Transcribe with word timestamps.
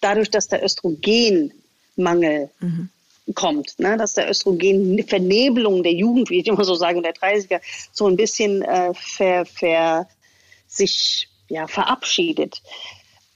Dadurch, 0.00 0.30
dass 0.30 0.48
der 0.48 0.64
Östrogenmangel 0.64 2.50
mhm. 2.60 2.88
kommt, 3.34 3.78
ne, 3.78 3.96
dass 3.96 4.14
der 4.14 4.30
Östrogenvernebelung 4.30 5.82
der 5.82 5.92
Jugend, 5.92 6.30
wie 6.30 6.40
ich 6.40 6.46
immer 6.46 6.64
so 6.64 6.74
sage, 6.74 7.02
der 7.02 7.14
30er, 7.14 7.60
so 7.92 8.06
ein 8.06 8.16
bisschen 8.16 8.62
äh, 8.62 8.92
ver, 8.94 9.44
ver, 9.44 10.08
sich 10.68 11.28
ja, 11.48 11.66
verabschiedet 11.66 12.62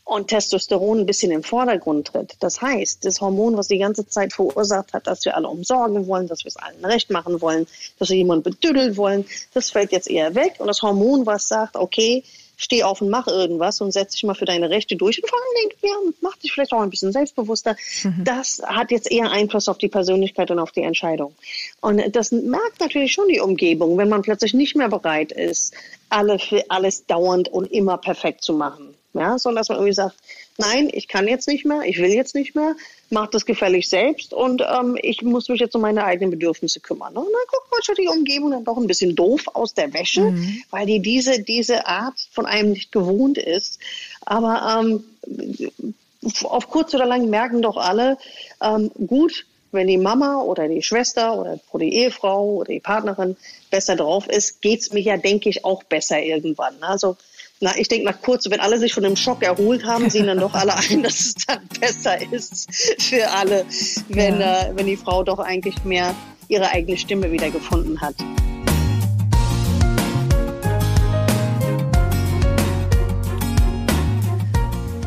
und 0.05 0.29
Testosteron 0.29 1.01
ein 1.01 1.07
bisschen 1.07 1.31
im 1.31 1.43
Vordergrund 1.43 2.09
tritt. 2.09 2.37
Das 2.41 2.61
heißt, 2.61 3.05
das 3.05 3.21
Hormon, 3.21 3.57
was 3.57 3.69
die 3.69 3.79
ganze 3.79 4.07
Zeit 4.07 4.33
verursacht 4.33 4.93
hat, 4.93 5.07
dass 5.07 5.25
wir 5.25 5.37
alle 5.37 5.49
umsorgen 5.49 6.07
wollen, 6.07 6.27
dass 6.27 6.45
wir 6.45 6.49
es 6.49 6.57
allen 6.57 6.85
recht 6.85 7.11
machen 7.11 7.41
wollen, 7.41 7.67
dass 7.99 8.11
wir 8.11 8.17
jemanden 8.17 8.45
bedüdeln 8.45 8.97
wollen, 8.97 9.25
das 9.55 9.71
fällt 9.71 9.93
jetzt 9.93 10.11
eher 10.11 10.35
weg. 10.35 10.57
Und 10.59 10.67
das 10.67 10.83
Hormon, 10.83 11.25
was 11.25 11.49
sagt, 11.49 11.77
okay, 11.77 12.25
steh 12.63 12.85
auf 12.85 13.01
und 13.01 13.11
mach 13.11 13.27
irgendwas 13.27 13.81
und 13.81 13.91
setz 13.93 14.13
dich 14.13 14.23
mal 14.23 14.35
für 14.35 14.45
deine 14.45 14.71
Rechte 14.71 14.97
durch 14.97 15.21
und 15.23 15.29
vor 15.29 15.39
allen 15.39 15.69
Dingen, 15.69 15.81
ja, 15.83 16.13
mach 16.21 16.37
dich 16.37 16.53
vielleicht 16.53 16.73
auch 16.73 16.81
ein 16.81 16.91
bisschen 16.91 17.13
selbstbewusster. 17.13 17.77
Mhm. 18.05 18.23
Das 18.25 18.63
hat 18.65 18.91
jetzt 18.91 19.11
eher 19.11 19.31
Einfluss 19.31 19.69
auf 19.69 19.79
die 19.79 19.89
Persönlichkeit 19.89 20.51
und 20.51 20.61
auf 20.61 20.71
die 20.71 20.83
Entscheidung. 20.83 21.35
Und 21.81 22.01
das 22.15 22.31
merkt 22.31 22.81
natürlich 22.81 23.13
schon 23.13 23.29
die 23.29 23.41
Umgebung, 23.41 23.99
wenn 23.99 24.09
man 24.09 24.23
plötzlich 24.23 24.55
nicht 24.55 24.77
mehr 24.77 24.89
bereit 24.89 25.33
ist, 25.33 25.75
alle 26.09 26.39
alles 26.69 27.07
dauernd 27.07 27.49
und 27.49 27.71
immer 27.73 27.99
perfekt 27.99 28.45
zu 28.45 28.53
machen. 28.53 28.95
Ja, 29.15 29.39
sondern 29.39 29.61
dass 29.61 29.69
man 29.69 29.79
irgendwie 29.79 29.93
sagt, 29.93 30.17
nein, 30.57 30.89
ich 30.91 31.07
kann 31.07 31.29
jetzt 31.29 31.47
nicht 31.47 31.67
mehr, 31.67 31.83
ich 31.85 31.99
will 31.99 32.11
jetzt 32.11 32.35
nicht 32.35 32.55
mehr, 32.55 32.75
mach 33.13 33.29
das 33.29 33.45
gefällig 33.45 33.89
selbst 33.89 34.33
und 34.33 34.63
ähm, 34.63 34.97
ich 35.01 35.23
muss 35.23 35.49
mich 35.49 35.61
jetzt 35.61 35.75
um 35.75 35.83
meine 35.83 36.05
eigenen 36.05 36.31
Bedürfnisse 36.31 36.81
kümmern. 36.81 37.13
Ne? 37.13 37.21
Und 37.21 37.27
dann 37.27 37.47
guckt 37.51 37.71
man 37.71 37.83
schon 37.83 37.95
die 37.95 38.09
Umgebung 38.09 38.51
dann 38.51 38.65
doch 38.65 38.79
ein 38.79 38.87
bisschen 38.87 39.15
doof 39.15 39.45
aus 39.53 39.75
der 39.75 39.93
Wäsche, 39.93 40.23
mhm. 40.23 40.63
weil 40.71 40.87
die 40.87 41.01
diese, 41.01 41.43
diese 41.43 41.87
Art 41.87 42.15
von 42.33 42.47
einem 42.47 42.71
nicht 42.71 42.91
gewohnt 42.91 43.39
ist. 43.39 43.79
Aber 44.25 44.81
ähm, 44.81 45.05
auf 46.45 46.69
kurz 46.69 46.95
oder 46.95 47.07
lang 47.07 47.29
merken 47.29 47.63
doch 47.63 47.77
alle, 47.77 48.17
ähm, 48.63 48.91
gut, 49.07 49.47
wenn 49.73 49.89
die 49.89 49.99
Mama 49.99 50.41
oder 50.43 50.69
die 50.69 50.83
Schwester 50.83 51.39
oder 51.39 51.59
die 51.75 51.95
Ehefrau 51.95 52.57
oder 52.57 52.73
die 52.73 52.81
Partnerin 52.81 53.37
besser 53.71 53.97
drauf 53.97 54.29
ist, 54.29 54.61
geht's 54.63 54.93
mir 54.93 55.01
ja, 55.01 55.17
denke 55.17 55.49
ich, 55.49 55.65
auch 55.65 55.83
besser 55.83 56.23
irgendwann. 56.23 56.75
Also 56.81 57.17
na, 57.63 57.71
ich 57.77 57.87
denke, 57.87 58.07
nach 58.07 58.21
kurz, 58.21 58.51
wenn 58.51 58.59
alle 58.59 58.77
sich 58.77 58.93
von 58.93 59.05
dem 59.05 59.15
Schock 59.15 59.41
erholt 59.45 59.85
haben, 59.85 60.11
sehen 60.11 60.27
dann 60.27 60.41
doch 60.41 60.53
alle 60.53 60.77
ein, 60.77 61.05
dass 61.05 61.21
es 61.21 61.35
dann 61.47 61.61
besser 61.81 62.21
ist 62.33 62.67
für 62.99 63.31
alle, 63.31 63.65
wenn, 64.09 64.41
ja. 64.41 64.63
äh, 64.63 64.73
wenn 64.75 64.87
die 64.87 64.97
Frau 64.97 65.23
doch 65.23 65.39
eigentlich 65.39 65.85
mehr 65.85 66.13
ihre 66.49 66.69
eigene 66.71 66.99
Stimme 66.99 67.31
wieder 67.31 67.51
gefunden 67.51 68.01
hat. 68.01 68.17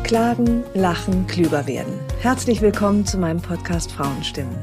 Klagen, 0.02 0.64
lachen, 0.72 1.26
klüger 1.26 1.66
werden. 1.66 1.92
Herzlich 2.20 2.62
willkommen 2.62 3.04
zu 3.04 3.18
meinem 3.18 3.42
Podcast 3.42 3.92
Frauenstimmen. 3.92 4.56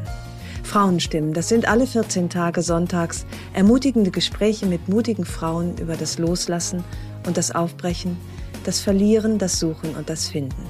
Frauenstimmen, 0.63 1.33
das 1.33 1.49
sind 1.49 1.67
alle 1.67 1.85
14 1.85 2.31
Tage 2.31 2.63
sonntags 2.63 3.27
ermutigende 3.53 4.09
Gespräche 4.09 4.65
mit 4.65 4.89
mutigen 4.89 5.25
Frauen 5.25 5.77
über 5.77 5.95
das 5.95 6.17
Loslassen 6.17 6.83
und 7.25 7.37
das 7.37 7.53
Aufbrechen, 7.53 8.17
das 8.63 8.79
Verlieren, 8.79 9.37
das 9.37 9.59
Suchen 9.59 9.95
und 9.95 10.09
das 10.09 10.27
Finden. 10.27 10.63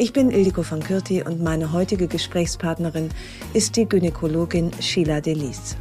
Ich 0.00 0.12
bin 0.12 0.30
Ildiko 0.30 0.62
von 0.62 0.80
Kürti 0.80 1.24
und 1.24 1.42
meine 1.42 1.72
heutige 1.72 2.06
Gesprächspartnerin 2.06 3.08
ist 3.52 3.74
die 3.74 3.88
Gynäkologin 3.88 4.70
Sheila 4.80 5.20
Delis. 5.20 5.76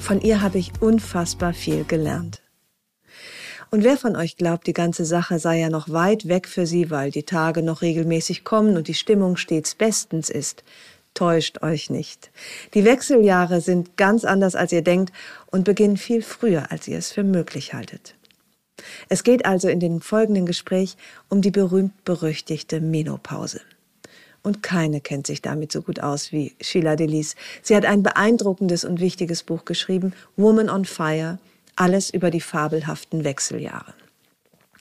Von 0.00 0.20
ihr 0.20 0.42
habe 0.42 0.58
ich 0.58 0.72
unfassbar 0.80 1.54
viel 1.54 1.84
gelernt. 1.84 2.42
Und 3.70 3.84
wer 3.84 3.96
von 3.96 4.16
euch 4.16 4.36
glaubt, 4.36 4.66
die 4.66 4.72
ganze 4.72 5.04
Sache 5.04 5.38
sei 5.38 5.60
ja 5.60 5.70
noch 5.70 5.88
weit 5.88 6.26
weg 6.26 6.48
für 6.48 6.66
sie, 6.66 6.90
weil 6.90 7.12
die 7.12 7.22
Tage 7.22 7.62
noch 7.62 7.80
regelmäßig 7.80 8.42
kommen 8.42 8.76
und 8.76 8.88
die 8.88 8.94
Stimmung 8.94 9.36
stets 9.36 9.76
bestens 9.76 10.28
ist, 10.28 10.64
täuscht 11.14 11.62
euch 11.62 11.90
nicht. 11.90 12.32
Die 12.74 12.84
Wechseljahre 12.84 13.60
sind 13.60 13.96
ganz 13.96 14.24
anders, 14.24 14.56
als 14.56 14.72
ihr 14.72 14.82
denkt 14.82 15.12
und 15.46 15.62
beginnen 15.62 15.96
viel 15.96 16.22
früher, 16.22 16.72
als 16.72 16.88
ihr 16.88 16.98
es 16.98 17.12
für 17.12 17.22
möglich 17.22 17.72
haltet. 17.72 18.15
Es 19.08 19.24
geht 19.24 19.46
also 19.46 19.68
in 19.68 19.80
dem 19.80 20.00
folgenden 20.00 20.46
Gespräch 20.46 20.96
um 21.28 21.42
die 21.42 21.50
berühmt-berüchtigte 21.50 22.80
Menopause. 22.80 23.60
Und 24.42 24.62
keine 24.62 25.00
kennt 25.00 25.26
sich 25.26 25.42
damit 25.42 25.72
so 25.72 25.82
gut 25.82 26.00
aus 26.00 26.30
wie 26.30 26.54
Sheila 26.60 26.94
Delis. 26.94 27.34
Sie 27.62 27.74
hat 27.74 27.84
ein 27.84 28.04
beeindruckendes 28.04 28.84
und 28.84 29.00
wichtiges 29.00 29.42
Buch 29.42 29.64
geschrieben, 29.64 30.12
Woman 30.36 30.70
on 30.70 30.84
Fire, 30.84 31.38
alles 31.74 32.10
über 32.10 32.30
die 32.30 32.40
fabelhaften 32.40 33.24
Wechseljahre. 33.24 33.94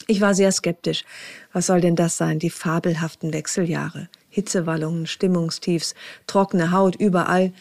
Ich 0.07 0.21
war 0.21 0.35
sehr 0.35 0.51
skeptisch. 0.51 1.03
Was 1.51 1.65
soll 1.65 1.81
denn 1.81 1.95
das 1.95 2.17
sein, 2.17 2.37
die 2.37 2.51
fabelhaften 2.51 3.33
Wechseljahre? 3.33 4.07
Hitzewallungen, 4.29 5.07
Stimmungstiefs, 5.07 5.95
trockene 6.27 6.71
Haut 6.71 6.95
überall. 6.95 7.53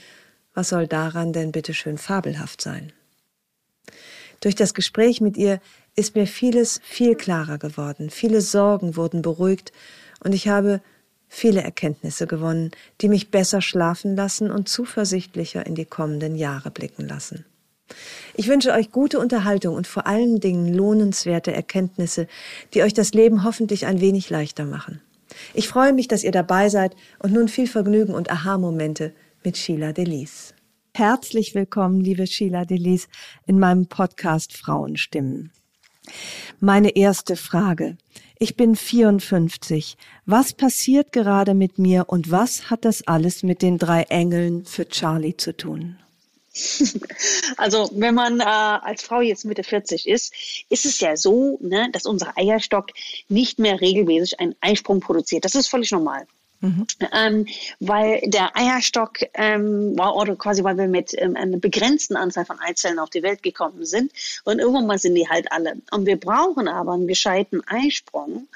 Was 0.53 0.69
soll 0.69 0.87
daran 0.87 1.33
denn 1.33 1.53
bitte 1.53 1.73
schön 1.73 1.97
fabelhaft 1.97 2.61
sein? 2.61 2.93
Durch 4.41 4.55
das 4.55 4.75
Gespräch 4.75 5.21
mit 5.21 5.37
ihr 5.37 5.61
ist 5.97 6.17
mir 6.17 6.27
vieles 6.27 6.81
viel 6.83 7.15
klarer 7.15 7.59
geworden, 7.59 8.11
viele 8.11 8.41
Sorgen 8.41 8.97
wurden 8.97 9.23
beruhigt 9.23 9.73
und 10.23 10.33
ich 10.33 10.49
habe 10.49 10.81
viele 11.29 11.63
Erkenntnisse 11.63 12.27
gewonnen, 12.27 12.71
die 13.01 13.09
mich 13.09 13.31
besser 13.31 13.61
schlafen 13.61 14.17
lassen 14.17 14.51
und 14.51 14.69
zuversichtlicher 14.69 15.67
in 15.67 15.75
die 15.75 15.85
kommenden 15.85 16.37
Jahre 16.37 16.71
blicken 16.71 17.09
lassen. 17.09 17.45
Ich 18.35 18.49
wünsche 18.49 18.73
euch 18.73 18.91
gute 18.91 19.19
Unterhaltung 19.19 19.75
und 19.75 19.87
vor 19.87 20.07
allen 20.07 20.41
Dingen 20.41 20.73
lohnenswerte 20.73 21.53
Erkenntnisse, 21.53 22.27
die 22.73 22.83
euch 22.83 22.95
das 22.95 23.13
Leben 23.13 23.45
hoffentlich 23.45 23.87
ein 23.87 24.01
wenig 24.01 24.31
leichter 24.31 24.65
machen. 24.65 25.01
Ich 25.53 25.69
freue 25.69 25.93
mich, 25.93 26.09
dass 26.09 26.25
ihr 26.25 26.33
dabei 26.33 26.69
seid 26.69 26.97
und 27.19 27.33
nun 27.33 27.49
viel 27.49 27.67
Vergnügen 27.67 28.15
und 28.15 28.31
Aha-Momente 28.31 29.13
mit 29.45 29.57
Sheila 29.57 29.93
Delis. 29.93 30.55
Herzlich 30.95 31.55
willkommen, 31.55 32.01
liebe 32.01 32.27
Sheila 32.27 32.65
Delis, 32.65 33.09
in 33.47 33.59
meinem 33.59 33.87
Podcast 33.87 34.57
Frauenstimmen. 34.57 35.51
Meine 36.61 36.97
erste 36.97 37.37
Frage. 37.37 37.97
Ich 38.39 38.57
bin 38.57 38.77
54. 38.77 39.97
Was 40.27 40.53
passiert 40.53 41.13
gerade 41.13 41.55
mit 41.55 41.79
mir 41.79 42.07
und 42.09 42.31
was 42.31 42.69
hat 42.69 42.85
das 42.85 43.07
alles 43.07 43.43
mit 43.43 43.63
den 43.63 43.79
drei 43.79 44.03
Engeln 44.03 44.65
für 44.65 44.89
Charlie 44.89 45.37
zu 45.37 45.57
tun? 45.57 45.97
Also 47.57 47.91
wenn 47.95 48.15
man 48.15 48.41
äh, 48.41 48.45
als 48.45 49.03
Frau 49.03 49.21
jetzt 49.21 49.45
Mitte 49.45 49.65
40 49.65 50.09
ist, 50.09 50.33
ist 50.69 50.87
es 50.87 51.01
ja 51.01 51.17
so, 51.17 51.59
ne, 51.61 51.89
dass 51.93 52.07
unser 52.07 52.37
Eierstock 52.37 52.91
nicht 53.29 53.59
mehr 53.59 53.81
regelmäßig 53.81 54.41
einen 54.41 54.55
Eisprung 54.61 55.01
produziert. 55.01 55.45
Das 55.45 55.55
ist 55.55 55.69
völlig 55.69 55.91
normal. 55.91 56.27
Mhm. 56.65 56.87
Ähm, 57.13 57.47
weil 57.81 58.23
der 58.25 58.57
Eierstock, 58.57 59.19
ähm, 59.35 59.97
oder 59.99 60.35
quasi 60.37 60.65
weil 60.65 60.79
wir 60.79 60.89
mit 60.89 61.13
ähm, 61.19 61.37
einer 61.37 61.59
begrenzten 61.59 62.17
Anzahl 62.17 62.47
von 62.47 62.59
Eizellen 62.59 62.99
auf 62.99 63.11
die 63.11 63.23
Welt 63.23 63.43
gekommen 63.43 63.85
sind 63.85 64.13
und 64.45 64.61
irgendwann 64.61 64.87
mal 64.87 64.99
sind 64.99 65.15
die 65.15 65.29
halt 65.29 65.53
alle. 65.53 65.77
Und 65.91 66.07
wir 66.07 66.19
brauchen 66.19 66.67
aber 66.67 66.93
einen 66.93 67.07
gescheiten 67.07 67.63
Eisprung, 67.67 68.49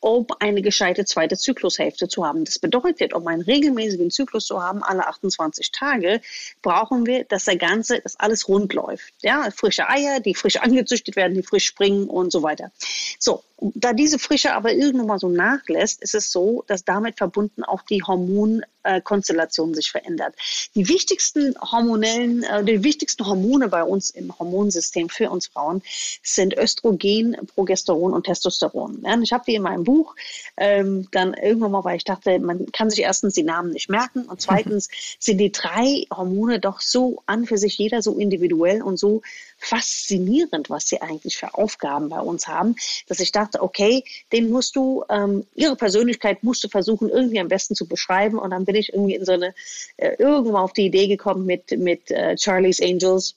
um 0.00 0.26
eine 0.38 0.62
gescheite 0.62 1.04
zweite 1.04 1.36
Zyklushälfte 1.36 2.08
zu 2.08 2.26
haben. 2.26 2.44
Das 2.44 2.58
bedeutet, 2.58 3.12
um 3.12 3.26
einen 3.26 3.42
regelmäßigen 3.42 4.10
Zyklus 4.10 4.46
zu 4.46 4.62
haben, 4.62 4.82
alle 4.82 5.06
28 5.06 5.70
Tage, 5.72 6.20
brauchen 6.62 7.06
wir, 7.06 7.24
dass 7.24 7.44
der 7.44 7.56
ganze, 7.56 8.00
dass 8.00 8.18
alles 8.18 8.48
rund 8.48 8.72
läuft. 8.72 9.12
Ja, 9.20 9.50
frische 9.54 9.88
Eier, 9.88 10.20
die 10.20 10.34
frisch 10.34 10.56
angezüchtet 10.56 11.16
werden, 11.16 11.34
die 11.34 11.42
frisch 11.42 11.66
springen 11.66 12.08
und 12.08 12.32
so 12.32 12.42
weiter. 12.42 12.72
So, 13.18 13.42
da 13.58 13.92
diese 13.92 14.18
Frische 14.18 14.54
aber 14.54 14.72
irgendwann 14.72 15.06
mal 15.06 15.18
so 15.18 15.28
nachlässt, 15.28 16.02
ist 16.02 16.14
es 16.14 16.32
so, 16.32 16.64
dass 16.66 16.84
damit 16.84 17.18
verbunden 17.18 17.62
auch 17.62 17.82
die 17.82 18.02
Hormon 18.02 18.62
Hormonkonstellation 18.84 19.74
sich 19.74 19.90
verändert. 19.90 20.34
Die 20.74 20.88
wichtigsten 20.88 21.54
hormonellen, 21.60 22.42
äh, 22.42 22.64
die 22.64 22.82
wichtigsten 22.84 23.26
Hormone 23.26 23.68
bei 23.68 23.82
uns 23.82 24.10
im 24.10 24.36
Hormonsystem 24.38 25.08
für 25.08 25.30
uns 25.30 25.48
Frauen 25.48 25.82
sind 26.22 26.56
Östrogen, 26.56 27.36
Progesteron 27.54 28.12
und 28.12 28.24
Testosteron. 28.24 29.04
Ich 29.22 29.32
habe 29.32 29.44
die 29.46 29.54
in 29.54 29.62
meinem 29.62 29.84
Buch 29.84 30.14
ähm, 30.56 31.08
dann 31.10 31.34
irgendwann 31.34 31.72
mal, 31.72 31.84
weil 31.84 31.96
ich 31.96 32.04
dachte, 32.04 32.38
man 32.38 32.66
kann 32.72 32.90
sich 32.90 33.00
erstens 33.00 33.34
die 33.34 33.42
Namen 33.42 33.72
nicht 33.72 33.88
merken 33.88 34.24
und 34.24 34.40
zweitens 34.40 34.88
sind 35.18 35.38
die 35.38 35.52
drei 35.52 36.06
Hormone 36.14 36.60
doch 36.60 36.80
so 36.80 37.22
an 37.26 37.46
für 37.46 37.58
sich 37.58 37.76
jeder 37.78 38.02
so 38.02 38.18
individuell 38.18 38.82
und 38.82 38.98
so 38.98 39.22
faszinierend, 39.60 40.70
was 40.70 40.88
sie 40.88 41.00
eigentlich 41.00 41.36
für 41.36 41.54
Aufgaben 41.54 42.08
bei 42.08 42.20
uns 42.20 42.48
haben, 42.48 42.74
dass 43.06 43.20
ich 43.20 43.30
dachte, 43.30 43.62
okay, 43.62 44.02
den 44.32 44.50
musst 44.50 44.74
du, 44.74 45.04
ähm, 45.08 45.46
ihre 45.54 45.76
Persönlichkeit 45.76 46.42
musst 46.42 46.64
du 46.64 46.68
versuchen, 46.68 47.08
irgendwie 47.08 47.40
am 47.40 47.48
besten 47.48 47.74
zu 47.74 47.86
beschreiben. 47.86 48.38
Und 48.38 48.50
dann 48.50 48.64
bin 48.64 48.74
ich 48.74 48.92
irgendwie 48.92 49.14
in 49.14 49.24
so 49.24 49.32
eine, 49.32 49.54
äh, 49.96 50.16
irgendwo 50.18 50.56
auf 50.56 50.72
die 50.72 50.86
Idee 50.86 51.06
gekommen 51.06 51.46
mit, 51.46 51.70
mit 51.78 52.10
äh, 52.10 52.36
Charlie's 52.36 52.80
Angels 52.80 53.36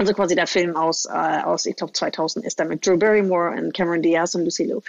also 0.00 0.14
quasi 0.14 0.34
der 0.34 0.46
Film 0.46 0.76
aus, 0.76 1.04
äh, 1.04 1.10
aus 1.10 1.66
ich 1.66 1.76
glaube 1.76 1.92
2000 1.92 2.42
ist 2.46 2.58
da 2.58 2.64
mit 2.64 2.86
Drew 2.86 2.96
Barrymore 2.96 3.54
und 3.54 3.74
Cameron 3.74 4.00
Diaz 4.00 4.34
und 4.34 4.44
Lucy 4.44 4.64
Liu. 4.64 4.80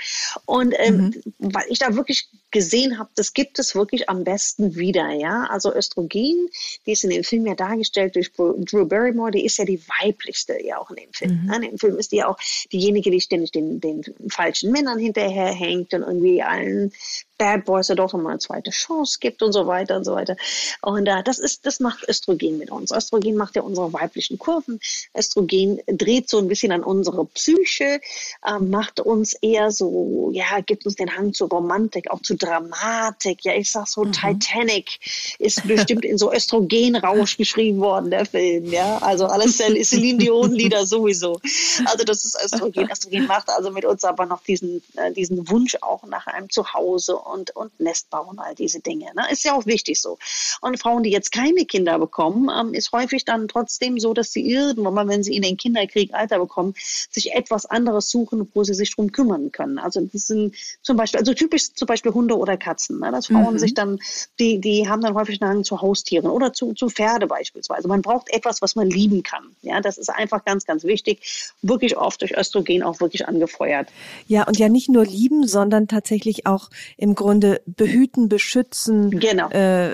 Und 0.45 0.73
ähm, 0.77 0.95
mhm. 0.97 1.21
weil 1.37 1.65
ich 1.67 1.79
da 1.79 1.93
wirklich 1.97 2.29
gesehen 2.49 2.97
habe, 2.97 3.09
das 3.15 3.33
gibt 3.33 3.59
es 3.59 3.75
wirklich 3.75 4.09
am 4.09 4.23
besten 4.23 4.77
wieder, 4.77 5.11
ja. 5.11 5.47
Also 5.49 5.75
Östrogen, 5.75 6.47
die 6.85 6.91
ist 6.93 7.03
in 7.03 7.09
dem 7.09 7.25
Film 7.25 7.45
ja 7.45 7.55
dargestellt 7.55 8.15
durch 8.15 8.31
Drew 8.31 8.85
Barrymore, 8.85 9.31
die 9.31 9.43
ist 9.43 9.57
ja 9.57 9.65
die 9.65 9.81
weiblichste 10.01 10.65
ja 10.65 10.77
auch 10.77 10.89
in 10.91 10.95
dem 10.95 11.11
Film. 11.11 11.43
Mhm. 11.43 11.53
In 11.55 11.61
dem 11.61 11.77
Film 11.77 11.97
ist 11.97 12.13
die 12.13 12.17
ja 12.17 12.29
auch 12.29 12.37
diejenige, 12.71 13.11
die 13.11 13.19
ständig 13.19 13.51
den, 13.51 13.81
den 13.81 14.03
falschen 14.29 14.71
Männern 14.71 14.97
hinterherhängt 14.97 15.93
und 15.93 16.03
irgendwie 16.03 16.41
allen 16.41 16.93
Bad 17.41 17.65
Boys 17.65 17.87
ja 17.87 17.95
doch 17.95 18.13
nochmal 18.13 18.33
eine 18.33 18.39
zweite 18.39 18.69
Chance 18.69 19.17
gibt 19.19 19.41
und 19.41 19.51
so 19.51 19.65
weiter 19.65 19.97
und 19.97 20.03
so 20.03 20.13
weiter. 20.13 20.37
Und 20.83 21.07
äh, 21.07 21.23
das 21.23 21.39
ist, 21.39 21.65
das 21.65 21.79
macht 21.79 22.07
Östrogen 22.07 22.59
mit 22.59 22.69
uns. 22.69 22.91
Östrogen 22.91 23.35
macht 23.35 23.55
ja 23.55 23.63
unsere 23.63 23.91
weiblichen 23.91 24.37
Kurven. 24.37 24.79
Östrogen 25.17 25.81
dreht 25.87 26.29
so 26.29 26.37
ein 26.37 26.47
bisschen 26.47 26.71
an 26.71 26.83
unsere 26.83 27.25
Psyche, 27.25 27.99
äh, 28.45 28.59
macht 28.59 28.99
uns 28.99 29.33
eher 29.33 29.71
so, 29.71 30.29
ja, 30.31 30.59
gibt 30.63 30.85
uns 30.85 30.97
den 30.97 31.17
Hang 31.17 31.33
zur 31.33 31.49
Romantik, 31.49 32.11
auch 32.11 32.21
zu 32.21 32.35
Dramatik. 32.35 33.43
Ja, 33.43 33.55
ich 33.55 33.71
sag 33.71 33.87
so, 33.87 34.03
mhm. 34.03 34.11
Titanic 34.11 34.99
ist 35.39 35.67
bestimmt 35.67 36.05
in 36.05 36.19
so 36.19 36.31
Östrogenrausch 36.31 37.37
geschrieben 37.37 37.79
worden, 37.79 38.11
der 38.11 38.27
Film. 38.27 38.65
Ja, 38.65 38.99
also 38.99 39.25
alles 39.25 39.57
Celine 39.89 40.19
Dion 40.19 40.51
Lieder 40.51 40.85
sowieso. 40.85 41.41
Also 41.85 42.03
das 42.03 42.23
ist 42.23 42.37
Östrogen. 42.45 42.87
Östrogen 42.91 43.25
macht 43.25 43.49
also 43.49 43.71
mit 43.71 43.85
uns 43.85 44.03
aber 44.03 44.27
noch 44.27 44.43
diesen, 44.43 44.83
äh, 44.97 45.11
diesen 45.11 45.49
Wunsch 45.49 45.75
auch 45.81 46.03
nach 46.03 46.27
einem 46.27 46.47
Zuhause 46.51 47.17
und, 47.31 47.55
und 47.55 47.79
Nestbau 47.79 48.27
und 48.27 48.39
all 48.39 48.55
diese 48.55 48.79
Dinge. 48.79 49.11
Ne? 49.15 49.23
Ist 49.31 49.43
ja 49.43 49.53
auch 49.53 49.65
wichtig 49.65 50.01
so. 50.01 50.17
Und 50.61 50.79
Frauen, 50.79 51.03
die 51.03 51.11
jetzt 51.11 51.31
keine 51.31 51.65
Kinder 51.65 51.97
bekommen, 51.99 52.49
ähm, 52.55 52.73
ist 52.73 52.91
häufig 52.91 53.25
dann 53.25 53.47
trotzdem 53.47 53.99
so, 53.99 54.13
dass 54.13 54.31
sie 54.31 54.49
irgendwann 54.49 54.93
mal, 54.93 55.07
wenn 55.07 55.23
sie 55.23 55.35
in 55.35 55.41
den 55.41 55.57
Kinderkrieg 55.57 56.13
Alter 56.13 56.39
bekommen, 56.39 56.73
sich 57.09 57.33
etwas 57.33 57.65
anderes 57.65 58.09
suchen, 58.09 58.49
wo 58.53 58.63
sie 58.63 58.73
sich 58.73 58.93
drum 58.93 59.11
kümmern 59.11 59.51
können. 59.51 59.79
Also 59.79 60.01
das 60.01 60.27
sind 60.27 60.55
zum 60.81 60.97
Beispiel, 60.97 61.19
also 61.19 61.33
typisch 61.33 61.73
zum 61.73 61.85
Beispiel 61.85 62.13
Hunde 62.13 62.37
oder 62.37 62.57
Katzen, 62.57 62.99
ne? 62.99 63.11
dass 63.11 63.27
Frauen 63.27 63.53
mhm. 63.53 63.59
sich 63.59 63.73
dann, 63.73 63.99
die, 64.39 64.59
die 64.59 64.87
haben 64.87 65.01
dann 65.01 65.15
häufig 65.15 65.41
einen 65.41 65.51
Hang 65.51 65.63
zu 65.63 65.81
Haustieren 65.81 66.29
oder 66.29 66.53
zu, 66.53 66.73
zu 66.73 66.89
Pferde 66.89 67.27
beispielsweise. 67.27 67.87
Man 67.87 68.01
braucht 68.01 68.33
etwas, 68.33 68.61
was 68.61 68.75
man 68.75 68.89
lieben 68.89 69.23
kann. 69.23 69.55
Ja, 69.61 69.81
das 69.81 69.97
ist 69.97 70.09
einfach 70.09 70.45
ganz, 70.45 70.65
ganz 70.65 70.83
wichtig. 70.83 71.53
Wirklich 71.61 71.97
oft 71.97 72.21
durch 72.21 72.37
Östrogen 72.37 72.83
auch 72.83 72.99
wirklich 72.99 73.27
angefeuert. 73.27 73.89
Ja, 74.27 74.47
und 74.47 74.57
ja 74.57 74.69
nicht 74.69 74.89
nur 74.89 75.05
lieben, 75.05 75.47
sondern 75.47 75.87
tatsächlich 75.87 76.45
auch 76.45 76.69
im 76.97 77.15
Grunde 77.21 77.61
behüten, 77.65 78.29
beschützen. 78.29 79.19
Genau. 79.19 79.49
Äh, 79.49 79.89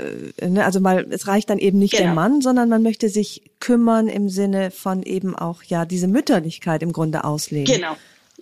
ne, 0.47 0.65
also 0.65 0.79
mal, 0.79 1.05
es 1.09 1.27
reicht 1.27 1.49
dann 1.49 1.59
eben 1.59 1.77
nicht 1.77 1.91
genau. 1.91 2.03
der 2.03 2.13
Mann, 2.13 2.41
sondern 2.41 2.69
man 2.69 2.83
möchte 2.83 3.09
sich 3.09 3.51
kümmern 3.59 4.07
im 4.07 4.29
Sinne 4.29 4.71
von 4.71 5.03
eben 5.03 5.35
auch 5.35 5.63
ja 5.63 5.85
diese 5.85 6.07
Mütterlichkeit 6.07 6.81
im 6.83 6.93
Grunde 6.93 7.23
ausleben. 7.23 7.73
Genau. 7.73 7.95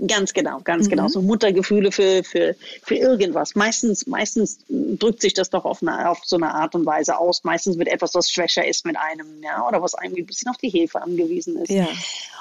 Ganz 0.08 0.34
genau, 0.34 0.60
ganz 0.60 0.90
genau. 0.90 1.04
mhm. 1.04 1.08
genau. 1.08 1.08
So 1.08 1.22
Muttergefühle 1.22 1.92
für, 1.92 2.24
für, 2.24 2.56
für 2.84 2.96
irgendwas. 2.96 3.56
Meistens, 3.56 4.06
meistens 4.06 4.60
drückt 4.68 5.22
sich 5.22 5.34
das 5.34 5.50
doch 5.50 5.64
auf, 5.64 5.82
eine, 5.82 6.10
auf 6.10 6.20
so 6.26 6.36
eine 6.36 6.54
Art 6.54 6.76
und 6.76 6.86
Weise 6.86 7.18
aus. 7.18 7.44
Meistens 7.46 7.78
mit 7.78 7.88
etwas, 7.88 8.14
was 8.14 8.30
schwächer 8.30 8.68
ist 8.68 8.86
mit 8.86 8.98
einem, 8.98 9.42
ja, 9.42 9.66
oder 9.66 9.82
was 9.82 9.96
einem 9.96 10.16
ein 10.16 10.26
bisschen 10.26 10.50
auf 10.50 10.58
die 10.58 10.70
Hilfe 10.70 11.02
angewiesen 11.02 11.62
ist. 11.62 11.70
Ja. 11.72 11.88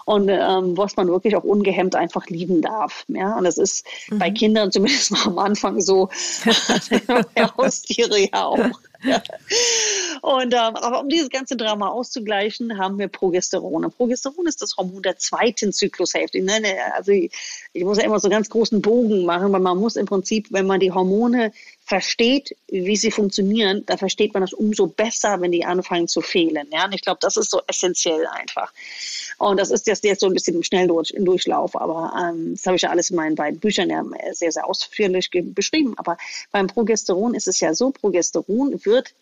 Und 0.05 0.29
ähm, 0.29 0.77
was 0.77 0.97
man 0.97 1.07
wirklich 1.07 1.37
auch 1.37 1.45
ungehemmt 1.45 1.95
einfach 1.95 2.27
lieben 2.27 2.61
darf. 2.61 3.05
Ja, 3.09 3.39
und 3.39 3.45
das 3.45 3.57
ist 3.57 3.87
mhm. 4.11 4.19
bei 4.19 4.31
Kindern 4.31 4.73
zumindest 4.73 5.11
mal 5.13 5.27
am 5.27 5.39
Anfang 5.39 5.81
so, 5.81 6.09
Haustiere 7.57 8.19
ja 8.19 8.45
auch. 8.47 8.59
Und 10.25 10.55
ähm, 10.55 10.75
aber 10.77 11.01
um 11.01 11.11
dieses 11.11 11.29
ganze 11.29 11.55
Drama 11.55 11.89
auszugleichen, 11.89 12.79
haben 12.79 12.99
wir 12.99 13.09
Progesteron. 13.09 13.85
Und 13.85 13.95
Progesteron 13.95 14.47
ist 14.47 14.63
das 14.63 14.75
Hormon 14.79 15.03
der 15.03 15.19
zweiten 15.19 15.71
Zyklushälfte. 15.71 16.39
Ich 16.39 16.45
nenne, 16.45 16.95
also 16.95 17.13
ich, 17.13 17.31
ich 17.75 17.85
muss 17.85 17.99
ja 17.99 18.05
immer 18.05 18.19
so 18.19 18.31
ganz 18.31 18.49
großen 18.49 18.81
Bogen 18.81 19.27
machen, 19.27 19.53
weil 19.53 19.61
man 19.61 19.77
muss 19.77 19.97
im 19.97 20.07
Prinzip, 20.07 20.47
wenn 20.49 20.67
man 20.67 20.81
die 20.81 20.93
Hormone 20.93 21.53
versteht, 21.85 22.57
wie 22.69 22.97
sie 22.97 23.11
funktionieren, 23.11 23.83
da 23.85 23.99
versteht 23.99 24.33
man 24.33 24.41
das 24.41 24.55
umso 24.55 24.87
besser, 24.87 25.43
wenn 25.43 25.53
die 25.53 25.67
anfangen 25.67 26.09
zu 26.09 26.23
fehlen. 26.23 26.69
Ja, 26.73 26.87
und 26.87 26.95
ich 26.95 27.03
glaube, 27.03 27.19
das 27.21 27.37
ist 27.37 27.51
so 27.51 27.61
essentiell 27.67 28.27
einfach. 28.27 28.73
Und 29.37 29.61
das 29.61 29.71
ist 29.71 29.87
jetzt, 29.87 30.05
jetzt 30.05 30.21
so 30.21 30.27
ein 30.27 30.33
bisschen 30.33 30.57
im 30.57 30.63
Schnelldurchlauf, 30.63 31.77
aber 31.77 32.15
ähm, 32.19 32.55
das 32.55 32.65
habe 32.65 32.77
ich 32.77 32.83
ja 32.83 32.89
alles 32.89 33.11
in 33.11 33.17
meinen 33.17 33.35
beiden 33.35 33.61
Büchern 33.61 33.91
ja 33.91 34.03
sehr, 34.33 34.53
sehr 34.53 34.67
ausführlich 34.67 35.29
beschrieben. 35.31 35.93
Aber 35.99 36.17
beim 36.51 36.67
Progesteron 36.67 37.35
ist 37.35 37.47
es 37.47 37.61
ja 37.61 37.75
so, 37.75 37.91
Progesteron 37.91 38.83
wird 38.87 39.13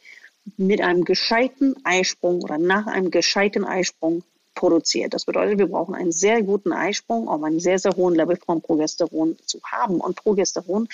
mit 0.57 0.81
einem 0.81 1.05
gescheiten 1.05 1.77
Eisprung 1.85 2.43
oder 2.43 2.59
nach 2.59 2.87
einem 2.87 3.11
gescheiten 3.11 3.65
Eisprung 3.65 4.25
produziert. 4.55 5.15
Das 5.15 5.25
bedeutet, 5.25 5.59
wir 5.59 5.67
brauchen 5.67 5.95
einen 5.95 6.13
sehr 6.13 6.43
guten 6.43 6.73
Eisprung, 6.73 7.27
um 7.27 7.43
einen 7.45 7.61
sehr, 7.61 7.79
sehr 7.79 7.93
hohen 7.97 8.15
Level 8.15 8.37
von 8.37 8.61
Progesteron 8.61 9.37
zu 9.47 9.61
haben. 9.65 10.01
Und 10.01 10.17
Progesteron 10.17 10.89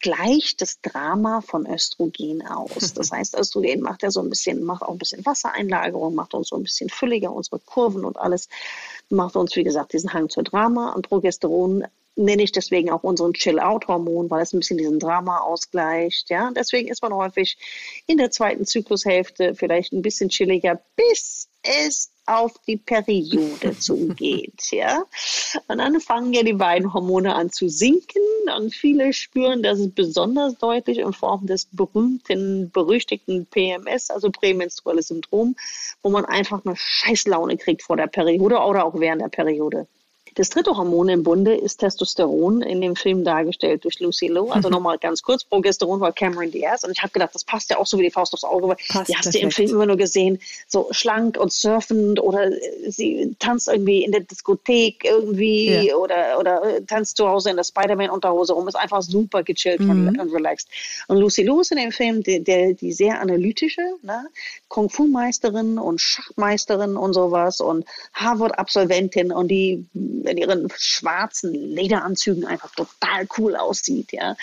gleicht 0.00 0.60
das 0.60 0.80
Drama 0.80 1.40
von 1.40 1.66
Östrogen 1.66 2.46
aus. 2.46 2.92
Das 2.98 3.12
heißt, 3.12 3.38
Östrogen 3.38 3.80
macht 3.80 4.02
ja 4.02 4.10
so 4.10 4.20
ein 4.20 4.28
bisschen, 4.28 4.62
macht 4.64 4.82
auch 4.82 4.92
ein 4.92 4.98
bisschen 4.98 5.24
Wassereinlagerung, 5.24 6.14
macht 6.14 6.34
uns 6.34 6.48
so 6.48 6.56
ein 6.56 6.62
bisschen 6.62 6.90
fülliger, 6.90 7.32
unsere 7.32 7.60
Kurven 7.60 8.04
und 8.04 8.16
alles, 8.16 8.48
macht 9.08 9.36
uns, 9.36 9.54
wie 9.56 9.64
gesagt, 9.64 9.92
diesen 9.92 10.12
Hang 10.12 10.28
zur 10.28 10.42
Drama. 10.42 10.92
Und 10.92 11.08
Progesteron 11.08 11.84
nenne 12.18 12.42
ich 12.42 12.52
deswegen 12.52 12.90
auch 12.90 13.04
unseren 13.04 13.32
Chill-Out-Hormon, 13.32 14.28
weil 14.30 14.42
es 14.42 14.52
ein 14.52 14.58
bisschen 14.58 14.78
diesen 14.78 14.98
Drama 14.98 15.38
ausgleicht. 15.38 16.28
Ja, 16.30 16.50
deswegen 16.54 16.88
ist 16.88 17.02
man 17.02 17.14
häufig 17.14 17.56
in 18.06 18.18
der 18.18 18.30
zweiten 18.30 18.66
Zyklushälfte 18.66 19.54
vielleicht 19.54 19.92
ein 19.92 20.02
bisschen 20.02 20.28
chilliger, 20.28 20.80
bis 20.96 21.48
es 21.62 22.10
auf 22.26 22.52
die 22.66 22.76
Periode 22.76 23.76
zugeht, 23.78 24.70
ja. 24.70 25.04
Und 25.68 25.78
dann 25.78 26.00
fangen 26.00 26.32
ja 26.32 26.42
die 26.42 26.52
beiden 26.52 26.92
Hormone 26.92 27.34
an 27.34 27.50
zu 27.50 27.68
sinken 27.68 28.22
und 28.56 28.74
viele 28.74 29.12
spüren 29.12 29.62
das 29.62 29.78
besonders 29.90 30.58
deutlich 30.58 30.98
in 30.98 31.12
Form 31.12 31.46
des 31.46 31.66
berühmten, 31.66 32.70
berüchtigten 32.70 33.46
PMS, 33.46 34.10
also 34.10 34.30
prämenstruelles 34.30 35.08
Syndrom, 35.08 35.56
wo 36.02 36.10
man 36.10 36.24
einfach 36.24 36.64
eine 36.64 36.76
Scheißlaune 36.76 37.56
kriegt 37.56 37.82
vor 37.82 37.96
der 37.96 38.08
Periode 38.08 38.58
oder 38.58 38.84
auch 38.84 38.98
während 38.98 39.22
der 39.22 39.28
Periode. 39.28 39.86
Das 40.38 40.50
dritte 40.50 40.76
Hormon 40.76 41.08
im 41.08 41.24
Bunde 41.24 41.56
ist 41.56 41.78
Testosteron, 41.78 42.62
in 42.62 42.80
dem 42.80 42.94
Film 42.94 43.24
dargestellt 43.24 43.82
durch 43.82 43.98
Lucy 43.98 44.28
Liu. 44.28 44.50
Also 44.50 44.68
nochmal 44.68 44.96
ganz 44.96 45.20
kurz, 45.20 45.42
Progesteron 45.42 45.98
war 45.98 46.12
Cameron 46.12 46.52
Diaz. 46.52 46.84
Und 46.84 46.92
ich 46.92 47.02
habe 47.02 47.12
gedacht, 47.12 47.34
das 47.34 47.42
passt 47.42 47.70
ja 47.70 47.78
auch 47.78 47.86
so 47.86 47.98
wie 47.98 48.04
die 48.04 48.10
Faust 48.12 48.32
aufs 48.34 48.44
Auge, 48.44 48.68
weil 48.68 48.76
passt 48.88 49.08
die 49.08 49.16
hast 49.16 49.34
du 49.34 49.38
im 49.40 49.50
Film 49.50 49.70
immer 49.70 49.86
nur 49.86 49.96
gesehen, 49.96 50.38
so 50.68 50.86
schlank 50.92 51.38
und 51.38 51.52
surfend 51.52 52.20
oder 52.20 52.52
sie 52.86 53.34
tanzt 53.40 53.66
irgendwie 53.66 54.04
in 54.04 54.12
der 54.12 54.20
Diskothek 54.20 55.04
irgendwie 55.04 55.88
ja. 55.88 55.96
oder, 55.96 56.38
oder 56.38 56.62
äh, 56.76 56.82
tanzt 56.82 57.16
zu 57.16 57.26
Hause 57.26 57.50
in 57.50 57.56
der 57.56 57.64
Spider-Man-Unterhose 57.64 58.52
rum. 58.52 58.68
Ist 58.68 58.76
einfach 58.76 59.02
super 59.02 59.42
gechillt 59.42 59.80
mhm. 59.80 60.20
und 60.20 60.32
relaxed. 60.32 60.68
Und 61.08 61.16
Lucy 61.16 61.42
Liu 61.42 61.62
ist 61.62 61.72
in 61.72 61.78
dem 61.78 61.90
Film 61.90 62.22
der, 62.22 62.38
der, 62.38 62.74
die 62.74 62.92
sehr 62.92 63.20
analytische, 63.20 63.82
ne? 64.02 64.28
Kung-Fu-Meisterin 64.68 65.78
und 65.78 66.00
Schachmeisterin 66.00 66.96
und 66.96 67.12
sowas 67.12 67.60
und 67.60 67.86
Harvard-Absolventin 68.12 69.32
und 69.32 69.48
die 69.48 69.84
in 70.28 70.36
ihren 70.36 70.68
schwarzen 70.76 71.52
Lederanzügen 71.52 72.46
einfach 72.46 72.74
total 72.74 73.26
cool 73.38 73.56
aussieht, 73.56 74.12
ja. 74.12 74.36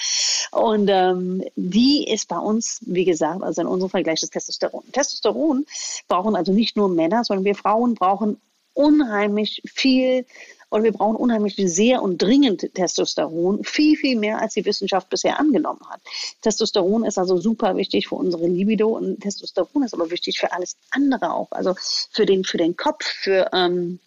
Und 0.52 0.90
ähm, 0.90 1.44
die 1.56 2.10
ist 2.10 2.28
bei 2.28 2.38
uns, 2.38 2.80
wie 2.86 3.06
gesagt, 3.06 3.44
also 3.44 3.62
in 3.62 3.68
unserem 3.68 3.90
Vergleich 3.90 4.22
das 4.22 4.30
Testosteron. 4.30 4.84
Testosteron 4.92 5.66
brauchen 6.08 6.36
also 6.36 6.52
nicht 6.52 6.76
nur 6.76 6.90
Männer, 6.90 7.24
sondern 7.24 7.46
wir 7.46 7.56
Frauen 7.56 7.96
brauchen 7.96 8.40
unheimlich 8.74 9.62
viel 9.66 10.26
und 10.70 10.84
wir 10.84 10.92
brauchen 10.92 11.16
unheimlich 11.16 11.56
sehr 11.56 12.02
und 12.02 12.22
dringend 12.22 12.74
Testosteron, 12.74 13.64
viel, 13.64 13.96
viel 13.96 14.18
mehr, 14.18 14.42
als 14.42 14.56
die 14.56 14.66
Wissenschaft 14.66 15.10
bisher 15.10 15.40
angenommen 15.40 15.82
hat. 15.90 16.02
Testosteron 16.42 17.06
ist 17.06 17.18
also 17.18 17.38
super 17.38 17.78
wichtig 17.78 18.10
für 18.10 18.16
unsere 18.16 18.48
Libido 18.48 18.90
und 18.90 19.22
Testosteron 19.22 19.84
ist 19.84 19.94
aber 19.94 20.12
wichtig 20.12 20.40
für 20.40 20.52
alles 20.52 20.76
andere 20.92 21.34
auch. 21.34 21.52
Also 21.52 21.76
für 22.12 22.26
den, 22.26 22.44
für 22.44 22.58
den 22.58 22.76
Kopf, 22.76 23.06
für, 23.06 23.50
ähm, 23.54 24.00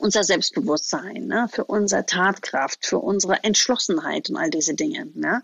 unser 0.00 0.24
Selbstbewusstsein, 0.24 1.26
ne, 1.26 1.48
für 1.50 1.64
unsere 1.64 2.06
Tatkraft, 2.06 2.86
für 2.86 2.98
unsere 2.98 3.44
Entschlossenheit 3.44 4.30
und 4.30 4.36
all 4.36 4.50
diese 4.50 4.74
Dinge. 4.74 5.08
Ne. 5.14 5.42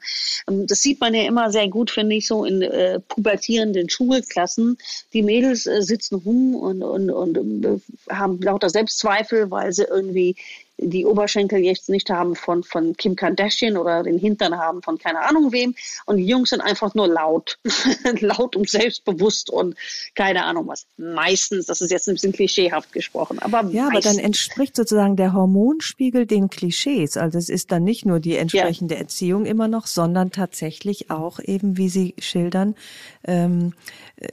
Ähm, 0.49 0.67
das 0.67 0.81
sieht 0.81 1.01
man 1.01 1.15
ja 1.15 1.25
immer 1.25 1.51
sehr 1.51 1.69
gut, 1.69 1.91
finde 1.91 2.17
ich, 2.17 2.27
so 2.27 2.45
in 2.45 2.63
äh, 2.63 3.01
pubertierenden 3.01 3.89
Schulklassen. 3.89 4.79
Die 5.13 5.23
Mädels 5.23 5.67
äh, 5.67 5.83
sitzen 5.83 6.17
rum 6.17 6.55
und, 6.55 6.83
und, 6.83 7.11
und 7.11 7.65
äh, 7.65 7.79
haben 8.11 8.41
lauter 8.41 8.71
Selbstzweifel, 8.71 9.51
weil 9.51 9.73
sie 9.73 9.85
irgendwie 9.85 10.37
die 10.79 11.05
Oberschenkel 11.05 11.59
jetzt 11.59 11.89
nicht 11.89 12.09
haben 12.09 12.37
von, 12.37 12.63
von 12.63 12.97
Kim 12.97 13.17
Kardashian 13.17 13.77
oder 13.77 14.05
den 14.05 14.19
Hintern 14.19 14.57
haben 14.57 14.83
von 14.83 14.99
keine 14.99 15.21
Ahnung 15.21 15.53
wem. 15.53 15.75
Und 16.07 16.19
die 16.19 16.27
Jungs 16.27 16.51
sind 16.51 16.61
einfach 16.61 16.95
nur 16.95 17.09
laut. 17.09 17.59
laut 18.21 18.57
und 18.57 18.71
selbstbewusst 18.71 19.51
und 19.51 19.77
keine 20.15 20.45
Ahnung 20.45 20.69
was. 20.69 20.87
Meistens, 20.97 21.67
das 21.67 21.81
ist 21.81 21.91
jetzt 21.91 22.09
ein 22.09 22.15
bisschen 22.15 22.33
klischeehaft 22.33 22.93
gesprochen. 22.93 23.39
Aber 23.41 23.69
ja, 23.71 23.89
aber 23.89 24.01
dann 24.01 24.19
entspricht 24.19 24.77
sozusagen 24.77 25.17
der 25.17 25.33
Hormonspiegel 25.33 26.27
den 26.27 26.49
Klischees. 26.49 27.17
Also 27.17 27.39
es 27.39 27.49
ist 27.49 27.73
dann 27.73 27.85
nicht 27.85 28.07
nur 28.07 28.21
die 28.21 28.37
entsprechende 28.37 28.95
ja. 28.95 29.01
Erziehung 29.01 29.47
immer 29.47 29.69
noch, 29.69 29.87
sondern 29.87 30.31
tatsächlich 30.31 31.11
auch 31.11 31.41
eben, 31.41 31.77
wie 31.77 31.89
Sie 31.89 32.15
schildern, 32.19 32.77
ähm, 33.25 33.75
äh, 34.17 34.29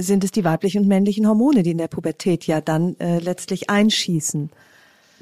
sind 0.00 0.24
es 0.24 0.30
die 0.30 0.44
weiblichen 0.44 0.82
und 0.82 0.88
männlichen 0.88 1.26
Hormone, 1.28 1.62
die 1.62 1.72
in 1.72 1.78
der 1.78 1.88
Pubertät 1.88 2.46
ja 2.46 2.60
dann 2.60 2.98
äh, 3.00 3.18
letztlich 3.18 3.68
einschießen. 3.68 4.50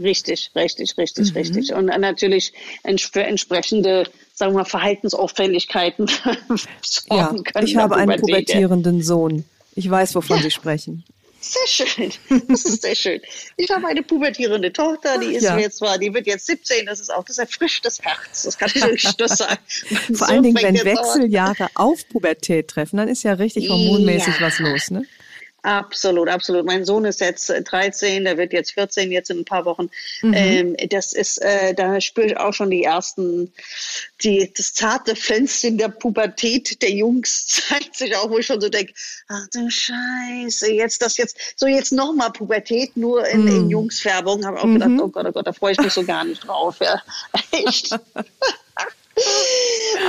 Richtig, 0.02 0.50
richtig, 0.54 0.96
richtig, 0.98 1.30
mhm. 1.30 1.36
richtig. 1.36 1.72
Und 1.74 1.86
natürlich 1.86 2.52
für 2.98 3.22
entsprechende, 3.22 4.04
sagen 4.34 4.52
wir 4.52 4.58
mal, 4.58 4.64
Verhaltensauffälligkeiten 4.64 6.06
sorgen 6.82 7.36
ja, 7.36 7.42
können. 7.52 7.66
Ich 7.66 7.76
habe 7.76 7.96
einen 7.96 8.20
pubertierenden 8.20 9.02
Sohn. 9.02 9.44
Ich 9.74 9.88
weiß, 9.88 10.14
wovon 10.14 10.38
ja. 10.38 10.42
Sie 10.42 10.50
sprechen. 10.50 11.04
Sehr 11.42 11.66
schön. 11.66 12.12
Das 12.48 12.64
ist 12.64 12.82
sehr 12.82 12.94
schön. 12.94 13.20
Ich 13.56 13.68
habe 13.68 13.88
eine 13.88 14.02
pubertierende 14.02 14.72
Tochter, 14.72 15.18
die 15.18 15.34
ist 15.34 15.42
ja. 15.42 15.58
jetzt 15.58 15.78
zwar, 15.78 15.98
die 15.98 16.14
wird 16.14 16.26
jetzt 16.28 16.46
17, 16.46 16.86
das 16.86 17.00
ist 17.00 17.12
auch, 17.12 17.24
das 17.24 17.38
erfrischt 17.38 17.84
das 17.84 18.00
Herz. 18.00 18.42
Das 18.44 18.56
kann 18.56 18.70
ich 18.72 18.80
wirklich 18.80 19.18
nur 19.18 19.28
sagen. 19.28 19.58
Vor 20.14 20.28
allen 20.28 20.44
Dingen, 20.44 20.62
wenn 20.62 20.84
Wechseljahre 20.84 21.68
auf 21.74 22.08
Pubertät 22.08 22.68
treffen, 22.68 22.96
dann 22.96 23.08
ist 23.08 23.24
ja 23.24 23.32
richtig 23.32 23.68
hormonmäßig 23.68 24.36
ja. 24.38 24.46
was 24.46 24.60
los, 24.60 24.90
ne? 24.92 25.04
Absolut, 25.62 26.28
absolut. 26.28 26.66
Mein 26.66 26.84
Sohn 26.84 27.04
ist 27.04 27.20
jetzt 27.20 27.48
13, 27.48 28.24
der 28.24 28.36
wird 28.36 28.52
jetzt 28.52 28.72
14, 28.72 29.12
jetzt 29.12 29.30
in 29.30 29.38
ein 29.38 29.44
paar 29.44 29.64
Wochen. 29.64 29.90
Mhm. 30.20 30.34
Ähm, 30.34 30.76
das 30.90 31.12
ist, 31.12 31.38
äh, 31.38 31.72
da 31.72 32.00
spüre 32.00 32.26
ich 32.26 32.36
auch 32.36 32.52
schon 32.52 32.70
die 32.70 32.82
ersten, 32.82 33.52
die, 34.22 34.52
das 34.56 34.74
zarte 34.74 35.14
Fenster 35.14 35.70
der 35.70 35.88
Pubertät 35.88 36.82
der 36.82 36.90
Jungs 36.90 37.46
zeigt 37.68 37.96
sich 37.96 38.16
auch, 38.16 38.28
wo 38.28 38.38
ich 38.38 38.46
schon 38.46 38.60
so 38.60 38.68
denke, 38.68 38.92
ach 39.28 39.46
du 39.52 39.70
Scheiße, 39.70 40.72
jetzt 40.72 41.00
das 41.00 41.16
jetzt, 41.16 41.38
so 41.54 41.68
jetzt 41.68 41.92
nochmal 41.92 42.32
Pubertät, 42.32 42.96
nur 42.96 43.24
in, 43.28 43.42
mhm. 43.42 43.48
in 43.48 43.70
Jungsfärbung. 43.70 44.44
Habe 44.44 44.58
auch 44.58 44.64
mhm. 44.64 44.74
gedacht, 44.74 45.00
oh 45.00 45.08
Gott, 45.08 45.26
oh 45.26 45.32
Gott, 45.32 45.46
da 45.46 45.52
freue 45.52 45.72
ich 45.72 45.80
mich 45.80 45.92
so 45.92 46.02
gar 46.02 46.24
nicht 46.24 46.46
drauf. 46.46 46.78
Ja. 46.80 47.00
Echt. 47.52 47.96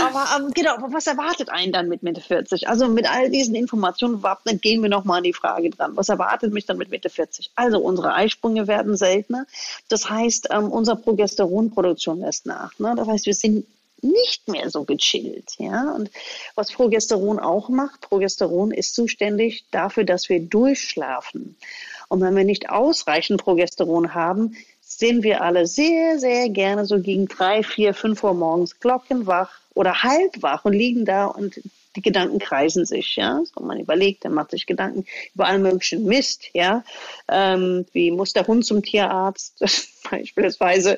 aber 0.01 0.25
ähm, 0.35 0.51
genau, 0.53 0.75
was 0.89 1.07
erwartet 1.07 1.49
einen 1.49 1.71
dann 1.71 1.89
mit 1.89 2.03
Mitte 2.03 2.21
40? 2.21 2.67
Also 2.67 2.87
mit 2.87 3.09
all 3.09 3.29
diesen 3.29 3.55
Informationen, 3.55 4.21
dann 4.21 4.59
gehen 4.59 4.81
wir 4.81 4.89
nochmal 4.89 5.17
an 5.17 5.23
die 5.23 5.33
Frage 5.33 5.69
dran. 5.69 5.95
Was 5.95 6.09
erwartet 6.09 6.53
mich 6.53 6.65
dann 6.65 6.77
mit 6.77 6.89
Mitte 6.89 7.09
40? 7.09 7.51
Also 7.55 7.79
unsere 7.79 8.13
Eisprünge 8.13 8.67
werden 8.67 8.97
seltener. 8.97 9.45
Das 9.89 10.09
heißt, 10.09 10.49
ähm, 10.51 10.71
unsere 10.71 10.97
Progesteronproduktion 10.97 12.21
lässt 12.21 12.45
nach. 12.45 12.77
Ne? 12.79 12.93
Das 12.95 13.07
heißt, 13.07 13.25
wir 13.25 13.33
sind 13.33 13.65
nicht 14.01 14.47
mehr 14.47 14.69
so 14.69 14.83
gechillt. 14.83 15.55
Ja? 15.57 15.91
Und 15.93 16.11
was 16.55 16.71
Progesteron 16.71 17.39
auch 17.39 17.69
macht, 17.69 18.01
Progesteron 18.01 18.71
ist 18.71 18.95
zuständig 18.95 19.65
dafür, 19.71 20.03
dass 20.03 20.29
wir 20.29 20.41
durchschlafen. 20.41 21.55
Und 22.09 22.21
wenn 22.21 22.35
wir 22.35 22.43
nicht 22.43 22.69
ausreichend 22.69 23.41
Progesteron 23.41 24.13
haben, 24.13 24.55
sind 24.99 25.23
wir 25.23 25.41
alle 25.41 25.65
sehr, 25.67 26.19
sehr 26.19 26.49
gerne 26.49 26.85
so 26.85 26.99
gegen 26.99 27.27
drei, 27.27 27.63
vier, 27.63 27.93
fünf 27.93 28.23
Uhr 28.23 28.33
morgens 28.33 28.79
glockenwach 28.79 29.51
oder 29.73 30.03
halbwach 30.03 30.65
und 30.65 30.73
liegen 30.73 31.05
da 31.05 31.25
und 31.25 31.59
die 31.95 32.01
Gedanken 32.01 32.39
kreisen 32.39 32.85
sich, 32.85 33.15
ja. 33.15 33.41
So, 33.45 33.63
man 33.63 33.79
überlegt, 33.79 34.25
dann 34.25 34.33
macht 34.33 34.51
sich 34.51 34.65
Gedanken 34.65 35.05
über 35.35 35.45
allen 35.45 35.61
möglichen 35.61 36.05
Mist, 36.05 36.49
ja. 36.53 36.83
Ähm, 37.27 37.85
wie 37.93 38.11
muss 38.11 38.33
der 38.33 38.47
Hund 38.47 38.65
zum 38.65 38.81
Tierarzt 38.81 39.59
beispielsweise 40.11 40.97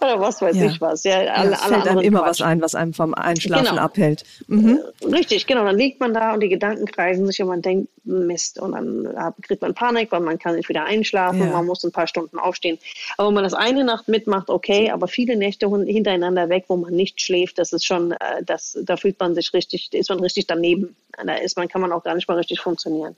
oder 0.00 0.20
was 0.20 0.40
weiß 0.40 0.56
ja. 0.56 0.66
ich 0.66 0.80
was. 0.80 1.04
Ja, 1.04 1.18
alle, 1.18 1.52
ja, 1.52 1.56
fällt 1.56 1.88
einem 1.88 2.00
immer 2.00 2.20
Quatsch. 2.20 2.28
was 2.28 2.42
ein, 2.42 2.60
was 2.60 2.74
einem 2.74 2.92
vom 2.92 3.14
Einschlafen 3.14 3.66
genau. 3.66 3.82
abhält. 3.82 4.24
Mhm. 4.46 4.80
Äh, 5.00 5.06
richtig, 5.06 5.46
genau. 5.46 5.64
Dann 5.64 5.76
liegt 5.76 6.00
man 6.00 6.14
da 6.14 6.34
und 6.34 6.40
die 6.40 6.48
Gedanken 6.48 6.86
kreisen 6.86 7.26
sich 7.26 7.40
und 7.40 7.48
man 7.48 7.62
denkt, 7.62 7.88
Mist. 8.04 8.58
Und 8.58 8.72
dann 8.72 9.34
kriegt 9.42 9.62
man 9.62 9.74
Panik, 9.74 10.10
weil 10.10 10.20
man 10.20 10.38
kann 10.38 10.56
nicht 10.56 10.68
wieder 10.68 10.84
einschlafen. 10.84 11.40
Ja. 11.40 11.46
Man 11.46 11.66
muss 11.66 11.84
ein 11.84 11.92
paar 11.92 12.06
Stunden 12.06 12.38
aufstehen. 12.38 12.78
Aber 13.16 13.28
wenn 13.28 13.34
man 13.34 13.44
das 13.44 13.54
eine 13.54 13.84
Nacht 13.84 14.08
mitmacht, 14.08 14.50
okay. 14.50 14.90
Aber 14.90 15.08
viele 15.08 15.36
Nächte 15.36 15.68
hintereinander 15.68 16.48
weg, 16.48 16.64
wo 16.68 16.76
man 16.76 16.94
nicht 16.94 17.20
schläft, 17.20 17.58
das 17.58 17.72
ist 17.72 17.86
schon, 17.86 18.12
äh, 18.12 18.42
das, 18.44 18.78
da 18.82 18.96
fühlt 18.96 19.18
man 19.20 19.34
sich 19.34 19.52
richtig, 19.52 19.92
ist 19.92 20.10
man 20.10 20.20
richtig 20.20 20.46
daneben. 20.46 20.96
Da 21.24 21.34
ist 21.34 21.56
man, 21.56 21.68
kann 21.68 21.80
man 21.80 21.92
auch 21.92 22.02
gar 22.02 22.14
nicht 22.14 22.26
mal 22.26 22.36
richtig 22.38 22.60
funktionieren. 22.60 23.14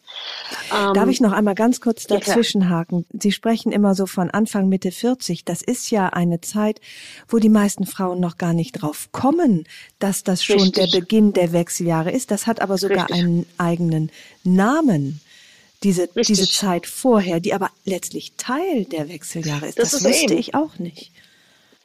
Darf 0.70 0.96
ähm, 0.96 1.08
ich 1.08 1.20
noch 1.20 1.32
einmal 1.32 1.54
ganz 1.54 1.80
kurz 1.80 2.06
dazwischenhaken? 2.06 3.06
Ja, 3.12 3.20
Sie 3.20 3.32
sprechen 3.32 3.70
immer 3.70 3.94
so 3.94 4.06
von 4.06 4.30
Anfang, 4.30 4.68
Mitte 4.68 4.90
40. 4.90 5.44
Das 5.44 5.62
ist 5.62 5.90
ja 5.90 6.08
eine 6.08 6.40
Zeit, 6.40 6.80
wo 7.28 7.38
die 7.38 7.48
meisten 7.48 7.86
Frauen 7.86 8.18
noch 8.18 8.36
gar 8.36 8.52
nicht 8.52 8.72
drauf 8.72 9.10
kommen, 9.12 9.66
dass 10.00 10.24
das 10.24 10.42
schon 10.44 10.60
richtig. 10.60 10.90
der 10.90 11.00
Beginn 11.00 11.32
der 11.32 11.52
Wechseljahre 11.52 12.10
ist. 12.10 12.30
Das 12.30 12.46
hat 12.46 12.60
aber 12.60 12.78
sogar 12.78 13.08
richtig. 13.08 13.24
einen 13.24 13.46
eigenen 13.58 14.10
Namen. 14.42 15.20
Diese, 15.82 16.08
diese 16.08 16.48
Zeit 16.48 16.86
vorher, 16.86 17.40
die 17.40 17.52
aber 17.52 17.70
letztlich 17.84 18.32
Teil 18.36 18.86
der 18.86 19.08
Wechseljahre 19.08 19.66
ist. 19.66 19.78
Das, 19.78 19.90
das 19.90 20.00
ist 20.00 20.08
wusste 20.08 20.32
eben. 20.32 20.40
ich 20.40 20.54
auch 20.54 20.78
nicht 20.78 21.12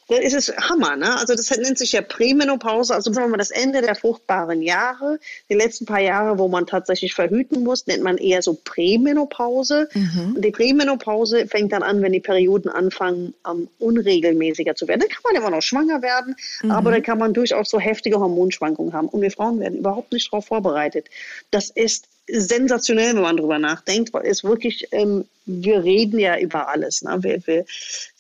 dann 0.10 0.22
ist 0.22 0.34
es 0.34 0.56
Hammer. 0.58 0.96
Ne? 0.96 1.18
Also 1.18 1.36
das 1.36 1.50
nennt 1.52 1.78
sich 1.78 1.92
ja 1.92 2.02
Prämenopause, 2.02 2.94
also 2.94 3.14
sagen 3.14 3.28
wir 3.28 3.32
mal 3.32 3.38
das 3.38 3.52
Ende 3.52 3.82
der 3.82 3.96
fruchtbaren 3.96 4.62
Jahre. 4.62 5.20
Die 5.50 5.54
letzten 5.54 5.86
paar 5.86 6.02
Jahre, 6.02 6.38
wo 6.40 6.48
man 6.48 6.66
tatsächlich 6.66 7.14
verhüten 7.14 7.64
muss, 7.64 7.86
nennt 7.88 8.04
man 8.04 8.18
eher 8.18 8.42
so 8.42 8.58
Prämenopause. 8.64 9.88
Mhm. 9.94 10.34
Und 10.36 10.44
die 10.44 10.52
Prämenopause 10.52 11.48
fängt 11.48 11.72
dann 11.72 11.84
an, 11.84 12.02
wenn 12.02 12.12
die 12.12 12.20
Perioden 12.20 12.70
anfangen, 12.70 13.34
um, 13.48 13.70
unregelmäßiger 13.78 14.76
zu 14.76 14.88
werden. 14.88 15.02
Dann 15.02 15.10
kann 15.10 15.22
man 15.24 15.36
immer 15.36 15.52
noch 15.52 15.62
schwanger 15.62 16.02
werden, 16.02 16.36
mhm. 16.64 16.72
aber 16.72 16.92
dann 16.92 17.04
kann 17.04 17.20
man 17.20 17.34
durchaus 17.34 17.70
so 17.70 17.80
heftige 17.80 18.20
Hormonschwankungen 18.20 18.94
haben. 18.94 19.08
Und 19.10 19.22
wir 19.22 19.32
Frauen 19.32 19.60
werden 19.60 19.80
überhaupt 19.80 20.12
nicht 20.12 20.32
darauf 20.34 20.48
vorbereitet. 20.48 21.08
Das 21.52 21.70
ist 21.70 22.08
sensationell, 22.32 23.16
wenn 23.16 23.22
man 23.22 23.38
drüber 23.38 23.60
nachdenkt, 23.60 24.14
weil 24.14 24.26
es 24.26 24.44
wirklich, 24.44 24.88
ähm, 24.92 25.26
wir 25.46 25.84
reden 25.84 26.20
ja 26.20 26.38
über 26.38 26.68
alles. 26.70 27.02
Ne? 27.02 27.18
Wir, 27.22 27.48
wir, 27.48 27.66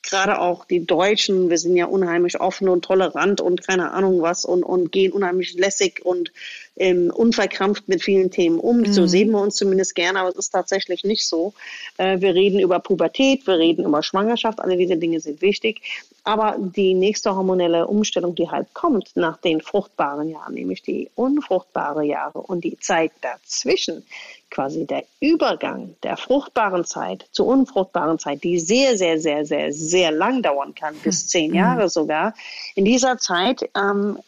gerade 0.09 0.39
auch 0.39 0.65
die 0.65 0.85
Deutschen, 0.85 1.49
wir 1.49 1.57
sind 1.57 1.75
ja 1.75 1.85
unheimlich 1.85 2.39
offen 2.39 2.69
und 2.69 2.83
tolerant 2.83 3.41
und 3.41 3.65
keine 3.65 3.91
Ahnung 3.91 4.21
was 4.21 4.45
und, 4.45 4.63
und 4.63 4.91
gehen 4.91 5.11
unheimlich 5.11 5.53
lässig 5.53 6.01
und 6.03 6.31
ähm, 6.77 7.11
unverkrampft 7.13 7.87
mit 7.87 8.03
vielen 8.03 8.31
Themen 8.31 8.59
um. 8.59 8.79
Mhm. 8.79 8.93
So 8.93 9.05
sehen 9.05 9.31
wir 9.31 9.41
uns 9.41 9.55
zumindest 9.55 9.95
gerne, 9.95 10.19
aber 10.19 10.29
es 10.29 10.35
ist 10.35 10.49
tatsächlich 10.51 11.03
nicht 11.03 11.27
so. 11.27 11.53
Äh, 11.97 12.21
wir 12.21 12.33
reden 12.33 12.59
über 12.59 12.79
Pubertät, 12.79 13.45
wir 13.45 13.57
reden 13.57 13.85
über 13.85 14.01
Schwangerschaft, 14.01 14.59
alle 14.59 14.77
diese 14.77 14.97
Dinge 14.97 15.19
sind 15.19 15.41
wichtig. 15.41 15.81
Aber 16.23 16.57
die 16.59 16.93
nächste 16.93 17.35
hormonelle 17.35 17.87
Umstellung, 17.87 18.35
die 18.35 18.49
halt 18.49 18.73
kommt 18.73 19.11
nach 19.15 19.37
den 19.37 19.61
fruchtbaren 19.61 20.29
Jahren, 20.29 20.53
nämlich 20.53 20.81
die 20.81 21.09
unfruchtbare 21.15 22.03
Jahre 22.03 22.39
und 22.39 22.63
die 22.63 22.77
Zeit 22.79 23.11
dazwischen, 23.21 24.05
quasi 24.49 24.85
der 24.85 25.03
Übergang 25.19 25.95
der 26.03 26.17
fruchtbaren 26.17 26.85
Zeit 26.85 27.27
zur 27.31 27.47
unfruchtbaren 27.47 28.19
Zeit, 28.19 28.43
die 28.43 28.59
sehr, 28.59 28.97
sehr, 28.97 29.19
sehr, 29.19 29.45
sehr, 29.45 29.71
sehr 29.71 30.11
lang 30.11 30.41
dauern 30.41 30.75
kann, 30.75 30.95
bis 31.03 31.21
hm. 31.21 31.27
zehn 31.27 31.53
Jahre 31.53 31.83
mhm. 31.83 31.89
sogar. 31.89 32.33
In 32.75 32.85
dieser 32.85 33.17
Zeit 33.17 33.69
ähm, 33.75 34.19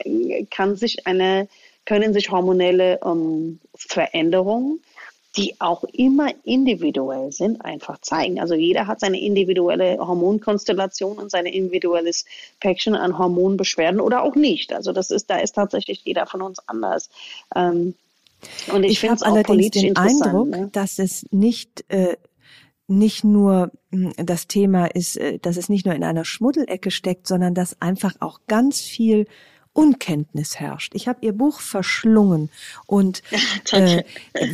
kann 0.49 0.75
sich 0.75 1.07
eine, 1.07 1.47
können 1.85 2.13
sich 2.13 2.31
hormonelle 2.31 2.99
ähm, 3.03 3.59
Veränderungen 3.75 4.81
die 5.37 5.55
auch 5.59 5.83
immer 5.93 6.29
individuell 6.43 7.31
sind, 7.31 7.63
einfach 7.63 7.99
zeigen. 8.01 8.39
Also 8.39 8.53
jeder 8.53 8.87
hat 8.87 8.99
seine 8.99 9.19
individuelle 9.19 9.97
Hormonkonstellation 9.97 11.17
und 11.17 11.31
seine 11.31 11.53
individuelles 11.53 12.25
Päckchen 12.59 12.95
an 12.95 13.17
Hormonbeschwerden 13.17 14.01
oder 14.01 14.23
auch 14.23 14.35
nicht. 14.35 14.73
Also 14.73 14.91
das 14.91 15.09
ist, 15.09 15.29
da 15.29 15.37
ist 15.37 15.53
tatsächlich 15.53 16.01
jeder 16.03 16.25
von 16.25 16.41
uns 16.41 16.59
anders. 16.67 17.09
Ähm, 17.55 17.95
und 18.73 18.83
ich, 18.83 19.03
ich 19.03 19.09
habe 19.09 19.25
allerdings 19.25 19.71
den 19.71 19.95
Eindruck, 19.95 20.49
ne? 20.49 20.69
dass 20.71 20.99
es 20.99 21.25
nicht 21.31 21.85
äh, 21.89 22.17
nicht 22.87 23.23
nur 23.23 23.71
hm, 23.91 24.13
das 24.17 24.47
Thema 24.47 24.85
ist, 24.85 25.17
äh, 25.17 25.39
dass 25.39 25.57
es 25.57 25.69
nicht 25.69 25.85
nur 25.85 25.95
in 25.95 26.03
einer 26.03 26.25
Schmuddelecke 26.25 26.91
steckt, 26.91 27.27
sondern 27.27 27.53
dass 27.53 27.81
einfach 27.81 28.15
auch 28.19 28.41
ganz 28.47 28.81
viel 28.81 29.25
Unkenntnis 29.73 30.59
herrscht. 30.59 30.93
Ich 30.95 31.07
habe 31.07 31.25
ihr 31.25 31.31
Buch 31.31 31.61
verschlungen 31.61 32.49
und 32.87 33.23
äh, 33.71 34.03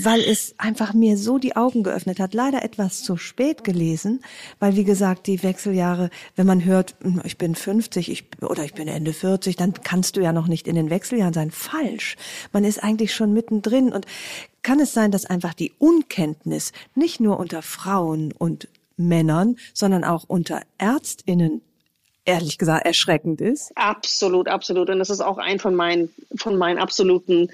weil 0.01 0.21
es 0.21 0.53
einfach 0.59 0.93
mir 0.93 1.17
so 1.17 1.39
die 1.39 1.55
Augen 1.55 1.83
geöffnet 1.83 2.19
hat, 2.19 2.33
leider 2.33 2.63
etwas 2.63 3.01
zu 3.01 3.17
spät 3.17 3.63
gelesen, 3.63 4.21
weil 4.59 4.75
wie 4.75 4.83
gesagt, 4.83 5.27
die 5.27 5.41
Wechseljahre, 5.41 6.11
wenn 6.35 6.45
man 6.45 6.63
hört, 6.63 6.95
hm, 7.01 7.21
ich 7.23 7.37
bin 7.37 7.55
50 7.55 8.11
ich, 8.11 8.25
oder 8.41 8.63
ich 8.63 8.75
bin 8.75 8.87
Ende 8.87 9.13
40, 9.13 9.55
dann 9.55 9.73
kannst 9.73 10.17
du 10.17 10.21
ja 10.21 10.31
noch 10.31 10.47
nicht 10.47 10.67
in 10.67 10.75
den 10.75 10.89
Wechseljahren 10.89 11.33
sein. 11.33 11.51
Falsch. 11.51 12.15
Man 12.53 12.63
ist 12.63 12.83
eigentlich 12.83 13.15
schon 13.15 13.33
mittendrin 13.33 13.91
und 13.91 14.05
kann 14.61 14.79
es 14.79 14.93
sein, 14.93 15.11
dass 15.11 15.25
einfach 15.25 15.53
die 15.53 15.73
Unkenntnis 15.79 16.73
nicht 16.93 17.19
nur 17.19 17.39
unter 17.39 17.61
Frauen 17.61 18.33
und 18.33 18.67
Männern, 18.97 19.55
sondern 19.73 20.03
auch 20.03 20.25
unter 20.27 20.61
Ärztinnen 20.77 21.61
ehrlich 22.27 22.57
gesagt 22.57 22.85
erschreckend 22.85 23.41
ist. 23.41 23.71
Absolut, 23.75 24.47
absolut. 24.47 24.89
Und 24.89 24.99
das 24.99 25.09
ist 25.09 25.21
auch 25.21 25.37
ein 25.37 25.59
von 25.59 25.73
meinen, 25.73 26.13
von 26.35 26.57
meinen 26.57 26.77
absoluten, 26.77 27.49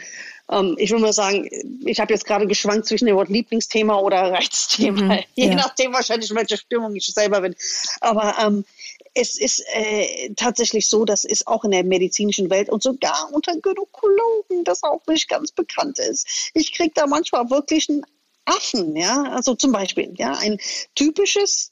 ähm, 0.52 0.76
ich 0.80 0.92
will 0.92 1.00
mal 1.00 1.14
sagen, 1.14 1.48
ich 1.86 2.00
habe 2.00 2.12
jetzt 2.12 2.26
gerade 2.26 2.48
geschwankt 2.48 2.88
zwischen 2.88 3.06
dem 3.06 3.16
Wort 3.16 3.30
Lieblingsthema 3.30 3.98
oder 4.00 4.18
Reizthema, 4.34 5.16
mhm, 5.16 5.20
je 5.36 5.48
ja. 5.50 5.56
nachdem 5.56 5.94
wahrscheinlich, 5.94 6.30
in 6.32 6.36
welcher 6.36 6.58
Stimmung 6.58 6.96
ich 6.96 7.06
selber 7.06 7.42
bin. 7.42 7.56
Aber 8.02 8.36
ähm, 8.44 8.66
es 9.14 9.40
ist 9.40 9.64
äh, 9.74 10.34
tatsächlich 10.36 10.90
so, 10.90 11.06
das 11.06 11.24
ist 11.24 11.46
auch 11.48 11.64
in 11.64 11.72
der 11.72 11.84
medizinischen 11.84 12.50
Welt 12.50 12.70
und 12.70 12.82
sogar 12.82 13.30
unter 13.32 13.56
Gynäkologen, 13.56 14.64
das 14.64 14.82
auch 14.82 15.06
nicht 15.08 15.30
ganz 15.30 15.52
bekannt 15.52 16.00
ist. 16.00 16.50
Ich 16.56 16.74
kriege 16.74 16.94
da 16.96 17.06
manchmal 17.06 17.52
wirklich 17.52 17.90
einen 17.90 18.04
Affen, 18.46 18.96
ja, 18.96 19.22
also 19.32 19.54
zum 19.54 19.72
Beispiel, 19.72 20.14
ja, 20.18 20.34
ein 20.34 20.58
typisches 20.96 21.70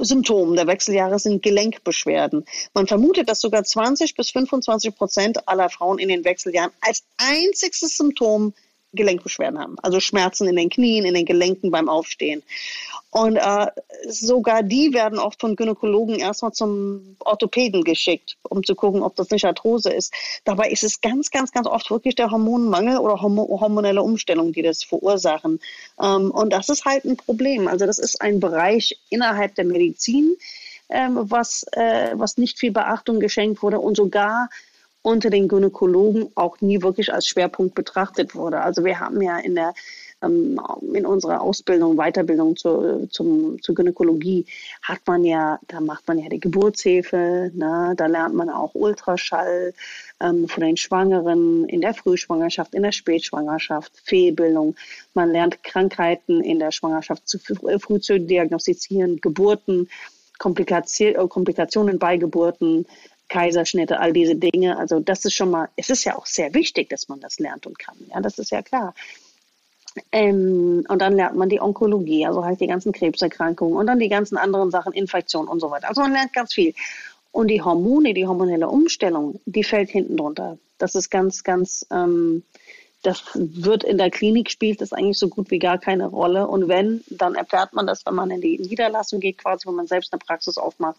Symptom 0.00 0.54
der 0.56 0.66
Wechseljahre 0.66 1.18
sind 1.18 1.42
Gelenkbeschwerden. 1.42 2.44
Man 2.74 2.86
vermutet, 2.86 3.28
dass 3.28 3.40
sogar 3.40 3.64
20 3.64 4.14
bis 4.14 4.30
25 4.30 4.94
Prozent 4.94 5.48
aller 5.48 5.70
Frauen 5.70 5.98
in 5.98 6.08
den 6.08 6.24
Wechseljahren 6.24 6.72
als 6.80 7.04
einziges 7.16 7.96
Symptom 7.96 8.52
Gelenkbeschwerden 8.96 9.58
haben, 9.58 9.76
also 9.82 10.00
Schmerzen 10.00 10.48
in 10.48 10.56
den 10.56 10.70
Knien, 10.70 11.04
in 11.04 11.14
den 11.14 11.24
Gelenken 11.24 11.70
beim 11.70 11.88
Aufstehen. 11.88 12.42
Und 13.10 13.36
äh, 13.36 13.68
sogar 14.08 14.62
die 14.62 14.92
werden 14.92 15.18
oft 15.18 15.40
von 15.40 15.56
Gynäkologen 15.56 16.16
erstmal 16.16 16.52
zum 16.52 17.16
Orthopäden 17.20 17.82
geschickt, 17.82 18.36
um 18.42 18.62
zu 18.62 18.74
gucken, 18.74 19.02
ob 19.02 19.16
das 19.16 19.30
nicht 19.30 19.46
Arthrose 19.46 19.90
ist. 19.90 20.12
Dabei 20.44 20.68
ist 20.68 20.84
es 20.84 21.00
ganz, 21.00 21.30
ganz, 21.30 21.50
ganz 21.50 21.66
oft 21.66 21.90
wirklich 21.90 22.14
der 22.14 22.30
Hormonmangel 22.30 22.98
oder 22.98 23.22
hormonelle 23.22 24.02
Umstellung, 24.02 24.52
die 24.52 24.60
das 24.60 24.82
verursachen. 24.82 25.60
Ähm, 25.98 26.30
und 26.30 26.52
das 26.52 26.68
ist 26.68 26.84
halt 26.84 27.04
ein 27.06 27.16
Problem. 27.16 27.68
Also 27.68 27.86
das 27.86 27.98
ist 27.98 28.20
ein 28.20 28.38
Bereich 28.38 28.98
innerhalb 29.08 29.54
der 29.54 29.64
Medizin, 29.64 30.36
ähm, 30.90 31.18
was, 31.18 31.64
äh, 31.72 32.10
was 32.14 32.36
nicht 32.36 32.58
viel 32.58 32.72
Beachtung 32.72 33.18
geschenkt 33.18 33.62
wurde 33.62 33.80
und 33.80 33.96
sogar 33.96 34.50
unter 35.06 35.30
den 35.30 35.46
Gynäkologen 35.46 36.32
auch 36.34 36.60
nie 36.60 36.82
wirklich 36.82 37.14
als 37.14 37.28
Schwerpunkt 37.28 37.76
betrachtet 37.76 38.34
wurde. 38.34 38.60
Also 38.60 38.84
wir 38.84 38.98
haben 38.98 39.22
ja 39.22 39.38
in 39.38 39.54
der 39.54 39.72
ähm, 40.20 40.58
in 40.94 41.06
unserer 41.06 41.42
Ausbildung, 41.42 41.94
Weiterbildung 41.96 42.56
zur, 42.56 43.08
zum, 43.10 43.62
zur 43.62 43.76
Gynäkologie 43.76 44.46
hat 44.82 44.98
man 45.06 45.24
ja, 45.24 45.60
da 45.68 45.80
macht 45.80 46.08
man 46.08 46.18
ja 46.18 46.28
die 46.28 46.40
Geburtshilfe, 46.40 47.52
ne? 47.54 47.94
da 47.96 48.06
lernt 48.06 48.34
man 48.34 48.50
auch 48.50 48.74
Ultraschall 48.74 49.74
ähm, 50.20 50.48
von 50.48 50.64
den 50.64 50.76
Schwangeren 50.76 51.68
in 51.68 51.82
der 51.82 51.94
Frühschwangerschaft, 51.94 52.74
in 52.74 52.82
der 52.82 52.92
Spätschwangerschaft, 52.92 53.92
Fehlbildung. 54.02 54.74
Man 55.14 55.30
lernt 55.30 55.62
Krankheiten 55.62 56.40
in 56.40 56.58
der 56.58 56.72
Schwangerschaft 56.72 57.28
zu, 57.28 57.38
früh 57.38 58.00
zu 58.00 58.18
diagnostizieren, 58.18 59.20
Geburten, 59.20 59.88
Komplikationen 60.38 61.98
bei 61.98 62.16
Geburten, 62.16 62.86
Kaiserschnitte, 63.28 63.98
all 63.98 64.12
diese 64.12 64.36
Dinge. 64.36 64.78
Also 64.78 65.00
das 65.00 65.24
ist 65.24 65.34
schon 65.34 65.50
mal, 65.50 65.68
es 65.76 65.90
ist 65.90 66.04
ja 66.04 66.16
auch 66.16 66.26
sehr 66.26 66.54
wichtig, 66.54 66.88
dass 66.88 67.08
man 67.08 67.20
das 67.20 67.38
lernt 67.38 67.66
und 67.66 67.78
kann. 67.78 67.96
Ja, 68.10 68.20
das 68.20 68.38
ist 68.38 68.50
ja 68.50 68.62
klar. 68.62 68.94
Ähm, 70.12 70.84
und 70.88 71.00
dann 71.00 71.16
lernt 71.16 71.36
man 71.36 71.48
die 71.48 71.60
Onkologie, 71.60 72.26
also 72.26 72.44
halt 72.44 72.60
die 72.60 72.66
ganzen 72.66 72.92
Krebserkrankungen 72.92 73.76
und 73.76 73.86
dann 73.86 73.98
die 73.98 74.08
ganzen 74.08 74.36
anderen 74.36 74.70
Sachen, 74.70 74.92
Infektionen 74.92 75.48
und 75.48 75.60
so 75.60 75.70
weiter. 75.70 75.88
Also 75.88 76.02
man 76.02 76.12
lernt 76.12 76.32
ganz 76.32 76.54
viel. 76.54 76.74
Und 77.32 77.48
die 77.48 77.62
Hormone, 77.62 78.14
die 78.14 78.26
hormonelle 78.26 78.68
Umstellung, 78.68 79.40
die 79.44 79.64
fällt 79.64 79.90
hinten 79.90 80.16
drunter. 80.16 80.58
Das 80.78 80.94
ist 80.94 81.10
ganz, 81.10 81.44
ganz, 81.44 81.86
ähm, 81.90 82.42
das 83.02 83.22
wird 83.34 83.84
in 83.84 83.98
der 83.98 84.10
Klinik 84.10 84.50
spielt 84.50 84.80
das 84.80 84.92
eigentlich 84.92 85.18
so 85.18 85.28
gut 85.28 85.50
wie 85.50 85.58
gar 85.58 85.78
keine 85.78 86.06
Rolle. 86.06 86.46
Und 86.46 86.68
wenn, 86.68 87.04
dann 87.10 87.34
erfährt 87.34 87.72
man 87.72 87.86
das, 87.86 88.06
wenn 88.06 88.14
man 88.14 88.30
in 88.30 88.40
die 88.40 88.58
Niederlassung 88.58 89.20
geht, 89.20 89.38
quasi, 89.38 89.66
wenn 89.68 89.74
man 89.74 89.86
selbst 89.86 90.12
eine 90.12 90.18
Praxis 90.18 90.56
aufmacht, 90.56 90.98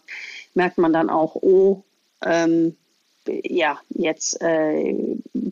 merkt 0.54 0.78
man 0.78 0.92
dann 0.92 1.10
auch, 1.10 1.34
oh, 1.34 1.82
ähm, 2.24 2.76
ja, 3.26 3.78
jetzt 3.90 4.40
äh, 4.40 4.94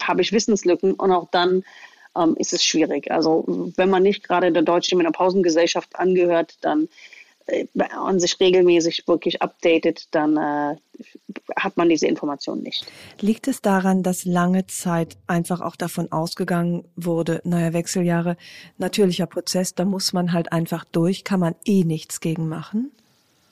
habe 0.03 0.23
ich 0.23 0.33
Wissenslücken 0.33 0.95
und 0.95 1.13
auch 1.13 1.29
dann 1.31 1.65
ähm, 2.17 2.35
ist 2.39 2.53
es 2.53 2.65
schwierig. 2.65 3.11
Also 3.11 3.45
wenn 3.77 3.91
man 3.91 4.03
nicht 4.03 4.23
gerade 4.27 4.53
der 4.53 4.63
Deutschen 4.63 4.99
Menopausengesellschaft 4.99 5.97
angehört, 5.97 6.57
dann 6.63 6.89
äh, 7.47 7.67
und 8.05 8.21
sich 8.21 8.39
regelmäßig 8.41 9.07
wirklich 9.07 9.43
updatet, 9.43 10.09
dann 10.13 10.37
äh, 10.37 10.77
hat 11.57 11.77
man 11.77 11.89
diese 11.89 12.07
Information 12.07 12.63
nicht. 12.63 12.87
Liegt 13.21 13.49
es 13.49 13.61
daran, 13.63 14.03
dass 14.03 14.25
lange 14.25 14.67
Zeit 14.67 15.17
einfach 15.27 15.61
auch 15.61 15.77
davon 15.77 16.11
ausgegangen 16.11 16.85
wurde, 16.97 17.41
naja, 17.45 17.73
Wechseljahre, 17.73 18.37
natürlicher 18.79 19.27
Prozess, 19.27 19.75
da 19.75 19.85
muss 19.85 20.13
man 20.13 20.33
halt 20.33 20.53
einfach 20.53 20.85
durch, 20.85 21.25
kann 21.25 21.41
man 21.41 21.55
eh 21.65 21.85
nichts 21.85 22.21
gegen 22.21 22.49
machen? 22.49 22.91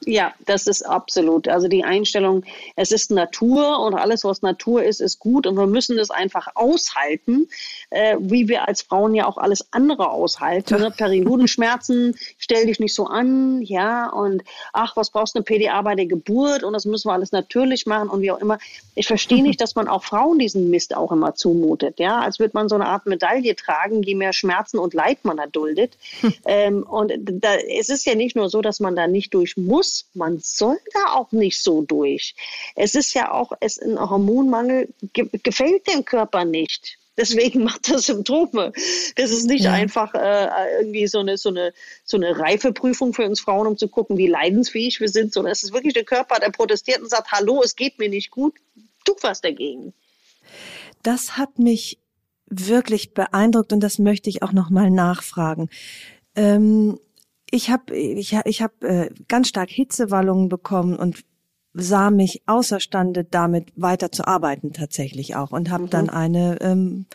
Ja, 0.06 0.34
das 0.46 0.66
ist 0.66 0.82
absolut. 0.82 1.48
Also 1.48 1.68
die 1.68 1.84
Einstellung, 1.84 2.44
es 2.76 2.92
ist 2.92 3.10
Natur 3.10 3.78
und 3.80 3.94
alles, 3.94 4.24
was 4.24 4.42
Natur 4.42 4.82
ist, 4.82 5.00
ist 5.00 5.18
gut 5.18 5.46
und 5.46 5.56
wir 5.56 5.66
müssen 5.66 5.98
es 5.98 6.10
einfach 6.10 6.48
aushalten, 6.54 7.48
äh, 7.90 8.16
wie 8.20 8.48
wir 8.48 8.68
als 8.68 8.82
Frauen 8.82 9.14
ja 9.14 9.26
auch 9.26 9.38
alles 9.38 9.72
andere 9.72 10.10
aushalten. 10.10 10.80
Ne? 10.80 10.90
Periodenschmerzen, 10.90 12.16
stell 12.38 12.66
dich 12.66 12.80
nicht 12.80 12.94
so 12.94 13.06
an, 13.06 13.62
ja, 13.62 14.08
und 14.10 14.42
ach, 14.72 14.96
was 14.96 15.10
brauchst 15.10 15.34
du 15.34 15.38
eine 15.38 15.44
PDA 15.44 15.80
bei 15.82 15.94
der 15.94 16.06
Geburt 16.06 16.62
und 16.62 16.72
das 16.72 16.84
müssen 16.84 17.08
wir 17.08 17.14
alles 17.14 17.32
natürlich 17.32 17.86
machen 17.86 18.08
und 18.08 18.22
wie 18.22 18.30
auch 18.30 18.40
immer. 18.40 18.58
Ich 18.94 19.06
verstehe 19.06 19.42
nicht, 19.44 19.60
dass 19.60 19.74
man 19.74 19.88
auch 19.88 20.04
Frauen 20.04 20.38
diesen 20.38 20.70
Mist 20.70 20.96
auch 20.96 21.12
immer 21.12 21.34
zumutet, 21.34 21.98
ja, 21.98 22.20
als 22.20 22.38
würde 22.38 22.52
man 22.54 22.68
so 22.68 22.74
eine 22.74 22.86
Art 22.86 23.06
Medaille 23.06 23.56
tragen, 23.56 24.02
je 24.02 24.14
mehr 24.14 24.32
Schmerzen 24.32 24.78
und 24.78 24.94
Leid 24.94 25.24
man 25.24 25.38
erduldet. 25.38 25.96
Hm. 26.20 26.34
Ähm, 26.46 26.82
und 26.82 27.12
da, 27.16 27.54
es 27.54 27.88
ist 27.88 28.04
ja 28.04 28.14
nicht 28.14 28.36
nur 28.36 28.50
so, 28.50 28.60
dass 28.60 28.78
man 28.78 28.94
da 28.94 29.06
nicht 29.06 29.32
durch 29.32 29.56
muss, 29.56 29.93
man 30.14 30.38
soll 30.38 30.78
da 30.92 31.12
auch 31.14 31.32
nicht 31.32 31.62
so 31.62 31.82
durch. 31.82 32.34
Es 32.74 32.94
ist 32.94 33.14
ja 33.14 33.32
auch, 33.32 33.52
es, 33.60 33.78
ein 33.78 33.98
Hormonmangel 33.98 34.92
ge 35.12 35.28
gefällt 35.42 35.86
dem 35.86 36.04
Körper 36.04 36.44
nicht. 36.44 36.98
Deswegen 37.16 37.62
macht 37.64 37.88
er 37.88 37.98
Symptome. 37.98 38.72
Das 39.16 39.30
ist 39.30 39.46
nicht 39.46 39.64
ja. 39.64 39.72
einfach 39.72 40.14
äh, 40.14 40.48
irgendwie 40.80 41.06
so 41.06 41.20
eine, 41.20 41.36
so, 41.36 41.48
eine, 41.48 41.72
so 42.04 42.16
eine 42.16 42.38
Reifeprüfung 42.38 43.14
für 43.14 43.24
uns 43.24 43.40
Frauen, 43.40 43.66
um 43.66 43.76
zu 43.76 43.88
gucken, 43.88 44.16
wie 44.16 44.26
leidensfähig 44.26 45.00
wir 45.00 45.08
sind, 45.08 45.32
sondern 45.32 45.52
es 45.52 45.62
ist 45.62 45.72
wirklich 45.72 45.94
der 45.94 46.04
Körper, 46.04 46.40
der 46.40 46.50
protestiert 46.50 47.00
und 47.00 47.10
sagt, 47.10 47.30
hallo, 47.32 47.62
es 47.62 47.76
geht 47.76 47.98
mir 47.98 48.08
nicht 48.08 48.30
gut, 48.30 48.54
tu 49.04 49.14
was 49.22 49.40
dagegen. 49.40 49.94
Das 51.02 51.36
hat 51.36 51.58
mich 51.58 51.98
wirklich 52.46 53.14
beeindruckt 53.14 53.72
und 53.72 53.80
das 53.80 53.98
möchte 53.98 54.30
ich 54.30 54.42
auch 54.42 54.52
nochmal 54.52 54.90
nachfragen. 54.90 55.68
Ähm, 56.34 56.98
ich 57.54 57.70
habe 57.70 57.96
ich, 57.96 58.36
ich 58.44 58.62
hab, 58.62 58.82
äh, 58.82 59.10
ganz 59.28 59.48
stark 59.48 59.70
Hitzewallungen 59.70 60.48
bekommen 60.48 60.96
und 60.96 61.24
sah 61.72 62.10
mich 62.10 62.42
außerstande, 62.46 63.24
damit 63.24 63.72
weiter 63.76 64.10
zu 64.10 64.26
arbeiten 64.26 64.72
tatsächlich 64.72 65.36
auch 65.36 65.52
und 65.52 65.70
habe 65.70 65.84
mhm. 65.84 65.90
dann 65.90 66.10
eine 66.10 66.60
ähm, 66.60 67.06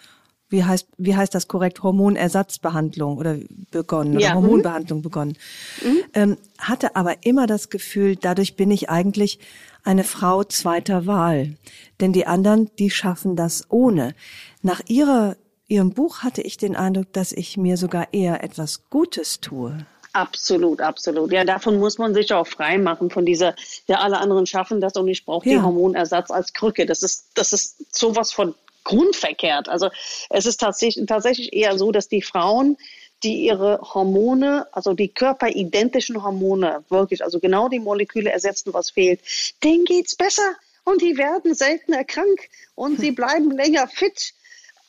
wie 0.49 0.63
heißt 0.63 0.87
wie 0.97 1.15
heißt 1.15 1.35
das 1.35 1.47
korrekt 1.47 1.83
Hormonersatzbehandlung 1.83 3.17
oder 3.17 3.37
begonnen 3.71 4.15
oder 4.15 4.21
ja. 4.21 4.31
Mhm. 4.31 4.35
Hormonbehandlung 4.35 5.01
begonnen 5.01 5.37
mhm. 5.83 5.97
ähm, 6.13 6.37
hatte 6.57 6.95
aber 6.95 7.25
immer 7.25 7.45
das 7.45 7.69
Gefühl 7.69 8.15
dadurch 8.15 8.55
bin 8.55 8.71
ich 8.71 8.89
eigentlich 8.89 9.39
eine 9.83 10.03
Frau 10.03 10.43
zweiter 10.43 11.05
Wahl 11.05 11.55
denn 11.99 12.13
die 12.13 12.27
anderen 12.27 12.71
die 12.79 12.89
schaffen 12.89 13.35
das 13.35 13.65
ohne 13.69 14.15
nach 14.61 14.81
ihrer 14.87 15.35
ihrem 15.67 15.91
Buch 15.91 16.23
hatte 16.23 16.41
ich 16.41 16.57
den 16.57 16.75
Eindruck 16.75 17.13
dass 17.13 17.31
ich 17.31 17.55
mir 17.55 17.77
sogar 17.77 18.13
eher 18.13 18.43
etwas 18.43 18.89
Gutes 18.89 19.39
tue 19.39 19.85
Absolut, 20.13 20.81
absolut. 20.81 21.31
Ja, 21.31 21.43
davon 21.43 21.77
muss 21.77 21.97
man 21.97 22.13
sich 22.13 22.33
auch 22.33 22.47
frei 22.47 22.77
machen, 22.77 23.09
von 23.09 23.25
dieser, 23.25 23.55
ja, 23.87 23.97
alle 23.99 24.17
anderen 24.17 24.47
schaffen 24.47 24.81
das 24.81 24.93
und 24.93 25.07
ich 25.07 25.23
brauche 25.23 25.47
ja. 25.47 25.57
den 25.57 25.63
Hormonersatz 25.63 26.31
als 26.31 26.53
Krücke. 26.53 26.85
Das 26.85 27.03
ist, 27.03 27.27
das 27.35 27.53
ist 27.53 27.95
sowas 27.95 28.31
von 28.31 28.55
grundverkehrt. 28.83 29.69
Also 29.69 29.89
es 30.29 30.45
ist 30.45 30.59
tatsächlich, 30.59 31.05
tatsächlich 31.05 31.53
eher 31.53 31.77
so, 31.77 31.91
dass 31.91 32.07
die 32.07 32.23
Frauen, 32.23 32.77
die 33.23 33.45
ihre 33.45 33.79
Hormone, 33.81 34.67
also 34.71 34.93
die 34.93 35.09
körperidentischen 35.09 36.23
Hormone, 36.23 36.83
wirklich, 36.89 37.23
also 37.23 37.39
genau 37.39 37.69
die 37.69 37.79
Moleküle 37.79 38.31
ersetzen, 38.31 38.73
was 38.73 38.89
fehlt, 38.89 39.19
denen 39.63 39.85
geht's 39.85 40.15
besser 40.15 40.55
und 40.85 41.01
die 41.01 41.17
werden 41.17 41.53
seltener 41.53 42.03
krank 42.03 42.49
und 42.75 42.99
sie 42.99 43.11
bleiben 43.11 43.51
länger 43.51 43.87
fit 43.87 44.33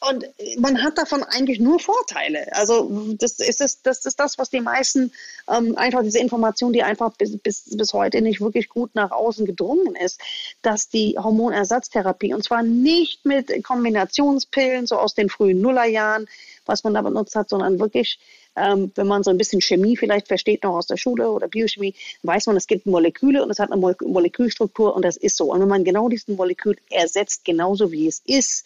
und 0.08 0.24
man 0.58 0.82
hat 0.82 0.96
davon 0.96 1.22
eigentlich 1.22 1.60
nur 1.60 1.78
Vorteile. 1.78 2.50
Also 2.52 3.14
das 3.18 3.38
ist 3.38 3.60
das, 3.60 3.82
das, 3.82 4.06
ist 4.06 4.18
das 4.18 4.38
was 4.38 4.48
die 4.48 4.62
meisten 4.62 5.12
ähm, 5.46 5.76
einfach 5.76 6.02
diese 6.02 6.18
Information, 6.18 6.72
die 6.72 6.82
einfach 6.82 7.14
bis, 7.16 7.36
bis, 7.38 7.76
bis 7.76 7.92
heute 7.92 8.22
nicht 8.22 8.40
wirklich 8.40 8.70
gut 8.70 8.94
nach 8.94 9.10
außen 9.10 9.44
gedrungen 9.44 9.94
ist, 9.96 10.18
dass 10.62 10.88
die 10.88 11.16
Hormonersatztherapie, 11.18 12.32
und 12.32 12.42
zwar 12.42 12.62
nicht 12.62 13.26
mit 13.26 13.62
Kombinationspillen, 13.62 14.86
so 14.86 14.96
aus 14.96 15.14
den 15.14 15.28
frühen 15.28 15.60
Nullerjahren, 15.60 16.26
was 16.64 16.82
man 16.82 16.94
da 16.94 17.02
benutzt 17.02 17.36
hat, 17.36 17.50
sondern 17.50 17.78
wirklich, 17.78 18.18
ähm, 18.56 18.92
wenn 18.94 19.06
man 19.06 19.22
so 19.22 19.30
ein 19.30 19.38
bisschen 19.38 19.60
Chemie 19.60 19.98
vielleicht 19.98 20.28
versteht, 20.28 20.62
noch 20.62 20.76
aus 20.76 20.86
der 20.86 20.96
Schule 20.96 21.30
oder 21.30 21.48
Biochemie, 21.48 21.94
weiß 22.22 22.46
man, 22.46 22.56
es 22.56 22.66
gibt 22.66 22.86
Moleküle 22.86 23.42
und 23.42 23.50
es 23.50 23.58
hat 23.58 23.70
eine 23.70 23.80
Molekülstruktur 23.80 24.94
und 24.94 25.04
das 25.04 25.18
ist 25.18 25.36
so. 25.36 25.52
Und 25.52 25.60
wenn 25.60 25.68
man 25.68 25.84
genau 25.84 26.08
diesen 26.08 26.36
Molekül 26.36 26.78
ersetzt, 26.88 27.44
genauso 27.44 27.92
wie 27.92 28.06
es 28.06 28.22
ist, 28.24 28.64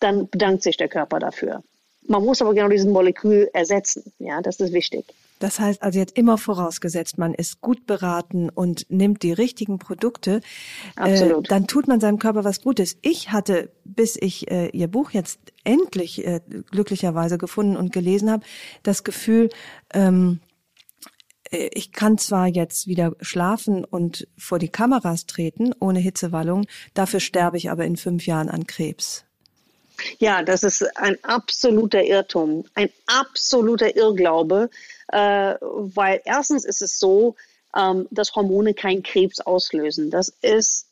dann 0.00 0.28
bedankt 0.28 0.62
sich 0.62 0.76
der 0.76 0.88
Körper 0.88 1.18
dafür. 1.18 1.62
Man 2.06 2.24
muss 2.24 2.42
aber 2.42 2.54
genau 2.54 2.68
diesen 2.68 2.92
Molekül 2.92 3.48
ersetzen. 3.52 4.12
Ja, 4.18 4.40
das 4.40 4.58
ist 4.58 4.72
wichtig. 4.72 5.04
Das 5.38 5.58
heißt 5.58 5.82
also 5.82 5.98
jetzt 5.98 6.18
immer 6.18 6.36
vorausgesetzt, 6.36 7.16
man 7.16 7.32
ist 7.32 7.62
gut 7.62 7.86
beraten 7.86 8.50
und 8.50 8.86
nimmt 8.90 9.22
die 9.22 9.32
richtigen 9.32 9.78
Produkte, 9.78 10.42
äh, 10.96 11.32
dann 11.48 11.66
tut 11.66 11.88
man 11.88 11.98
seinem 11.98 12.18
Körper 12.18 12.44
was 12.44 12.60
Gutes. 12.60 12.98
Ich 13.00 13.32
hatte, 13.32 13.70
bis 13.84 14.16
ich 14.20 14.50
äh, 14.50 14.68
Ihr 14.68 14.88
Buch 14.88 15.12
jetzt 15.12 15.40
endlich 15.64 16.26
äh, 16.26 16.40
glücklicherweise 16.70 17.38
gefunden 17.38 17.76
und 17.76 17.90
gelesen 17.90 18.30
habe, 18.30 18.44
das 18.82 19.02
Gefühl, 19.02 19.48
ähm, 19.94 20.40
äh, 21.50 21.70
ich 21.72 21.92
kann 21.92 22.18
zwar 22.18 22.46
jetzt 22.46 22.86
wieder 22.86 23.12
schlafen 23.22 23.84
und 23.86 24.28
vor 24.36 24.58
die 24.58 24.68
Kameras 24.68 25.24
treten 25.24 25.72
ohne 25.80 26.00
Hitzewallung, 26.00 26.66
dafür 26.92 27.20
sterbe 27.20 27.56
ich 27.56 27.70
aber 27.70 27.86
in 27.86 27.96
fünf 27.96 28.26
Jahren 28.26 28.50
an 28.50 28.66
Krebs. 28.66 29.24
Ja, 30.18 30.42
das 30.42 30.62
ist 30.62 30.82
ein 30.96 31.16
absoluter 31.22 32.02
Irrtum, 32.02 32.64
ein 32.74 32.90
absoluter 33.06 33.94
Irrglaube, 33.96 34.70
äh, 35.08 35.54
weil 35.60 36.20
erstens 36.24 36.64
ist 36.64 36.82
es 36.82 36.98
so, 36.98 37.36
ähm, 37.76 38.06
dass 38.10 38.34
Hormone 38.34 38.74
keinen 38.74 39.02
Krebs 39.02 39.40
auslösen. 39.40 40.10
Das 40.10 40.28
ist 40.42 40.86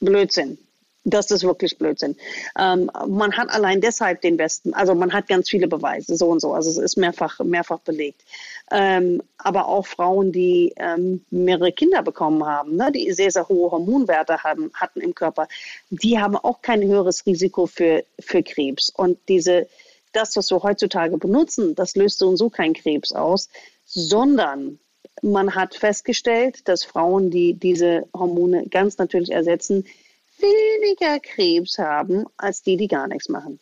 Blödsinn. 0.00 0.58
Das 1.04 1.32
ist 1.32 1.42
wirklich 1.42 1.78
Blödsinn. 1.78 2.16
Ähm, 2.56 2.90
man 3.08 3.36
hat 3.36 3.50
allein 3.50 3.80
deshalb 3.80 4.20
den 4.20 4.36
besten, 4.36 4.72
also 4.72 4.94
man 4.94 5.12
hat 5.12 5.26
ganz 5.26 5.50
viele 5.50 5.66
Beweise, 5.66 6.16
so 6.16 6.28
und 6.28 6.40
so. 6.40 6.52
Also 6.52 6.70
es 6.70 6.78
ist 6.78 6.96
mehrfach, 6.96 7.40
mehrfach 7.40 7.80
belegt. 7.80 8.22
Ähm, 8.70 9.20
aber 9.38 9.66
auch 9.66 9.84
Frauen, 9.84 10.30
die 10.30 10.72
ähm, 10.76 11.24
mehrere 11.30 11.72
Kinder 11.72 12.02
bekommen 12.02 12.46
haben, 12.46 12.76
ne, 12.76 12.92
die 12.92 13.12
sehr, 13.12 13.32
sehr 13.32 13.48
hohe 13.48 13.72
Hormonwerte 13.72 14.44
haben, 14.44 14.70
hatten 14.74 15.00
im 15.00 15.14
Körper, 15.14 15.48
die 15.90 16.20
haben 16.20 16.36
auch 16.36 16.62
kein 16.62 16.82
höheres 16.82 17.26
Risiko 17.26 17.66
für, 17.66 18.04
für 18.20 18.44
Krebs. 18.44 18.90
Und 18.90 19.18
diese, 19.28 19.66
das, 20.12 20.36
was 20.36 20.50
wir 20.50 20.62
heutzutage 20.62 21.18
benutzen, 21.18 21.74
das 21.74 21.96
löst 21.96 22.18
so 22.18 22.28
und 22.28 22.36
so 22.36 22.48
keinen 22.48 22.74
Krebs 22.74 23.12
aus, 23.12 23.48
sondern 23.86 24.78
man 25.20 25.54
hat 25.54 25.74
festgestellt, 25.74 26.66
dass 26.68 26.84
Frauen, 26.84 27.30
die 27.30 27.54
diese 27.54 28.06
Hormone 28.14 28.66
ganz 28.68 28.98
natürlich 28.98 29.32
ersetzen, 29.32 29.84
weniger 30.42 31.20
Krebs 31.20 31.78
haben 31.78 32.26
als 32.36 32.62
die, 32.62 32.76
die 32.76 32.88
gar 32.88 33.08
nichts 33.08 33.28
machen. 33.28 33.60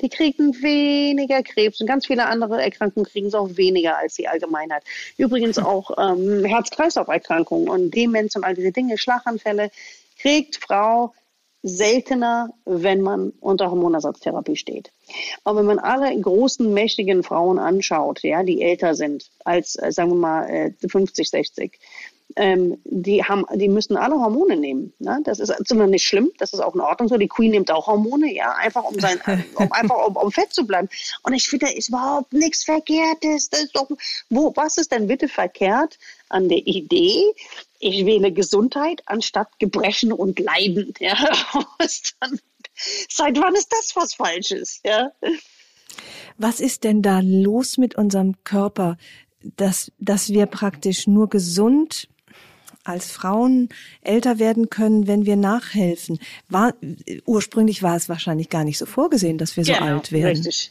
Die 0.00 0.08
kriegen 0.08 0.52
weniger 0.62 1.42
Krebs 1.42 1.80
und 1.80 1.86
ganz 1.86 2.06
viele 2.06 2.26
andere 2.26 2.60
Erkrankungen 2.60 3.06
kriegen 3.06 3.28
es 3.28 3.34
auch 3.34 3.56
weniger 3.56 3.96
als 3.96 4.14
die 4.14 4.28
Allgemeinheit. 4.28 4.82
Übrigens 5.16 5.58
auch 5.58 5.90
ähm, 5.98 6.44
Herz-Kreislauf-Erkrankungen 6.44 7.68
und 7.68 7.94
Demenz 7.94 8.34
und 8.36 8.44
all 8.44 8.54
diese 8.54 8.72
Dinge, 8.72 8.98
Schlaganfälle, 8.98 9.70
kriegt 10.18 10.56
Frau 10.56 11.12
seltener, 11.62 12.50
wenn 12.66 13.00
man 13.00 13.32
unter 13.40 13.70
Hormonersatztherapie 13.70 14.56
steht. 14.56 14.92
Aber 15.44 15.60
wenn 15.60 15.66
man 15.66 15.78
alle 15.78 16.14
großen, 16.20 16.72
mächtigen 16.74 17.22
Frauen 17.22 17.58
anschaut, 17.58 18.22
ja, 18.22 18.42
die 18.42 18.60
älter 18.60 18.94
sind 18.94 19.30
als, 19.44 19.76
äh, 19.76 19.90
sagen 19.90 20.10
wir 20.10 20.16
mal, 20.16 20.74
50, 20.86 21.26
äh, 21.26 21.30
60, 21.30 21.78
ähm, 22.36 22.78
die 22.84 23.22
haben, 23.22 23.44
die 23.54 23.68
müssen 23.68 23.96
alle 23.96 24.16
Hormone 24.16 24.56
nehmen. 24.56 24.92
Ne? 24.98 25.20
Das 25.24 25.38
ist 25.38 25.52
zumindest 25.66 25.90
nicht 25.92 26.04
schlimm, 26.04 26.30
das 26.38 26.52
ist 26.52 26.60
auch 26.60 26.74
in 26.74 26.80
Ordnung 26.80 27.08
so. 27.08 27.16
Die 27.16 27.28
Queen 27.28 27.52
nimmt 27.52 27.70
auch 27.70 27.86
Hormone, 27.86 28.32
ja, 28.32 28.52
einfach 28.52 28.84
um 28.84 28.98
sein, 28.98 29.20
um 29.54 29.70
einfach 29.72 30.06
um, 30.06 30.16
um 30.16 30.32
fett 30.32 30.52
zu 30.52 30.66
bleiben. 30.66 30.88
Und 31.22 31.34
ich 31.34 31.48
finde, 31.48 31.66
da 31.66 31.72
ist 31.72 31.88
überhaupt 31.88 32.32
nichts 32.32 32.64
Verkehrtes. 32.64 33.50
Das 33.50 33.64
ist 33.64 33.76
doch, 33.76 33.88
wo, 34.30 34.52
was 34.56 34.78
ist 34.78 34.92
denn 34.92 35.06
bitte 35.06 35.28
verkehrt 35.28 35.98
an 36.28 36.48
der 36.48 36.66
Idee? 36.66 37.22
Ich 37.78 38.04
wähle 38.06 38.32
Gesundheit 38.32 39.02
anstatt 39.06 39.48
Gebrechen 39.58 40.12
und 40.12 40.38
Leiden. 40.38 40.94
Ja? 40.98 41.16
dann, 42.20 42.40
seit 43.08 43.40
wann 43.40 43.54
ist 43.54 43.72
das 43.72 43.94
was 43.94 44.14
Falsches? 44.14 44.80
Ja? 44.84 45.12
Was 46.38 46.60
ist 46.60 46.84
denn 46.84 47.02
da 47.02 47.20
los 47.22 47.78
mit 47.78 47.94
unserem 47.94 48.42
Körper, 48.42 48.96
dass, 49.56 49.92
dass 49.98 50.30
wir 50.30 50.46
praktisch 50.46 51.06
nur 51.06 51.28
gesund 51.28 52.08
als 52.84 53.10
Frauen 53.10 53.68
älter 54.02 54.38
werden 54.38 54.70
können, 54.70 55.06
wenn 55.06 55.26
wir 55.26 55.36
nachhelfen. 55.36 56.18
War, 56.48 56.74
ursprünglich 57.24 57.82
war 57.82 57.96
es 57.96 58.08
wahrscheinlich 58.08 58.50
gar 58.50 58.64
nicht 58.64 58.78
so 58.78 58.86
vorgesehen, 58.86 59.38
dass 59.38 59.56
wir 59.56 59.64
so 59.64 59.72
genau, 59.72 59.96
alt 59.96 60.12
werden. 60.12 60.36
Richtig, 60.36 60.70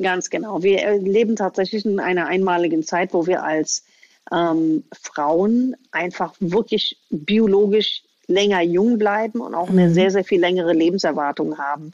ganz 0.00 0.30
genau. 0.30 0.62
Wir 0.62 0.98
leben 0.98 1.36
tatsächlich 1.36 1.84
in 1.84 2.00
einer 2.00 2.26
einmaligen 2.26 2.82
Zeit, 2.82 3.12
wo 3.12 3.26
wir 3.26 3.42
als 3.42 3.84
ähm, 4.30 4.84
Frauen 4.92 5.74
einfach 5.90 6.34
wirklich 6.38 6.98
biologisch 7.10 8.02
länger 8.28 8.60
jung 8.60 8.98
bleiben 8.98 9.40
und 9.40 9.54
auch 9.54 9.70
eine 9.70 9.88
mhm. 9.88 9.94
sehr, 9.94 10.10
sehr 10.10 10.24
viel 10.24 10.38
längere 10.38 10.74
Lebenserwartung 10.74 11.56
haben. 11.56 11.92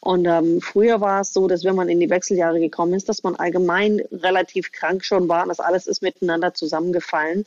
Und 0.00 0.24
ähm, 0.24 0.60
früher 0.62 1.00
war 1.02 1.20
es 1.20 1.34
so, 1.34 1.46
dass 1.46 1.62
wenn 1.62 1.76
man 1.76 1.90
in 1.90 2.00
die 2.00 2.08
Wechseljahre 2.08 2.58
gekommen 2.58 2.94
ist, 2.94 3.08
dass 3.08 3.22
man 3.22 3.36
allgemein 3.36 4.00
relativ 4.10 4.72
krank 4.72 5.04
schon 5.04 5.28
war 5.28 5.42
und 5.42 5.50
das 5.50 5.60
alles 5.60 5.86
ist 5.86 6.00
miteinander 6.00 6.54
zusammengefallen. 6.54 7.44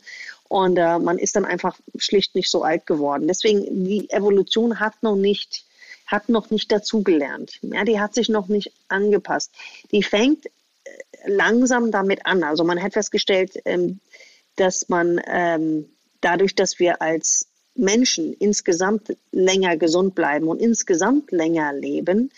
Und 0.48 0.78
äh, 0.78 0.98
man 0.98 1.18
ist 1.18 1.36
dann 1.36 1.44
einfach 1.44 1.78
schlicht 1.96 2.34
nicht 2.34 2.50
so 2.50 2.62
alt 2.62 2.86
geworden. 2.86 3.28
Deswegen, 3.28 3.84
die 3.84 4.10
Evolution 4.10 4.80
hat 4.80 5.02
noch 5.02 5.16
nicht, 5.16 5.64
hat 6.06 6.28
noch 6.30 6.50
nicht 6.50 6.72
dazugelernt. 6.72 7.58
Ja, 7.62 7.84
die 7.84 8.00
hat 8.00 8.14
sich 8.14 8.28
noch 8.30 8.48
nicht 8.48 8.72
angepasst. 8.88 9.52
Die 9.92 10.02
fängt 10.02 10.46
äh, 10.46 10.50
langsam 11.26 11.90
damit 11.90 12.24
an. 12.24 12.42
Also 12.42 12.64
man 12.64 12.82
hat 12.82 12.94
festgestellt, 12.94 13.60
ähm, 13.66 14.00
dass 14.56 14.88
man 14.88 15.20
ähm, 15.26 15.90
dadurch, 16.22 16.54
dass 16.54 16.78
wir 16.78 17.02
als 17.02 17.46
Menschen 17.74 18.34
insgesamt 18.34 19.16
länger 19.30 19.76
gesund 19.76 20.14
bleiben 20.14 20.48
und 20.48 20.60
insgesamt 20.60 21.30
länger 21.30 21.72
leben. 21.72 22.30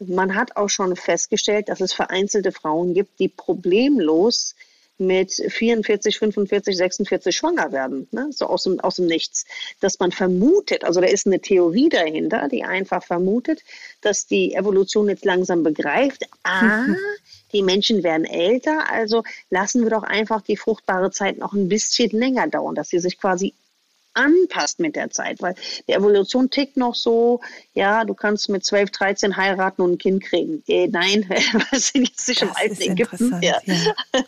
Man 0.00 0.34
hat 0.34 0.56
auch 0.56 0.68
schon 0.68 0.96
festgestellt, 0.96 1.68
dass 1.68 1.80
es 1.80 1.92
vereinzelte 1.92 2.52
Frauen 2.52 2.94
gibt, 2.94 3.20
die 3.20 3.28
problemlos 3.28 4.56
mit 5.00 5.32
44, 5.32 6.18
45, 6.18 6.76
46 6.76 7.36
schwanger 7.36 7.72
werden, 7.72 8.06
ne? 8.12 8.28
so 8.30 8.46
aus 8.46 8.64
dem, 8.64 8.78
aus 8.80 8.96
dem 8.96 9.06
Nichts. 9.06 9.46
Dass 9.80 9.98
man 9.98 10.12
vermutet, 10.12 10.84
also 10.84 11.00
da 11.00 11.06
ist 11.06 11.26
eine 11.26 11.40
Theorie 11.40 11.88
dahinter, 11.88 12.48
die 12.48 12.62
einfach 12.64 13.02
vermutet, 13.02 13.62
dass 14.00 14.26
die 14.26 14.54
Evolution 14.54 15.08
jetzt 15.08 15.24
langsam 15.24 15.62
begreift, 15.62 16.24
ah, 16.44 16.84
die 17.52 17.62
Menschen 17.62 18.02
werden 18.02 18.26
älter, 18.26 18.90
also 18.90 19.24
lassen 19.50 19.82
wir 19.82 19.90
doch 19.90 20.04
einfach 20.04 20.42
die 20.42 20.56
fruchtbare 20.56 21.10
Zeit 21.10 21.38
noch 21.38 21.52
ein 21.52 21.68
bisschen 21.68 22.10
länger 22.10 22.46
dauern, 22.46 22.74
dass 22.74 22.90
sie 22.90 23.00
sich 23.00 23.18
quasi 23.18 23.54
anpasst 24.14 24.80
mit 24.80 24.96
der 24.96 25.10
Zeit, 25.10 25.40
weil 25.40 25.54
die 25.86 25.92
Evolution 25.92 26.50
tickt 26.50 26.76
noch 26.76 26.94
so, 26.94 27.40
ja, 27.74 28.04
du 28.04 28.14
kannst 28.14 28.48
mit 28.48 28.64
12, 28.64 28.90
13 28.90 29.36
heiraten 29.36 29.82
und 29.82 29.92
ein 29.92 29.98
Kind 29.98 30.24
kriegen. 30.24 30.62
Äh, 30.66 30.88
nein, 30.88 31.26
wir 31.28 31.78
sind 31.78 32.08
jetzt 32.08 32.28
nicht 32.28 32.42
im 32.42 32.50
alten 32.54 32.80
Ägypten. 32.80 33.40
Ja. 33.42 33.60
ja. 33.64 33.94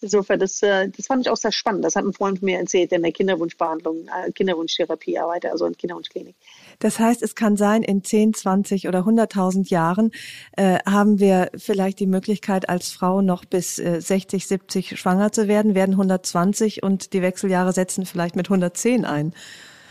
Insofern, 0.00 0.40
das, 0.40 0.60
äh, 0.62 0.88
das 0.88 1.06
fand 1.06 1.24
ich 1.24 1.30
auch 1.30 1.36
sehr 1.36 1.52
spannend. 1.52 1.84
Das 1.84 1.94
hat 1.94 2.04
ein 2.04 2.12
Freund 2.12 2.42
mir 2.42 2.58
erzählt, 2.58 2.90
der 2.90 2.96
in 2.96 3.04
der 3.04 3.12
Kinderwunschbehandlung, 3.12 4.08
äh, 4.08 4.32
Kinderwunschtherapie 4.32 5.18
arbeitet, 5.18 5.52
also 5.52 5.66
in 5.66 5.76
Kinderwunschklinik. 5.76 6.34
Das 6.78 6.98
heißt, 6.98 7.22
es 7.22 7.34
kann 7.34 7.56
sein, 7.56 7.82
in 7.82 8.04
10, 8.04 8.34
20 8.34 8.88
oder 8.88 9.00
100.000 9.00 9.70
Jahren 9.70 10.10
äh, 10.56 10.78
haben 10.86 11.18
wir 11.18 11.50
vielleicht 11.56 12.00
die 12.00 12.06
Möglichkeit, 12.06 12.68
als 12.68 12.90
Frau 12.90 13.22
noch 13.22 13.44
bis 13.44 13.78
äh, 13.78 14.00
60, 14.00 14.46
70 14.46 14.98
schwanger 14.98 15.32
zu 15.32 15.48
werden, 15.48 15.74
werden 15.74 15.92
120 15.92 16.82
und 16.82 17.12
die 17.12 17.22
Wechseljahre 17.22 17.72
setzen 17.72 18.06
vielleicht 18.06 18.36
mit 18.36 18.46
110 18.46 19.04
ein. 19.04 19.34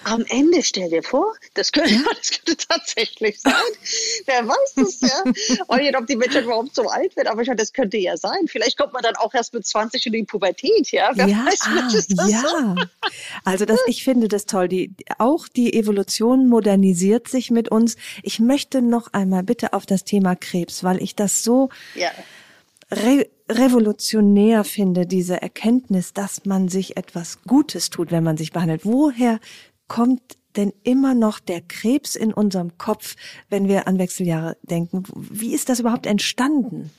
Am 0.03 0.25
Ende, 0.29 0.63
stell 0.63 0.89
dir 0.89 1.03
vor, 1.03 1.33
das 1.53 1.71
könnte, 1.71 1.93
das 2.19 2.31
könnte 2.31 2.57
tatsächlich 2.67 3.39
sein. 3.39 3.53
Wer 4.25 4.47
weiß 4.47 4.73
das, 4.75 5.01
ja? 5.01 5.23
Und 5.67 5.77
nicht, 5.77 5.97
ob 5.97 6.07
die 6.07 6.15
Menschheit 6.15 6.43
überhaupt 6.45 6.75
so 6.75 6.87
alt 6.87 7.15
wird, 7.15 7.27
aber 7.27 7.41
ich 7.41 7.51
das 7.55 7.73
könnte 7.73 7.97
ja 7.97 8.17
sein. 8.17 8.47
Vielleicht 8.47 8.77
kommt 8.77 8.93
man 8.93 9.03
dann 9.03 9.15
auch 9.15 9.33
erst 9.33 9.53
mit 9.53 9.65
20 9.65 10.05
in 10.07 10.13
die 10.13 10.23
Pubertät, 10.23 10.91
ja? 10.91 11.11
Wer 11.13 11.27
ja, 11.27 11.45
weiß, 11.45 11.59
ah, 11.63 12.27
ja. 12.27 12.41
So? 12.41 12.75
Also 13.45 13.65
das, 13.65 13.79
ich 13.87 14.03
finde 14.03 14.27
das 14.27 14.45
toll. 14.45 14.67
Die, 14.67 14.93
auch 15.17 15.47
die 15.47 15.73
Evolution 15.73 16.47
modernisiert 16.47 17.27
sich 17.27 17.51
mit 17.51 17.69
uns. 17.69 17.95
Ich 18.23 18.39
möchte 18.39 18.81
noch 18.81 19.13
einmal 19.13 19.43
bitte 19.43 19.73
auf 19.73 19.85
das 19.85 20.03
Thema 20.03 20.35
Krebs, 20.35 20.83
weil 20.83 21.01
ich 21.01 21.15
das 21.15 21.43
so 21.43 21.69
ja. 21.95 22.09
re 22.91 23.27
revolutionär 23.49 24.63
finde, 24.63 25.05
diese 25.05 25.41
Erkenntnis, 25.41 26.13
dass 26.13 26.45
man 26.45 26.69
sich 26.69 26.95
etwas 26.95 27.39
Gutes 27.43 27.89
tut, 27.89 28.09
wenn 28.09 28.23
man 28.23 28.37
sich 28.37 28.53
behandelt. 28.53 28.85
Woher 28.85 29.41
kommt 29.91 30.37
denn 30.55 30.71
immer 30.83 31.13
noch 31.13 31.41
der 31.41 31.59
Krebs 31.59 32.15
in 32.15 32.33
unserem 32.33 32.77
Kopf, 32.77 33.17
wenn 33.49 33.67
wir 33.67 33.89
an 33.89 33.99
Wechseljahre 33.99 34.55
denken? 34.61 35.03
Wie 35.13 35.53
ist 35.53 35.67
das 35.67 35.81
überhaupt 35.81 36.05
entstanden? 36.05 36.91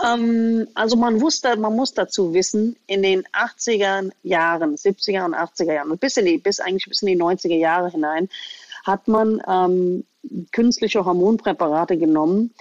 Ähm, 0.00 0.68
also 0.74 0.96
man 0.96 1.20
wusste, 1.20 1.56
man 1.56 1.74
muss 1.74 1.92
dazu 1.92 2.32
wissen, 2.32 2.76
in 2.86 3.02
den 3.02 3.24
80er 3.32 4.12
Jahren, 4.22 4.76
70er 4.76 5.24
und 5.24 5.34
80er 5.34 5.72
Jahren 5.72 5.98
bis 5.98 6.16
in 6.16 6.26
die, 6.26 6.38
bis 6.38 6.60
eigentlich 6.60 6.86
bis 6.86 7.02
in 7.02 7.08
die 7.08 7.20
90er 7.20 7.56
Jahre 7.56 7.90
hinein, 7.90 8.28
hat 8.84 9.08
man 9.08 9.42
ähm, 9.48 10.04
künstliche 10.52 11.04
Hormonpräparate 11.04 11.98
genommen, 11.98 12.54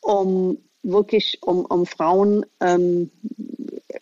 um 0.00 0.58
wirklich, 0.82 1.38
um, 1.42 1.64
um 1.64 1.86
Frauen 1.86 2.44
ähm, 2.58 3.12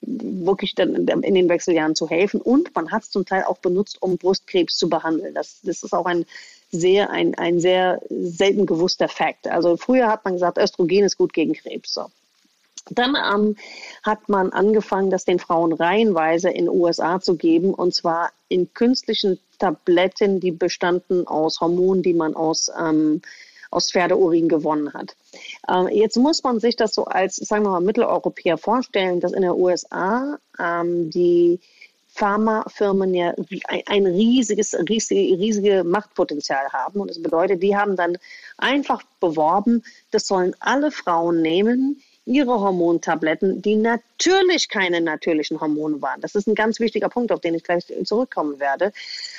wirklich 0.07 0.75
dann 0.75 0.95
in 0.95 1.35
den 1.35 1.49
Wechseljahren 1.49 1.95
zu 1.95 2.09
helfen. 2.09 2.41
Und 2.41 2.75
man 2.75 2.91
hat 2.91 3.03
es 3.03 3.11
zum 3.11 3.25
Teil 3.25 3.45
auch 3.45 3.59
benutzt, 3.59 4.01
um 4.01 4.19
Brustkrebs 4.19 4.77
zu 4.77 4.89
behandeln. 4.89 5.35
Das, 5.35 5.61
das 5.63 5.83
ist 5.83 5.93
auch 5.93 6.07
ein 6.07 6.27
sehr, 6.71 7.11
ein, 7.11 7.35
ein 7.37 7.61
sehr 7.61 8.01
selten 8.09 8.67
gewusster 8.67 9.09
Fakt. 9.09 9.47
Also 9.47 9.77
früher 9.77 10.09
hat 10.09 10.25
man 10.25 10.35
gesagt, 10.35 10.59
Östrogen 10.59 11.05
ist 11.05 11.17
gut 11.17 11.33
gegen 11.33 11.55
Krebs. 11.55 11.95
So. 11.95 12.07
Dann 12.91 13.17
ähm, 13.17 13.57
hat 14.03 14.29
man 14.29 14.51
angefangen, 14.51 15.11
das 15.11 15.25
den 15.25 15.39
Frauen 15.39 15.73
reihenweise 15.73 16.51
in 16.51 16.69
USA 16.69 17.21
zu 17.21 17.37
geben, 17.37 17.73
und 17.73 17.95
zwar 17.95 18.31
in 18.49 18.73
künstlichen 18.75 19.39
Tabletten, 19.59 20.41
die 20.41 20.51
bestanden 20.51 21.27
aus 21.27 21.61
Hormonen, 21.61 22.03
die 22.03 22.13
man 22.13 22.35
aus, 22.35 22.71
ähm, 22.79 23.23
aus 23.75 23.91
Pferdeurin 23.91 24.49
gewonnen 24.49 24.93
hat. 24.93 25.17
Ähm, 25.69 25.89
jetzt 25.89 26.17
muss 26.17 26.43
man 26.43 26.61
sich 26.61 26.77
das 26.77 26.95
so 26.95 27.05
als, 27.05 27.37
sagen 27.37 27.65
wir 27.65 27.71
mal, 27.71 27.81
Mitteleuropäer 27.81 28.59
vorstellen, 28.59 29.21
dass 29.21 29.33
in 29.33 29.43
den 29.43 29.51
USA 29.51 30.39
ähm, 30.59 31.11
die 31.11 31.61
Pharmafirmen 32.15 33.13
ja 33.13 33.35
ein 33.87 34.07
riesiges, 34.07 34.77
riesige, 34.89 35.37
riesige 35.37 35.83
Machtpotenzial 35.83 36.69
haben. 36.73 37.01
Und 37.01 37.11
das 37.11 37.21
bedeutet, 37.21 37.61
die 37.63 37.77
haben 37.77 37.97
dann 37.97 38.17
einfach 38.57 39.03
beworben, 39.19 39.83
das 40.13 40.29
sollen 40.29 40.55
alle 40.61 40.93
Frauen 40.93 41.43
nehmen, 41.43 42.01
ihre 42.27 42.59
Hormontabletten, 42.61 43.61
die 43.61 43.77
natürlich 43.77 44.69
keine 44.69 45.01
natürlichen 45.01 45.61
Hormone 45.61 46.01
waren. 46.01 46.21
Das 46.21 46.35
ist 46.35 46.47
ein 46.47 46.55
ganz 46.55 46.81
wichtiger 46.81 47.09
Punkt, 47.09 47.33
auf 47.33 47.41
den 47.41 47.55
ich 47.55 47.65
gleich 47.65 47.85
zurückkommen 48.05 48.59
werde. 48.61 48.93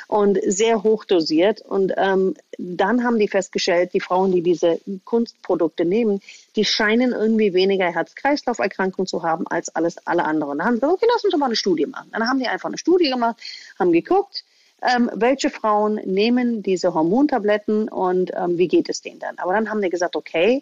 Und 0.07 0.39
sehr 0.45 0.83
hoch 0.83 1.03
dosiert. 1.05 1.61
Und 1.61 1.93
ähm, 1.97 2.35
dann 2.59 3.03
haben 3.03 3.17
die 3.17 3.27
festgestellt, 3.27 3.93
die 3.93 3.99
Frauen, 3.99 4.31
die 4.31 4.41
diese 4.41 4.79
Kunstprodukte 5.03 5.83
nehmen, 5.83 6.21
die 6.55 6.63
scheinen 6.65 7.11
irgendwie 7.11 7.53
weniger 7.55 7.91
Herz-Kreislauf-Erkrankungen 7.91 9.07
zu 9.07 9.23
haben 9.23 9.47
als 9.47 9.75
alles 9.75 9.97
alle 10.05 10.25
anderen. 10.25 10.59
Dann 10.59 10.67
haben 10.67 10.75
sie 10.75 10.81
gesagt, 10.81 10.93
okay, 10.93 11.07
lass 11.11 11.23
uns 11.23 11.31
doch 11.31 11.39
mal 11.39 11.47
eine 11.47 11.55
Studie 11.55 11.87
machen. 11.87 12.09
Dann 12.11 12.27
haben 12.27 12.39
die 12.39 12.47
einfach 12.47 12.69
eine 12.69 12.77
Studie 12.77 13.09
gemacht, 13.09 13.37
haben 13.79 13.91
geguckt, 13.91 14.43
ähm, 14.81 15.09
welche 15.15 15.49
Frauen 15.49 15.95
nehmen 16.05 16.61
diese 16.61 16.93
Hormontabletten 16.93 17.87
und 17.89 18.31
ähm, 18.35 18.57
wie 18.57 18.67
geht 18.67 18.89
es 18.89 19.01
denen 19.01 19.19
dann. 19.19 19.37
Aber 19.39 19.53
dann 19.53 19.69
haben 19.69 19.81
die 19.81 19.89
gesagt, 19.89 20.15
okay, 20.15 20.61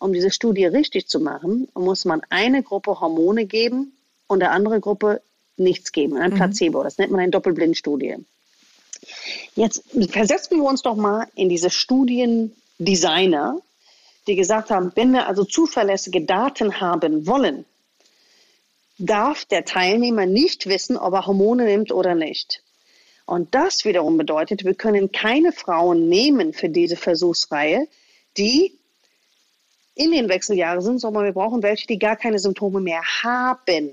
um 0.00 0.12
diese 0.12 0.30
Studie 0.30 0.64
richtig 0.64 1.06
zu 1.06 1.20
machen, 1.20 1.68
muss 1.74 2.04
man 2.04 2.22
eine 2.30 2.62
Gruppe 2.62 3.00
Hormone 3.00 3.44
geben 3.44 3.92
und 4.26 4.40
der 4.40 4.50
andere 4.50 4.80
Gruppe 4.80 5.22
nichts 5.56 5.92
geben, 5.92 6.16
ein 6.16 6.32
mhm. 6.32 6.36
Placebo. 6.36 6.82
Das 6.82 6.98
nennt 6.98 7.12
man 7.12 7.20
eine 7.20 7.30
Doppelblindstudie. 7.30 8.16
Jetzt 9.54 9.84
versetzen 10.10 10.58
wir 10.58 10.64
uns 10.64 10.82
doch 10.82 10.96
mal 10.96 11.26
in 11.34 11.48
diese 11.48 11.70
Studiendesigner, 11.70 13.58
die 14.26 14.36
gesagt 14.36 14.70
haben, 14.70 14.92
wenn 14.94 15.12
wir 15.12 15.28
also 15.28 15.44
zuverlässige 15.44 16.22
Daten 16.22 16.80
haben 16.80 17.26
wollen, 17.26 17.64
darf 18.98 19.44
der 19.44 19.64
Teilnehmer 19.64 20.26
nicht 20.26 20.66
wissen, 20.66 20.96
ob 20.96 21.14
er 21.14 21.26
Hormone 21.26 21.64
nimmt 21.64 21.92
oder 21.92 22.14
nicht. 22.14 22.62
Und 23.26 23.54
das 23.54 23.84
wiederum 23.84 24.16
bedeutet, 24.16 24.64
wir 24.64 24.74
können 24.74 25.12
keine 25.12 25.52
Frauen 25.52 26.08
nehmen 26.08 26.52
für 26.52 26.68
diese 26.68 26.96
Versuchsreihe, 26.96 27.86
die 28.36 28.79
in 30.00 30.12
den 30.12 30.28
Wechseljahren 30.28 30.80
sind, 30.80 30.98
sondern 30.98 31.24
wir 31.24 31.32
brauchen 31.32 31.62
welche, 31.62 31.86
die 31.86 31.98
gar 31.98 32.16
keine 32.16 32.38
Symptome 32.38 32.80
mehr 32.80 33.02
haben. 33.22 33.90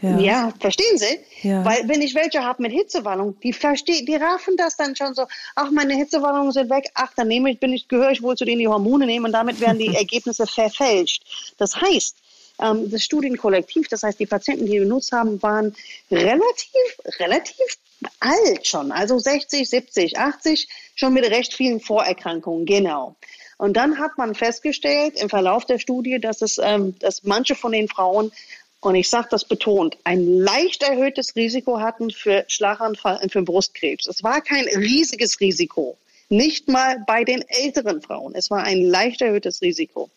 Ja, 0.00 0.18
ja 0.18 0.52
verstehen 0.58 0.98
Sie? 0.98 1.18
Ja. 1.42 1.64
Weil 1.64 1.88
wenn 1.88 2.02
ich 2.02 2.14
welche 2.14 2.42
habe 2.42 2.62
mit 2.62 2.72
Hitzewallung, 2.72 3.38
die 3.40 3.52
verstehen, 3.52 4.04
die 4.06 4.16
raffen 4.16 4.56
das 4.56 4.76
dann 4.76 4.96
schon 4.96 5.14
so, 5.14 5.26
ach, 5.54 5.70
meine 5.70 5.94
Hitzewallungen 5.94 6.52
sind 6.52 6.70
weg, 6.70 6.90
ach, 6.94 7.12
dann 7.16 7.28
nehme 7.28 7.50
ich, 7.50 7.60
bin 7.60 7.72
ich, 7.72 7.88
gehöre 7.88 8.10
ich 8.10 8.22
wohl 8.22 8.36
zu 8.36 8.44
denen, 8.44 8.58
die 8.58 8.68
Hormone 8.68 9.06
nehmen 9.06 9.26
und 9.26 9.32
damit 9.32 9.60
werden 9.60 9.78
die 9.78 9.94
Ergebnisse 9.94 10.46
verfälscht. 10.46 11.22
Das 11.58 11.80
heißt, 11.80 12.16
ähm, 12.60 12.90
das 12.90 13.02
Studienkollektiv, 13.02 13.88
das 13.88 14.02
heißt, 14.02 14.18
die 14.18 14.26
Patienten, 14.26 14.66
die 14.66 14.78
benutzt 14.78 15.12
haben, 15.12 15.40
waren 15.42 15.74
relativ, 16.10 16.98
relativ 17.20 17.78
alt 18.18 18.66
schon, 18.66 18.90
also 18.90 19.18
60, 19.18 19.68
70, 19.68 20.18
80, 20.18 20.68
schon 20.96 21.12
mit 21.12 21.24
recht 21.24 21.54
vielen 21.54 21.80
Vorerkrankungen, 21.80 22.66
genau. 22.66 23.14
Und 23.62 23.74
dann 23.74 24.00
hat 24.00 24.18
man 24.18 24.34
festgestellt 24.34 25.14
im 25.20 25.28
Verlauf 25.28 25.64
der 25.64 25.78
Studie, 25.78 26.18
dass 26.18 26.42
es, 26.42 26.58
ähm, 26.58 26.98
dass 26.98 27.22
manche 27.22 27.54
von 27.54 27.70
den 27.70 27.86
Frauen 27.86 28.32
und 28.80 28.96
ich 28.96 29.08
sage 29.08 29.28
das 29.30 29.44
betont, 29.44 29.96
ein 30.02 30.26
leicht 30.26 30.82
erhöhtes 30.82 31.36
Risiko 31.36 31.78
hatten 31.78 32.10
für 32.10 32.44
Schlaganfall 32.48 33.20
und 33.22 33.30
für 33.30 33.42
Brustkrebs. 33.42 34.08
Es 34.08 34.24
war 34.24 34.40
kein 34.40 34.64
riesiges 34.64 35.38
Risiko. 35.38 35.96
Nicht 36.28 36.66
mal 36.66 37.04
bei 37.06 37.22
den 37.22 37.44
älteren 37.46 38.02
Frauen. 38.02 38.34
Es 38.34 38.50
war 38.50 38.64
ein 38.64 38.82
leicht 38.82 39.22
erhöhtes 39.22 39.62
Risiko. 39.62 40.10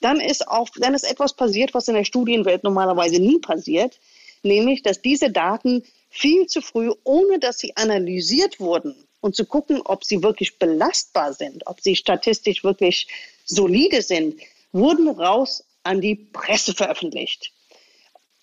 Dann 0.00 0.20
ist 0.20 0.46
auch, 0.46 0.68
dann 0.76 0.94
ist 0.94 1.02
etwas 1.02 1.32
passiert, 1.32 1.74
was 1.74 1.88
in 1.88 1.96
der 1.96 2.04
Studienwelt 2.04 2.62
normalerweise 2.62 3.20
nie 3.20 3.40
passiert, 3.40 3.98
nämlich, 4.44 4.84
dass 4.84 5.02
diese 5.02 5.32
Daten 5.32 5.82
viel 6.10 6.46
zu 6.46 6.60
früh, 6.62 6.92
ohne 7.02 7.40
dass 7.40 7.58
sie 7.58 7.76
analysiert 7.76 8.60
wurden, 8.60 8.94
und 9.24 9.34
zu 9.34 9.46
gucken, 9.46 9.80
ob 9.86 10.04
sie 10.04 10.22
wirklich 10.22 10.58
belastbar 10.58 11.32
sind, 11.32 11.66
ob 11.66 11.80
sie 11.80 11.96
statistisch 11.96 12.62
wirklich 12.62 13.08
solide 13.46 14.02
sind, 14.02 14.38
wurden 14.70 15.08
raus 15.08 15.64
an 15.82 16.02
die 16.02 16.14
Presse 16.14 16.74
veröffentlicht. 16.74 17.50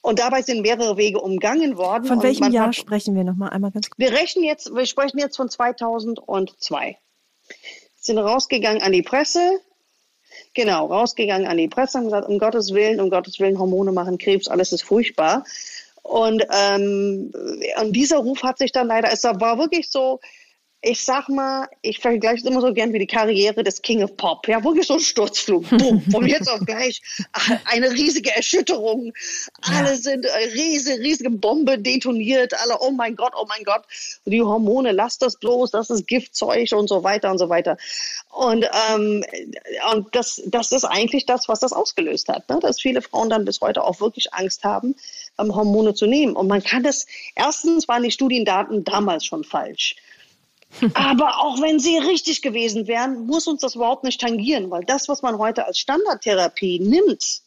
Und 0.02 0.18
dabei 0.18 0.42
sind 0.42 0.64
mehrere 0.64 0.98
Wege 0.98 1.22
umgangen 1.22 1.78
worden. 1.78 2.06
Von 2.06 2.24
welchem 2.24 2.52
Jahr 2.52 2.70
hat, 2.70 2.76
sprechen 2.76 3.14
wir 3.16 3.24
nochmal 3.24 3.52
einmal 3.52 3.70
ganz 3.70 3.92
kurz? 3.92 4.00
Wir 4.00 4.12
rechnen 4.12 4.44
jetzt, 4.44 4.74
wir 4.74 4.88
sprechen 4.88 5.20
jetzt 5.20 5.38
von 5.38 5.52
2002. 5.52 6.98
Sind 8.00 8.18
rausgegangen 8.18 8.82
an 8.82 8.92
die 8.92 9.04
Presse. 9.04 9.60
Genau, 10.56 10.88
rausgegangen 10.88 11.46
an 11.46 11.58
die 11.58 11.68
Presse 11.68 12.00
und 12.00 12.06
gesagt, 12.06 12.28
um 12.28 12.40
Gottes 12.40 12.74
Willen, 12.74 13.00
um 13.00 13.12
Gottes 13.12 13.40
Willen, 13.40 13.60
Hormone 13.60 13.92
machen 13.92 14.18
Krebs, 14.18 14.48
alles 14.48 14.72
ist 14.72 14.82
furchtbar. 14.82 15.46
Und, 16.02 16.44
ähm, 16.52 17.32
und 17.80 17.96
dieser 17.96 18.18
Ruf 18.18 18.42
hat 18.42 18.58
sich 18.58 18.72
dann 18.72 18.88
leider, 18.88 19.12
es 19.12 19.24
war 19.24 19.60
wirklich 19.60 19.92
so, 19.92 20.20
ich 20.84 21.04
sag 21.04 21.30
mal, 21.30 21.70
ich 21.84 22.00
vergleiche 22.00 22.38
es 22.38 22.46
immer 22.46 22.60
so 22.60 22.74
gern 22.74 22.92
wie 22.92 22.98
die 22.98 23.08
Karriere 23.08 23.64
des 23.64 23.84
King 23.84 24.04
of 24.04 24.18
Pop. 24.18 24.48
Ja, 24.48 24.64
wirklich 24.64 24.88
so 24.88 24.96
ein 24.96 25.00
Sturzflug. 25.00 25.70
Boom, 25.70 26.02
von 26.12 26.26
jetzt 26.26 26.50
auf 26.50 26.62
gleich 26.62 27.02
eine 27.66 27.92
riesige 27.92 28.36
Erschütterung. 28.36 29.14
Alle 29.62 29.90
ja. 29.90 29.96
sind 29.96 30.26
äh, 30.26 30.38
riesige, 30.54 31.00
riesige 31.00 31.30
Bombe 31.30 31.78
detoniert. 31.78 32.54
Alle, 32.60 32.80
oh 32.80 32.90
mein 32.90 33.16
Gott, 33.16 33.34
oh 33.40 33.46
mein 33.48 33.64
Gott. 33.64 33.84
Die 34.26 34.42
Hormone, 34.42 34.92
lass 34.92 35.20
das 35.20 35.38
bloß, 35.38 35.70
das 35.70 35.92
ist 35.92 36.08
Giftzeug 36.08 36.72
und 36.72 36.88
so 36.88 37.04
weiter 37.04 37.30
und 37.30 37.38
so 37.38 37.50
weiter. 37.50 37.78
Und, 38.32 38.66
ähm, 38.90 39.24
und 39.94 40.16
das, 40.16 40.42
das 40.48 40.72
ist 40.72 40.86
eigentlich 40.86 41.28
das, 41.28 41.48
was 41.48 41.60
das 41.60 41.74
ausgelöst 41.74 42.28
hat. 42.28 42.50
Ne? 42.50 42.58
Dass 42.60 42.82
viele 42.82 43.04
Frauen 43.04 43.30
dann 43.30 43.46
bis 43.46 43.62
heute 43.62 43.84
auch 43.84 44.00
wirklich 44.00 44.34
Angst 44.34 44.64
haben, 44.64 44.96
ähm, 45.40 45.54
Hormone 45.54 45.94
zu 45.94 46.08
nehmen. 46.08 46.36
Und 46.36 46.48
man 46.48 46.64
kann 46.64 46.82
das, 46.82 47.06
erstens 47.36 47.88
waren 47.88 48.02
die 48.02 48.12
Studiendaten 48.12 48.84
damals 48.84 49.26
schon 49.26 49.44
falsch. 49.44 49.96
Aber 50.94 51.40
auch 51.40 51.62
wenn 51.62 51.80
sie 51.80 51.98
richtig 51.98 52.42
gewesen 52.42 52.88
wären, 52.88 53.26
muss 53.26 53.48
uns 53.48 53.62
das 53.62 53.76
überhaupt 53.76 54.04
nicht 54.04 54.22
tangieren, 54.22 54.72
weil 54.72 54.84
das, 54.84 55.10
was 55.10 55.22
man 55.22 55.38
heute 55.38 55.66
als 55.66 55.80
Standardtherapie 55.80 56.80
nimmt, 56.80 57.42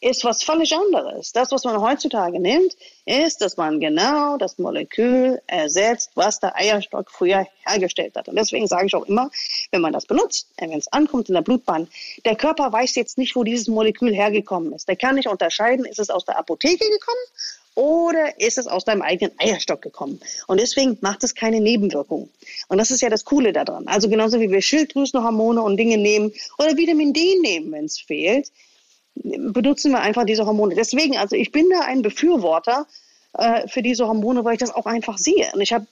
ist 0.00 0.24
was 0.24 0.42
völlig 0.42 0.74
anderes. 0.74 1.32
Das, 1.32 1.50
was 1.50 1.64
man 1.64 1.80
heutzutage 1.80 2.38
nimmt, 2.38 2.76
ist, 3.04 3.40
dass 3.40 3.56
man 3.56 3.80
genau 3.80 4.36
das 4.36 4.58
Molekül 4.58 5.40
ersetzt, 5.46 6.12
was 6.14 6.38
der 6.38 6.54
Eierstock 6.56 7.10
früher 7.10 7.46
hergestellt 7.66 8.14
hat. 8.14 8.28
Und 8.28 8.36
deswegen 8.36 8.68
sage 8.68 8.86
ich 8.86 8.94
auch 8.94 9.06
immer, 9.06 9.30
wenn 9.72 9.80
man 9.80 9.92
das 9.92 10.06
benutzt, 10.06 10.48
wenn 10.58 10.72
es 10.72 10.92
ankommt 10.92 11.28
in 11.28 11.34
der 11.34 11.42
Blutbahn, 11.42 11.88
der 12.24 12.36
Körper 12.36 12.72
weiß 12.72 12.94
jetzt 12.94 13.18
nicht, 13.18 13.34
wo 13.34 13.42
dieses 13.42 13.66
Molekül 13.66 14.14
hergekommen 14.14 14.72
ist. 14.72 14.86
Der 14.88 14.96
kann 14.96 15.16
nicht 15.16 15.28
unterscheiden, 15.28 15.84
ist 15.84 15.98
es 15.98 16.10
aus 16.10 16.24
der 16.24 16.38
Apotheke 16.38 16.88
gekommen 16.88 17.18
oder 17.78 18.40
ist 18.40 18.58
es 18.58 18.66
aus 18.66 18.84
deinem 18.84 19.02
eigenen 19.02 19.32
Eierstock 19.38 19.80
gekommen? 19.80 20.18
Und 20.48 20.58
deswegen 20.58 20.98
macht 21.00 21.22
es 21.22 21.36
keine 21.36 21.60
Nebenwirkungen. 21.60 22.28
Und 22.66 22.78
das 22.78 22.90
ist 22.90 23.02
ja 23.02 23.08
das 23.08 23.24
Coole 23.24 23.52
daran. 23.52 23.86
Also 23.86 24.08
genauso 24.08 24.40
wie 24.40 24.50
wir 24.50 24.60
Schilddrüsenhormone 24.60 25.62
und 25.62 25.76
Dinge 25.76 25.96
nehmen 25.96 26.32
oder 26.58 26.76
Vitamin 26.76 27.12
D 27.12 27.38
nehmen, 27.40 27.70
wenn 27.70 27.84
es 27.84 28.00
fehlt, 28.00 28.50
benutzen 29.14 29.92
wir 29.92 30.00
einfach 30.00 30.24
diese 30.24 30.44
Hormone. 30.44 30.74
Deswegen, 30.74 31.16
also 31.18 31.36
ich 31.36 31.52
bin 31.52 31.70
da 31.70 31.82
ein 31.82 32.02
Befürworter 32.02 32.88
äh, 33.34 33.68
für 33.68 33.82
diese 33.82 34.08
Hormone, 34.08 34.44
weil 34.44 34.54
ich 34.54 34.60
das 34.60 34.74
auch 34.74 34.86
einfach 34.86 35.16
sehe. 35.16 35.48
Und 35.54 35.60
ich 35.60 35.72
habe, 35.72 35.86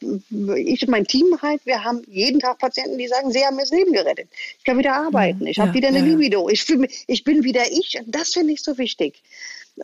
ich 0.56 0.82
und 0.82 0.90
mein 0.90 1.06
Team 1.06 1.38
halt, 1.40 1.60
wir 1.66 1.84
haben 1.84 2.02
jeden 2.08 2.40
Tag 2.40 2.58
Patienten, 2.58 2.98
die 2.98 3.06
sagen, 3.06 3.30
sie 3.30 3.44
haben 3.44 3.54
mir 3.54 3.62
das 3.62 3.70
Leben 3.70 3.92
gerettet. 3.92 4.28
Ich 4.58 4.64
kann 4.64 4.76
wieder 4.76 4.96
arbeiten, 4.96 5.46
ich 5.46 5.60
habe 5.60 5.68
ja, 5.68 5.74
wieder 5.74 5.88
eine 5.88 6.00
ja, 6.00 6.04
Libido, 6.04 6.48
ich, 6.48 6.64
fühl, 6.64 6.88
ich 7.06 7.22
bin 7.22 7.44
wieder 7.44 7.70
ich. 7.70 7.96
Und 8.04 8.12
das 8.12 8.32
finde 8.32 8.54
ich 8.54 8.64
so 8.64 8.76
wichtig. 8.76 9.22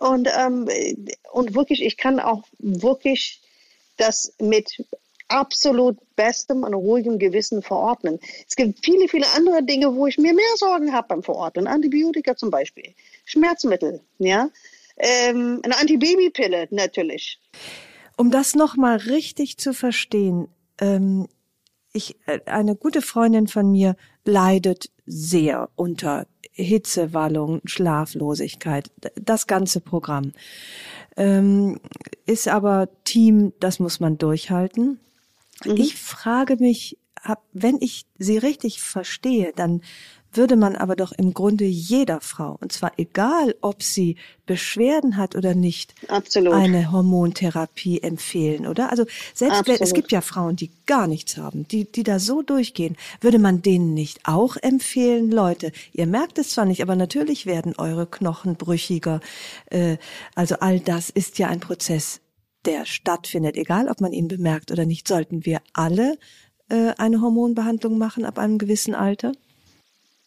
Und, 0.00 0.28
ähm, 0.38 0.68
und 1.32 1.54
wirklich, 1.54 1.82
ich 1.82 1.96
kann 1.96 2.20
auch 2.20 2.44
wirklich 2.58 3.40
das 3.96 4.32
mit 4.40 4.84
absolut 5.28 5.96
bestem 6.16 6.62
und 6.62 6.74
ruhigem 6.74 7.18
Gewissen 7.18 7.62
verordnen. 7.62 8.18
Es 8.46 8.54
gibt 8.56 8.84
viele, 8.84 9.08
viele 9.08 9.26
andere 9.34 9.62
Dinge, 9.62 9.94
wo 9.94 10.06
ich 10.06 10.18
mir 10.18 10.34
mehr 10.34 10.44
Sorgen 10.56 10.92
habe 10.92 11.08
beim 11.08 11.22
Verordnen. 11.22 11.66
Antibiotika 11.66 12.36
zum 12.36 12.50
Beispiel, 12.50 12.94
Schmerzmittel, 13.24 14.00
ja, 14.18 14.50
ähm, 14.96 15.60
eine 15.62 15.78
Antibabypille 15.78 16.68
natürlich. 16.70 17.40
Um 18.16 18.30
das 18.30 18.54
nochmal 18.54 18.98
richtig 18.98 19.56
zu 19.56 19.72
verstehen, 19.72 20.48
ähm, 20.78 21.28
ich, 21.92 22.16
äh, 22.26 22.40
eine 22.46 22.76
gute 22.76 23.02
Freundin 23.02 23.48
von 23.48 23.70
mir 23.70 23.96
leidet 24.24 24.90
sehr 25.06 25.70
unter 25.76 26.26
Hitzewallung, 26.52 27.60
Schlaflosigkeit, 27.64 28.90
das 29.14 29.46
ganze 29.46 29.80
Programm. 29.80 30.32
Ähm, 31.16 31.80
ist 32.26 32.48
aber 32.48 32.88
Team, 33.04 33.52
das 33.60 33.78
muss 33.78 34.00
man 34.00 34.18
durchhalten. 34.18 35.00
Mhm. 35.64 35.76
Ich 35.76 35.96
frage 35.96 36.56
mich, 36.56 36.98
wenn 37.52 37.78
ich 37.80 38.06
sie 38.18 38.38
richtig 38.38 38.80
verstehe, 38.82 39.52
dann 39.54 39.82
würde 40.32 40.56
man 40.56 40.76
aber 40.76 40.96
doch 40.96 41.12
im 41.12 41.34
Grunde 41.34 41.64
jeder 41.64 42.20
Frau, 42.20 42.58
und 42.60 42.72
zwar 42.72 42.92
egal, 42.96 43.54
ob 43.60 43.82
sie 43.82 44.16
Beschwerden 44.46 45.16
hat 45.16 45.36
oder 45.36 45.54
nicht, 45.54 45.94
Absolut. 46.08 46.54
eine 46.54 46.90
Hormontherapie 46.90 48.02
empfehlen, 48.02 48.66
oder? 48.66 48.90
Also 48.90 49.04
selbst 49.34 49.60
Absolut. 49.60 49.80
wenn, 49.80 49.86
es 49.86 49.94
gibt 49.94 50.12
ja 50.12 50.20
Frauen, 50.20 50.56
die 50.56 50.70
gar 50.86 51.06
nichts 51.06 51.36
haben, 51.36 51.66
die, 51.68 51.90
die 51.90 52.02
da 52.02 52.18
so 52.18 52.42
durchgehen, 52.42 52.96
würde 53.20 53.38
man 53.38 53.62
denen 53.62 53.94
nicht 53.94 54.20
auch 54.24 54.56
empfehlen, 54.56 55.30
Leute, 55.30 55.72
ihr 55.92 56.06
merkt 56.06 56.38
es 56.38 56.50
zwar 56.50 56.64
nicht, 56.64 56.82
aber 56.82 56.96
natürlich 56.96 57.46
werden 57.46 57.74
eure 57.76 58.06
Knochen 58.06 58.56
brüchiger. 58.56 59.20
Äh, 59.70 59.98
also 60.34 60.56
all 60.60 60.80
das 60.80 61.10
ist 61.10 61.38
ja 61.38 61.48
ein 61.48 61.60
Prozess, 61.60 62.20
der 62.64 62.86
stattfindet, 62.86 63.56
egal 63.56 63.88
ob 63.88 64.00
man 64.00 64.12
ihn 64.12 64.28
bemerkt 64.28 64.70
oder 64.70 64.86
nicht, 64.86 65.08
sollten 65.08 65.44
wir 65.44 65.60
alle 65.72 66.16
äh, 66.68 66.92
eine 66.98 67.20
Hormonbehandlung 67.20 67.98
machen 67.98 68.24
ab 68.24 68.38
einem 68.38 68.58
gewissen 68.58 68.94
Alter? 68.94 69.32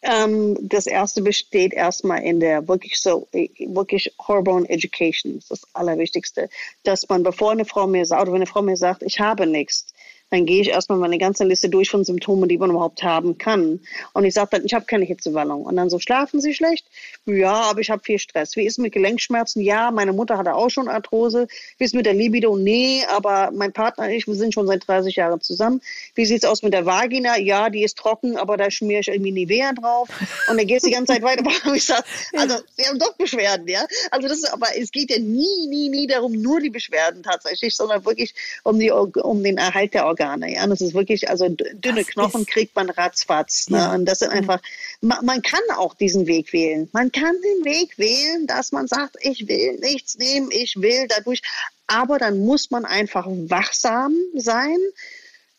Ähm, 0.08 0.56
das 0.62 0.86
erste 0.86 1.24
besteht 1.24 1.74
erstmal 1.74 2.22
in 2.22 2.40
der 2.40 2.68
wirklich 2.68 3.02
so, 3.02 3.28
wirklich 3.32 4.14
Hormone 4.20 4.70
Education. 4.70 5.36
Das 5.36 5.44
ist 5.46 5.52
das 5.52 5.68
Allerwichtigste. 5.74 6.48
Dass 6.84 7.10
man, 7.10 7.24
bevor 7.24 7.52
eine 7.52 7.66
Frau 7.66 7.88
mir 7.88 8.06
sagt, 8.06 8.22
oder 8.22 8.32
wenn 8.32 8.38
eine 8.38 8.46
Frau 8.46 8.62
mir 8.62 8.78
sagt, 8.78 9.02
ich 9.02 9.20
habe 9.20 9.48
nichts, 9.48 9.88
dann 10.32 10.46
gehe 10.46 10.62
ich 10.62 10.70
erstmal 10.70 10.98
meine 10.98 11.18
ganze 11.18 11.44
Liste 11.44 11.70
durch 11.70 11.90
von 11.90 12.04
Symptomen, 12.04 12.50
die 12.50 12.58
man 12.58 12.72
überhaupt 12.72 13.04
haben 13.04 13.38
kann. 13.38 13.80
Und 14.14 14.26
ich 14.26 14.34
sage 14.34 14.50
dann, 14.52 14.66
ich 14.66 14.74
habe 14.74 14.86
keine 14.86 15.06
Hitzewallung. 15.06 15.64
Und 15.66 15.76
dann 15.76 15.90
so, 15.90 16.00
schlafen 16.00 16.42
Sie 16.42 16.54
schlecht? 16.54 16.88
Ja, 17.26 17.54
aber 17.54 17.80
ich 17.82 17.92
habe 17.92 18.02
viel 18.04 18.18
Stress. 18.18 18.56
Wie 18.56 18.66
ist 18.66 18.74
es 18.74 18.78
mit 18.80 18.94
Gelenkschmerzen? 18.94 19.62
Ja, 19.62 19.92
meine 19.92 20.14
Mutter 20.14 20.38
hatte 20.38 20.56
auch 20.56 20.70
schon 20.70 20.88
Arthrose. 20.88 21.48
Wie 21.78 21.84
ist 21.84 21.92
es 21.92 21.94
mit 21.94 22.08
der 22.08 22.16
Libido? 22.16 22.58
Nee, 22.58 23.04
aber 23.08 23.52
mein 23.54 23.72
Partner 23.72 24.06
und 24.06 24.12
ich, 24.12 24.26
wir 24.28 24.36
sind 24.36 24.54
schon 24.54 24.66
seit 24.66 24.88
30 24.88 25.16
Jahren 25.16 25.42
zusammen. 25.42 25.82
Wie 26.16 26.26
sieht 26.26 26.44
es 26.44 26.50
aus 26.50 26.64
mit 26.64 26.74
der 26.74 26.86
Vagina? 26.86 27.38
Ja, 27.38 27.70
die 27.70 27.84
ist 27.84 27.98
trocken, 27.98 28.36
aber 28.36 28.58
da 28.58 28.72
schmiere 28.72 29.02
ich 29.02 29.08
irgendwie 29.08 29.32
Nivea 29.32 29.74
drauf. 29.74 30.10
Und 30.50 30.58
dann 30.58 30.66
geht 30.66 30.78
es 30.78 30.84
die 30.84 30.92
ganze 30.92 31.14
Zeit 31.14 31.22
weiter. 31.22 31.44
Ich 31.76 31.86
sage, 31.86 32.04
also, 32.34 32.56
Sie 32.78 32.86
haben 32.86 33.00
doch 33.00 33.16
Beschwerden, 33.18 33.68
ja? 33.68 33.86
Also 34.10 34.28
das 34.28 34.38
ist, 34.38 34.54
aber 34.54 34.68
es 34.78 34.92
geht 34.92 35.12
ja 35.12 35.20
nie, 35.20 35.68
nie, 35.68 35.90
nie 35.90 36.08
darum, 36.08 36.32
nur 36.32 36.62
die 36.62 36.70
Beschwerden 36.70 37.22
tatsächlich, 37.22 37.76
sondern 37.76 38.06
wirklich 38.06 38.34
um, 38.64 38.80
die, 38.80 38.92
um 38.92 39.44
den 39.44 39.58
Erhalt 39.58 39.94
der 39.94 40.06
Organe. 40.06 40.15
Ja, 40.18 40.64
und 40.64 40.70
das 40.70 40.82
ist 40.82 40.94
wirklich, 40.94 41.30
also 41.30 41.50
dünne 41.50 42.02
Das 42.02 42.08
Knochen 42.08 42.46
kriegt 42.46 42.76
man 42.76 42.90
ratzfatz. 42.90 43.70
Ne? 43.70 43.78
Ja. 43.78 43.94
Und 43.94 44.06
das 44.06 44.20
sind 44.20 44.32
einfach, 44.32 44.62
man, 45.02 45.24
man 45.26 45.42
kann 45.42 45.62
auch 45.76 45.94
diesen 45.94 46.28
Weg 46.28 46.54
wählen. 46.54 46.90
Man 46.94 47.12
kann 47.12 47.36
den 47.42 47.66
Weg 47.66 47.98
wählen, 47.98 48.48
dass 48.48 48.72
man 48.72 48.88
sagt, 48.88 49.18
ich 49.22 49.48
will 49.48 49.80
nichts 49.80 50.18
nehmen, 50.18 50.50
ich 50.52 50.76
will 50.78 51.08
dadurch. 51.08 51.42
Aber 51.88 52.18
dann 52.18 52.40
muss 52.40 52.72
man 52.72 52.86
einfach 52.86 53.28
wachsam 53.28 54.16
sein 54.36 54.78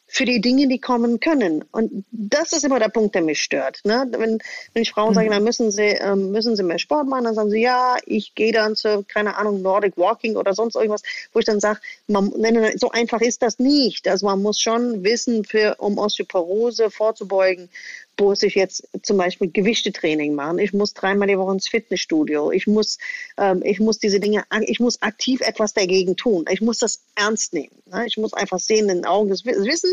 für 0.06 0.24
die 0.24 0.40
Dinge, 0.40 0.68
die 0.68 0.78
kommen 0.78 1.18
können. 1.20 1.64
Und 1.72 2.04
das 2.12 2.52
ist 2.52 2.64
immer 2.64 2.78
der 2.78 2.88
Punkt, 2.88 3.14
der 3.14 3.22
mich 3.22 3.42
stört. 3.42 3.80
Ne? 3.84 4.06
Wenn, 4.12 4.38
wenn 4.72 4.82
ich 4.82 4.92
Frauen 4.92 5.14
sage, 5.14 5.28
dann 5.28 5.42
müssen 5.42 5.70
sie, 5.72 5.82
ähm, 5.82 6.30
müssen 6.30 6.54
sie 6.54 6.62
mehr 6.62 6.78
Sport 6.78 7.08
machen, 7.08 7.24
dann 7.24 7.34
sagen 7.34 7.50
sie, 7.50 7.60
ja, 7.60 7.96
ich 8.06 8.34
gehe 8.34 8.52
dann 8.52 8.76
zu, 8.76 9.04
keine 9.06 9.36
Ahnung, 9.36 9.62
Nordic 9.62 9.96
Walking 9.96 10.36
oder 10.36 10.54
sonst 10.54 10.76
irgendwas, 10.76 11.02
wo 11.32 11.40
ich 11.40 11.44
dann 11.44 11.60
sage, 11.60 11.80
so 12.76 12.90
einfach 12.90 13.20
ist 13.20 13.42
das 13.42 13.58
nicht. 13.58 14.06
Also 14.06 14.26
man 14.26 14.40
muss 14.42 14.60
schon 14.60 15.02
wissen, 15.02 15.44
für, 15.44 15.76
um 15.78 15.98
Osteoporose 15.98 16.90
vorzubeugen, 16.90 17.68
muss 18.18 18.42
ich 18.42 18.54
jetzt 18.54 18.88
zum 19.02 19.16
Beispiel 19.18 19.50
Gewichtetraining 19.50 20.34
machen. 20.34 20.58
Ich 20.58 20.72
muss 20.72 20.94
dreimal 20.94 21.28
die 21.28 21.38
Woche 21.38 21.52
ins 21.52 21.68
Fitnessstudio. 21.68 22.50
Ich 22.50 22.66
muss, 22.66 22.98
ähm, 23.36 23.62
ich 23.64 23.78
muss 23.80 23.98
diese 23.98 24.20
Dinge, 24.20 24.44
ich 24.66 24.80
muss 24.80 25.02
aktiv 25.02 25.40
etwas 25.40 25.74
dagegen 25.74 26.16
tun. 26.16 26.44
Ich 26.50 26.60
muss 26.60 26.78
das 26.78 27.02
ernst 27.14 27.52
nehmen. 27.52 27.76
Ne? 27.86 28.04
Ich 28.06 28.16
muss 28.16 28.32
einfach 28.32 28.58
sehen 28.58 28.88
in 28.88 28.98
den 28.98 29.04
Augen 29.06 29.30
Wi- 29.30 29.66
Wissen, 29.66 29.90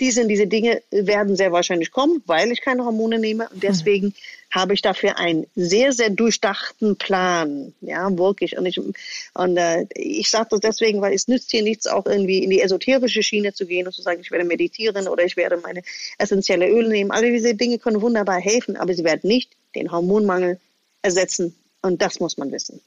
diese, 0.00 0.26
diese 0.26 0.46
Dinge 0.46 0.82
werden 0.90 1.36
sehr 1.36 1.52
wahrscheinlich 1.52 1.90
kommen, 1.90 2.22
weil 2.26 2.52
ich 2.52 2.60
keine 2.60 2.84
Hormone 2.84 3.18
nehme. 3.18 3.48
Und 3.48 3.62
deswegen 3.62 4.14
habe 4.52 4.74
ich 4.74 4.82
dafür 4.82 5.18
einen 5.18 5.46
sehr, 5.56 5.92
sehr 5.92 6.10
durchdachten 6.10 6.96
Plan. 6.96 7.72
Ja, 7.80 8.16
wirklich. 8.18 8.58
Und 8.58 8.66
ich, 8.66 8.78
und, 8.78 9.56
äh, 9.56 9.86
ich 9.94 10.28
sage 10.28 10.48
das 10.50 10.60
deswegen, 10.60 11.00
weil 11.00 11.14
es 11.14 11.26
nützt 11.26 11.50
hier 11.50 11.62
nichts, 11.62 11.86
auch 11.86 12.04
irgendwie 12.04 12.44
in 12.44 12.50
die 12.50 12.60
esoterische 12.60 13.22
Schiene 13.22 13.54
zu 13.54 13.66
gehen 13.66 13.86
und 13.86 13.94
zu 13.94 14.02
sagen, 14.02 14.20
ich 14.20 14.30
werde 14.30 14.44
meditieren 14.44 15.08
oder 15.08 15.24
ich 15.24 15.38
werde 15.38 15.56
meine 15.56 15.82
essentielle 16.18 16.68
Öle 16.68 16.90
nehmen. 16.90 17.10
Alle 17.10 17.32
diese 17.32 17.54
Dinge 17.54 17.78
können 17.78 18.02
wunderbar 18.02 18.40
helfen, 18.40 18.76
aber 18.76 18.92
sie 18.92 19.04
werden 19.04 19.26
nicht 19.26 19.50
den 19.74 19.90
Hormonmangel 19.90 20.60
ersetzen. 21.00 21.56
Und 21.80 22.02
das 22.02 22.20
muss 22.20 22.36
man 22.36 22.52
wissen. 22.52 22.82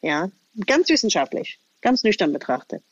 Ja, 0.00 0.30
ganz 0.66 0.88
wissenschaftlich, 0.88 1.58
ganz 1.82 2.02
nüchtern 2.02 2.32
betrachtet. 2.32 2.82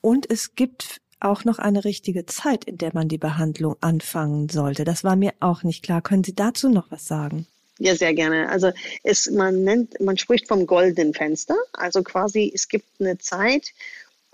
Und 0.00 0.30
es 0.30 0.54
gibt 0.54 1.02
auch 1.24 1.44
noch 1.44 1.58
eine 1.58 1.84
richtige 1.84 2.26
Zeit, 2.26 2.64
in 2.64 2.78
der 2.78 2.90
man 2.94 3.08
die 3.08 3.18
Behandlung 3.18 3.76
anfangen 3.80 4.48
sollte. 4.48 4.84
Das 4.84 5.04
war 5.04 5.16
mir 5.16 5.32
auch 5.40 5.62
nicht 5.62 5.82
klar. 5.82 6.02
Können 6.02 6.24
Sie 6.24 6.34
dazu 6.34 6.68
noch 6.68 6.90
was 6.90 7.06
sagen? 7.06 7.46
Ja, 7.78 7.96
sehr 7.96 8.14
gerne. 8.14 8.48
Also 8.50 8.70
es, 9.02 9.28
man 9.30 9.64
nennt, 9.64 10.00
man 10.00 10.16
spricht 10.16 10.46
vom 10.46 10.66
goldenen 10.66 11.12
Fenster. 11.12 11.56
Also 11.72 12.02
quasi, 12.02 12.52
es 12.54 12.68
gibt 12.68 12.86
eine 13.00 13.18
Zeit 13.18 13.72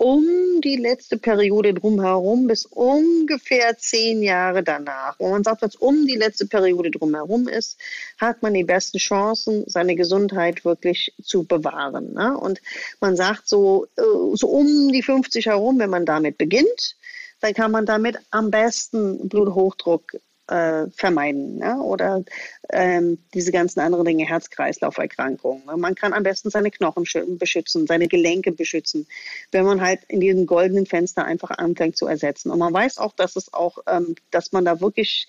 um 0.01 0.61
die 0.61 0.77
letzte 0.77 1.15
Periode 1.15 1.75
drumherum 1.75 2.47
bis 2.47 2.65
ungefähr 2.65 3.77
zehn 3.77 4.23
Jahre 4.23 4.63
danach. 4.63 5.19
Und 5.19 5.29
man 5.29 5.43
sagt, 5.43 5.61
es 5.61 5.75
um 5.75 6.07
die 6.07 6.15
letzte 6.15 6.47
Periode 6.47 6.89
drumherum 6.89 7.47
ist, 7.47 7.79
hat 8.19 8.41
man 8.41 8.55
die 8.55 8.63
besten 8.63 8.97
Chancen, 8.97 9.63
seine 9.67 9.95
Gesundheit 9.95 10.65
wirklich 10.65 11.13
zu 11.21 11.43
bewahren. 11.43 12.15
Ne? 12.15 12.35
Und 12.35 12.61
man 12.99 13.15
sagt 13.15 13.47
so, 13.47 13.85
äh, 13.95 14.01
so 14.33 14.47
um 14.47 14.91
die 14.91 15.03
50 15.03 15.45
herum, 15.45 15.77
wenn 15.77 15.91
man 15.91 16.07
damit 16.07 16.39
beginnt, 16.39 16.95
dann 17.39 17.53
kann 17.53 17.69
man 17.69 17.85
damit 17.85 18.17
am 18.31 18.49
besten 18.49 19.29
Bluthochdruck 19.29 20.13
äh, 20.51 20.87
vermeiden 20.91 21.59
ne? 21.59 21.77
oder 21.79 22.23
ähm, 22.71 23.17
diese 23.33 23.51
ganzen 23.51 23.79
anderen 23.79 24.05
Dinge, 24.05 24.25
Herz-Kreislauf-Erkrankungen. 24.25 25.63
Man 25.79 25.95
kann 25.95 26.13
am 26.13 26.23
besten 26.23 26.49
seine 26.49 26.71
Knochen 26.71 27.05
schü- 27.05 27.37
beschützen, 27.37 27.87
seine 27.87 28.07
Gelenke 28.07 28.51
beschützen, 28.51 29.07
wenn 29.51 29.65
man 29.65 29.81
halt 29.81 30.01
in 30.07 30.19
diesem 30.19 30.45
goldenen 30.45 30.85
Fenster 30.85 31.25
einfach 31.25 31.51
anfängt 31.51 31.97
zu 31.97 32.05
ersetzen. 32.05 32.51
Und 32.51 32.59
man 32.59 32.73
weiß 32.73 32.97
auch, 32.97 33.13
dass 33.13 33.35
es 33.35 33.53
auch, 33.53 33.77
ähm, 33.87 34.15
dass 34.29 34.51
man 34.51 34.65
da 34.65 34.81
wirklich 34.81 35.27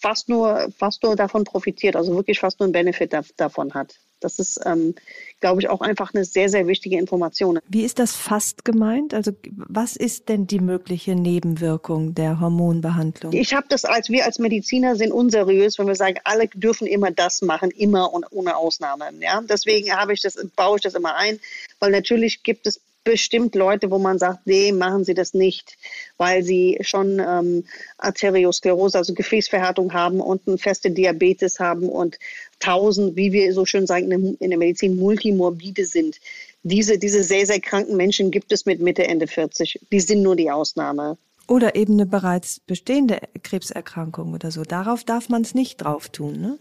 fast 0.00 0.28
nur, 0.28 0.70
fast 0.76 1.02
nur 1.02 1.16
davon 1.16 1.44
profitiert, 1.44 1.96
also 1.96 2.14
wirklich 2.14 2.40
fast 2.40 2.60
nur 2.60 2.66
einen 2.66 2.72
Benefit 2.72 3.12
da, 3.12 3.22
davon 3.36 3.74
hat. 3.74 3.96
Das 4.20 4.38
ist, 4.38 4.60
ähm, 4.66 4.94
glaube 5.40 5.62
ich, 5.62 5.68
auch 5.68 5.80
einfach 5.80 6.12
eine 6.12 6.24
sehr, 6.24 6.50
sehr 6.50 6.66
wichtige 6.66 6.98
Information. 6.98 7.58
Wie 7.68 7.84
ist 7.84 7.98
das 7.98 8.14
fast 8.14 8.64
gemeint? 8.66 9.14
Also 9.14 9.32
was 9.50 9.96
ist 9.96 10.28
denn 10.28 10.46
die 10.46 10.60
mögliche 10.60 11.14
Nebenwirkung 11.14 12.14
der 12.14 12.38
Hormonbehandlung? 12.38 13.32
Ich 13.32 13.54
habe 13.54 13.66
das 13.68 13.86
als 13.86 14.10
wir 14.10 14.26
als 14.26 14.38
Mediziner 14.38 14.94
sind 14.96 15.12
unseriös, 15.12 15.78
wenn 15.78 15.86
wir 15.86 15.94
sagen, 15.94 16.18
alle 16.24 16.48
dürfen 16.48 16.86
immer 16.86 17.10
das 17.10 17.40
machen, 17.40 17.70
immer 17.70 18.12
und 18.12 18.26
ohne 18.30 18.56
Ausnahme. 18.56 19.06
Ja, 19.20 19.40
deswegen 19.40 19.90
habe 19.96 20.12
ich 20.12 20.20
das, 20.20 20.36
baue 20.54 20.76
ich 20.76 20.82
das 20.82 20.94
immer 20.94 21.16
ein, 21.16 21.40
weil 21.78 21.90
natürlich 21.90 22.42
gibt 22.42 22.66
es 22.66 22.80
bestimmt 23.04 23.54
Leute, 23.54 23.90
wo 23.90 23.98
man 23.98 24.18
sagt, 24.18 24.46
nee, 24.46 24.72
machen 24.72 25.04
Sie 25.04 25.14
das 25.14 25.34
nicht, 25.34 25.76
weil 26.16 26.42
Sie 26.42 26.78
schon 26.82 27.18
ähm, 27.18 27.64
Arteriosklerose, 27.98 28.98
also 28.98 29.14
Gefäßverhärtung 29.14 29.92
haben 29.92 30.20
und 30.20 30.46
eine 30.46 30.58
feste 30.58 30.90
Diabetes 30.90 31.60
haben 31.60 31.88
und 31.88 32.18
tausend, 32.58 33.16
wie 33.16 33.32
wir 33.32 33.52
so 33.54 33.64
schön 33.64 33.86
sagen 33.86 34.10
in 34.10 34.22
der, 34.22 34.40
in 34.40 34.50
der 34.50 34.58
Medizin, 34.58 34.96
multimorbide 34.96 35.84
sind. 35.84 36.20
Diese, 36.62 36.98
diese 36.98 37.24
sehr, 37.24 37.46
sehr 37.46 37.60
kranken 37.60 37.96
Menschen 37.96 38.30
gibt 38.30 38.52
es 38.52 38.66
mit 38.66 38.80
Mitte, 38.80 39.06
Ende 39.06 39.26
40. 39.26 39.80
Die 39.90 40.00
sind 40.00 40.22
nur 40.22 40.36
die 40.36 40.50
Ausnahme. 40.50 41.16
Oder 41.46 41.74
eben 41.74 41.94
eine 41.94 42.06
bereits 42.06 42.60
bestehende 42.60 43.18
Krebserkrankung 43.42 44.34
oder 44.34 44.50
so. 44.50 44.62
Darauf 44.62 45.04
darf 45.04 45.28
man 45.28 45.42
es 45.42 45.54
nicht 45.54 45.78
drauf 45.78 46.08
tun, 46.10 46.40
ne? 46.40 46.58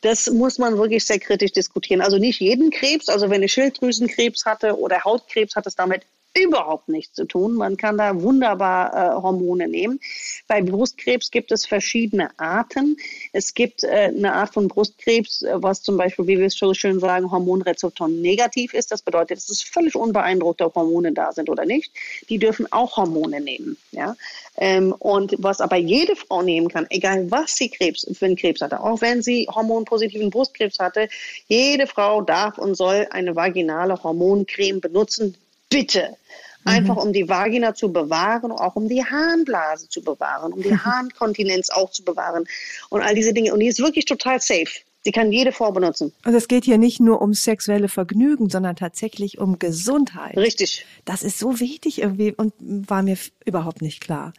Das 0.00 0.28
muss 0.30 0.58
man 0.58 0.78
wirklich 0.78 1.04
sehr 1.04 1.18
kritisch 1.18 1.52
diskutieren. 1.52 2.00
Also 2.00 2.18
nicht 2.18 2.40
jeden 2.40 2.70
Krebs, 2.70 3.08
also 3.08 3.28
wenn 3.28 3.36
eine 3.36 3.48
Schilddrüsenkrebs 3.48 4.44
hatte 4.44 4.78
oder 4.78 5.04
Hautkrebs, 5.04 5.56
hat 5.56 5.66
es 5.66 5.74
damit 5.74 6.02
überhaupt 6.34 6.88
nichts 6.88 7.14
zu 7.14 7.24
tun. 7.24 7.54
Man 7.54 7.76
kann 7.76 7.98
da 7.98 8.20
wunderbar 8.22 8.94
äh, 8.94 9.22
Hormone 9.22 9.68
nehmen. 9.68 10.00
Bei 10.46 10.62
Brustkrebs 10.62 11.30
gibt 11.30 11.50
es 11.50 11.66
verschiedene 11.66 12.30
Arten. 12.38 12.96
Es 13.32 13.54
gibt 13.54 13.82
äh, 13.82 14.12
eine 14.16 14.34
Art 14.34 14.54
von 14.54 14.68
Brustkrebs, 14.68 15.42
äh, 15.42 15.54
was 15.54 15.82
zum 15.82 15.96
Beispiel, 15.96 16.26
wie 16.26 16.38
wir 16.38 16.46
es 16.46 16.56
so 16.56 16.72
schön 16.72 17.00
sagen, 17.00 17.30
Hormonrezeptor 17.30 18.08
negativ 18.08 18.74
ist. 18.74 18.92
Das 18.92 19.02
bedeutet, 19.02 19.38
es 19.38 19.50
ist 19.50 19.64
völlig 19.64 19.96
unbeeindruckt, 19.96 20.62
ob 20.62 20.74
Hormone 20.76 21.12
da 21.12 21.32
sind 21.32 21.50
oder 21.50 21.66
nicht. 21.66 21.92
Die 22.28 22.38
dürfen 22.38 22.70
auch 22.72 22.96
Hormone 22.96 23.40
nehmen. 23.40 23.76
Ja? 23.90 24.16
Ähm, 24.56 24.94
und 24.98 25.34
was 25.38 25.60
aber 25.60 25.76
jede 25.76 26.14
Frau 26.14 26.42
nehmen 26.42 26.68
kann, 26.68 26.86
egal 26.90 27.30
was 27.30 27.56
sie 27.56 27.70
Krebs, 27.70 28.06
für 28.12 28.26
einen 28.26 28.36
Krebs 28.36 28.60
hatte, 28.60 28.80
auch 28.80 29.00
wenn 29.00 29.22
sie 29.22 29.48
hormonpositiven 29.50 30.30
Brustkrebs 30.30 30.78
hatte, 30.78 31.08
jede 31.48 31.86
Frau 31.86 32.22
darf 32.22 32.58
und 32.58 32.76
soll 32.76 33.08
eine 33.10 33.34
vaginale 33.34 34.02
Hormoncreme 34.02 34.80
benutzen. 34.80 35.36
Bitte. 35.70 36.16
Einfach 36.64 36.96
um 36.96 37.14
die 37.14 37.26
Vagina 37.26 37.74
zu 37.74 37.90
bewahren, 37.90 38.52
auch 38.52 38.76
um 38.76 38.86
die 38.86 39.02
Harnblase 39.02 39.88
zu 39.88 40.02
bewahren, 40.02 40.52
um 40.52 40.62
die 40.62 40.76
Harnkontinenz 40.84 41.70
auch 41.70 41.90
zu 41.90 42.04
bewahren 42.04 42.44
und 42.90 43.00
all 43.00 43.14
diese 43.14 43.32
Dinge. 43.32 43.54
Und 43.54 43.60
die 43.60 43.68
ist 43.68 43.78
wirklich 43.78 44.04
total 44.04 44.40
safe. 44.40 44.68
Sie 45.02 45.12
kann 45.12 45.32
jede 45.32 45.50
Form 45.50 45.72
benutzen. 45.72 46.12
Und 46.26 46.34
es 46.34 46.46
geht 46.46 46.66
hier 46.66 46.76
nicht 46.76 47.00
nur 47.00 47.22
um 47.22 47.32
sexuelle 47.32 47.88
Vergnügen, 47.88 48.50
sondern 48.50 48.76
tatsächlich 48.76 49.38
um 49.38 49.58
Gesundheit. 49.58 50.36
Richtig. 50.36 50.84
Das 51.06 51.22
ist 51.22 51.38
so 51.38 51.58
wichtig 51.58 52.02
irgendwie 52.02 52.34
und 52.34 52.52
war 52.58 53.02
mir 53.02 53.16
überhaupt 53.46 53.80
nicht 53.80 54.02
klar. 54.02 54.34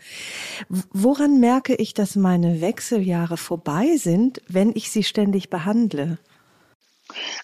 Woran 0.69 1.39
merke 1.39 1.73
ich, 1.73 1.95
dass 1.95 2.15
meine 2.15 2.61
Wechseljahre 2.61 3.37
vorbei 3.37 3.95
sind, 3.97 4.43
wenn 4.47 4.71
ich 4.75 4.91
sie 4.91 5.03
ständig 5.03 5.49
behandle? 5.49 6.19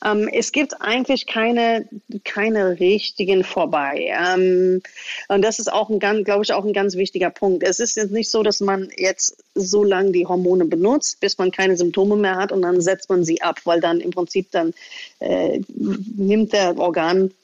Ähm, 0.03 0.30
es 0.32 0.51
gibt 0.51 0.82
eigentlich 0.82 1.28
keine, 1.28 1.88
keine 2.24 2.80
richtigen 2.80 3.43
vorbei. 3.43 4.13
Ähm, 4.18 4.82
und 5.28 5.41
das 5.41 5.59
ist 5.59 5.72
auch 5.72 5.89
ein 5.89 5.99
ganz, 5.99 6.24
glaube 6.26 6.43
ich, 6.43 6.53
auch 6.53 6.65
ein 6.65 6.74
ganz 6.74 6.95
wichtiger 6.95 7.30
Punkt. 7.30 7.63
Es 7.63 7.80
ist 7.80 7.95
jetzt 7.95 8.11
nicht 8.11 8.30
so, 8.30 8.43
dass 8.43 8.61
man 8.61 8.89
jetzt 8.97 9.43
so 9.55 9.84
lange 9.84 10.11
die 10.11 10.26
Hormone 10.26 10.65
benutzt, 10.65 11.20
bis 11.20 11.38
man 11.38 11.51
keine 11.51 11.78
Symptome 11.78 12.15
mehr 12.15 12.36
hat 12.36 12.51
und 12.51 12.61
dann 12.61 12.82
setzt 12.82 13.09
man 13.09 13.24
sie 13.24 13.41
ab, 13.41 13.59
weil 13.65 13.82
dann 13.82 13.99
im 13.99 14.11
Prinzip 14.11 14.51
dann 14.51 14.74
äh, 15.20 15.61
nimmt 15.68 16.53
der 16.53 16.78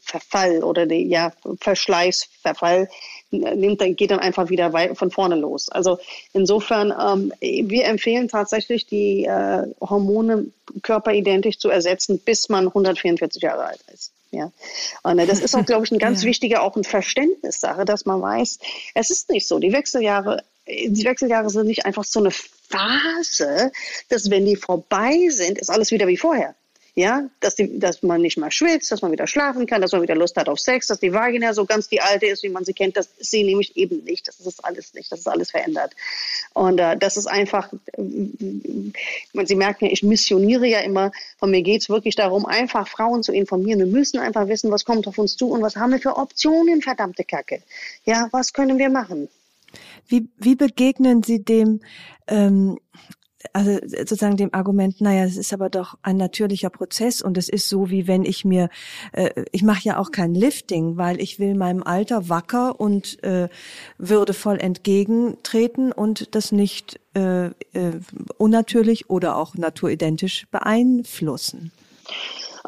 Organverfall 0.04 0.64
oder 0.64 0.86
der 0.86 1.01
ja, 1.01 1.32
Verschleißverfall 1.60 2.89
nimmt, 3.32 3.82
dann 3.82 3.95
geht 3.95 4.12
dann 4.12 4.20
einfach 4.20 4.49
wieder 4.49 4.72
von 4.95 5.12
vorne 5.12 5.36
los. 5.36 5.70
Also 5.70 5.99
insofern, 6.34 6.93
ähm, 6.99 7.34
wir 7.39 7.86
empfehlen 7.86 8.28
tatsächlich 8.28 8.86
die 8.86 9.26
äh, 9.26 9.64
Hormone 9.82 10.47
körperidentisch 10.82 11.58
zu 11.58 11.70
ersetzen, 11.70 12.20
bis 12.20 12.49
man 12.49 12.68
144 12.68 13.41
Jahre 13.41 13.66
alt 13.66 13.82
ist. 13.91 14.12
Ja. 14.32 14.51
Und 15.04 15.20
äh, 15.20 15.26
das 15.26 15.39
ist 15.39 15.56
auch, 15.56 15.66
glaube 15.66 15.86
ich, 15.86 15.91
ein 15.91 15.99
ganz 15.99 16.22
ja. 16.24 16.30
wichtiger, 16.30 16.62
auch 16.62 16.76
ein 16.76 16.84
Verständnissache, 16.84 17.86
dass 17.86 18.06
man 18.06 18.22
weiß, 18.22 18.60
es 18.93 19.10
ist 19.10 19.30
nicht 19.30 19.47
so. 19.47 19.60
Die 19.60 19.74
Wechseljahre, 19.74 20.43
die 20.68 21.04
Wechseljahre 21.04 21.49
sind 21.49 21.68
nicht 21.68 21.86
einfach 21.86 22.04
so 22.04 22.20
eine 22.20 22.32
Phase, 22.32 23.72
dass 24.10 24.30
wenn 24.30 24.45
die 24.45 24.56
vorbei 24.56 25.28
sind, 25.30 25.58
ist 25.58 25.70
alles 25.70 25.91
wieder 25.91 26.08
wie 26.08 26.18
vorher 26.18 26.56
ja, 26.96 27.28
dass, 27.39 27.56
die, 27.56 27.80
dass 27.80 28.04
man 28.04 28.22
nicht 28.22 28.38
mehr 28.38 28.52
schwitzt, 28.52 28.91
dass 28.91 29.02
man 29.02 29.12
wieder 29.12 29.26
schlafen 29.26 29.66
kann, 29.66 29.82
dass 29.82 29.94
man 29.94 30.04
wieder 30.04 30.16
Lust 30.16 30.38
hat 30.38 30.48
auf 30.48 30.60
Sex, 30.60 30.88
dass 30.88 31.00
die 31.00 31.12
Vagina 31.12 31.54
so 31.54 31.66
ganz 31.66 31.89
die 31.89 32.02
alte 32.02 32.28
ist, 32.28 32.44
wie 32.44 32.50
man 32.50 32.66
sie 32.66 32.74
kennt, 32.74 32.96
das 32.96 33.08
ist 33.18 33.32
sie 33.32 33.44
nämlich 33.44 33.76
eben 33.76 34.04
nicht. 34.04 34.28
Das 34.28 34.39
ist 34.39 34.64
alles 34.64 34.94
nicht, 34.94 35.12
das 35.12 35.22
ist 35.22 35.28
alles 35.28 35.50
verändert. 35.50 35.96
Und 36.54 36.80
äh, 36.80 36.96
das 36.96 37.18
ist 37.18 37.26
einfach, 37.26 37.74
man, 37.98 39.46
Sie 39.48 39.56
merken 39.56 39.86
ja, 39.86 39.91
ich 39.91 40.04
missioniere 40.04 40.68
ja 40.68 40.82
immer, 40.82 41.12
von 41.39 41.50
mir 41.50 41.64
geht 41.64 41.82
es 41.82 41.89
wirklich 41.89 42.16
darum, 42.16 42.46
einfach 42.46 42.88
Frauen 42.88 43.24
zu 43.24 43.34
informieren. 43.34 43.80
Wir 43.80 43.88
müssen 43.88 44.20
einfach 44.20 44.48
wissen, 44.48 44.70
was 44.70 44.86
kommt 44.86 45.08
auf 45.08 45.18
uns 45.18 45.36
zu 45.36 45.50
und 45.50 45.64
was 45.64 45.76
haben 45.76 45.91
wir 45.91 46.00
für 46.00 46.16
Optionen, 46.18 46.84
verdammte 46.84 47.24
Kacke. 47.24 47.64
Ja, 48.06 48.28
was 48.32 48.54
können 48.54 48.78
wir 48.78 48.89
machen? 48.89 49.30
Wie, 50.08 50.28
wie 50.38 50.56
begegnen 50.56 51.24
Sie 51.24 51.44
dem, 51.44 51.82
ähm, 52.28 52.78
also 53.52 53.78
sozusagen 53.86 54.38
dem 54.38 54.54
Argument, 54.54 55.02
naja, 55.02 55.26
es 55.26 55.38
ist 55.38 55.54
aber 55.54 55.70
doch 55.70 55.98
ein 56.02 56.18
natürlicher 56.18 56.70
Prozess 56.70 57.22
und 57.22 57.38
es 57.38 57.50
ist 57.50 57.68
so, 57.68 57.89
wie 57.89 58.08
wenn 58.08 58.24
ich 58.24 58.46
mir, 58.46 58.70
äh, 59.12 59.44
ich 59.52 59.64
mache 59.64 59.84
ja 59.84 59.98
auch 59.98 60.12
kein 60.12 60.34
Lifting, 60.34 60.98
weil 60.98 61.20
ich 61.20 61.39
will 61.39 61.56
meinem 61.56 61.84
Alter 61.84 62.30
wacker 62.30 62.80
und 62.80 63.22
äh, 63.24 63.50
würdevoll 63.98 64.60
entgegentreten 64.60 65.91
und 65.91 66.36
das 66.36 66.52
nicht 66.52 67.00
äh, 67.16 67.48
äh, 67.48 67.52
unnatürlich 68.38 69.10
oder 69.10 69.36
auch 69.36 69.56
naturidentisch 69.56 70.48
beeinflussen. 70.52 71.72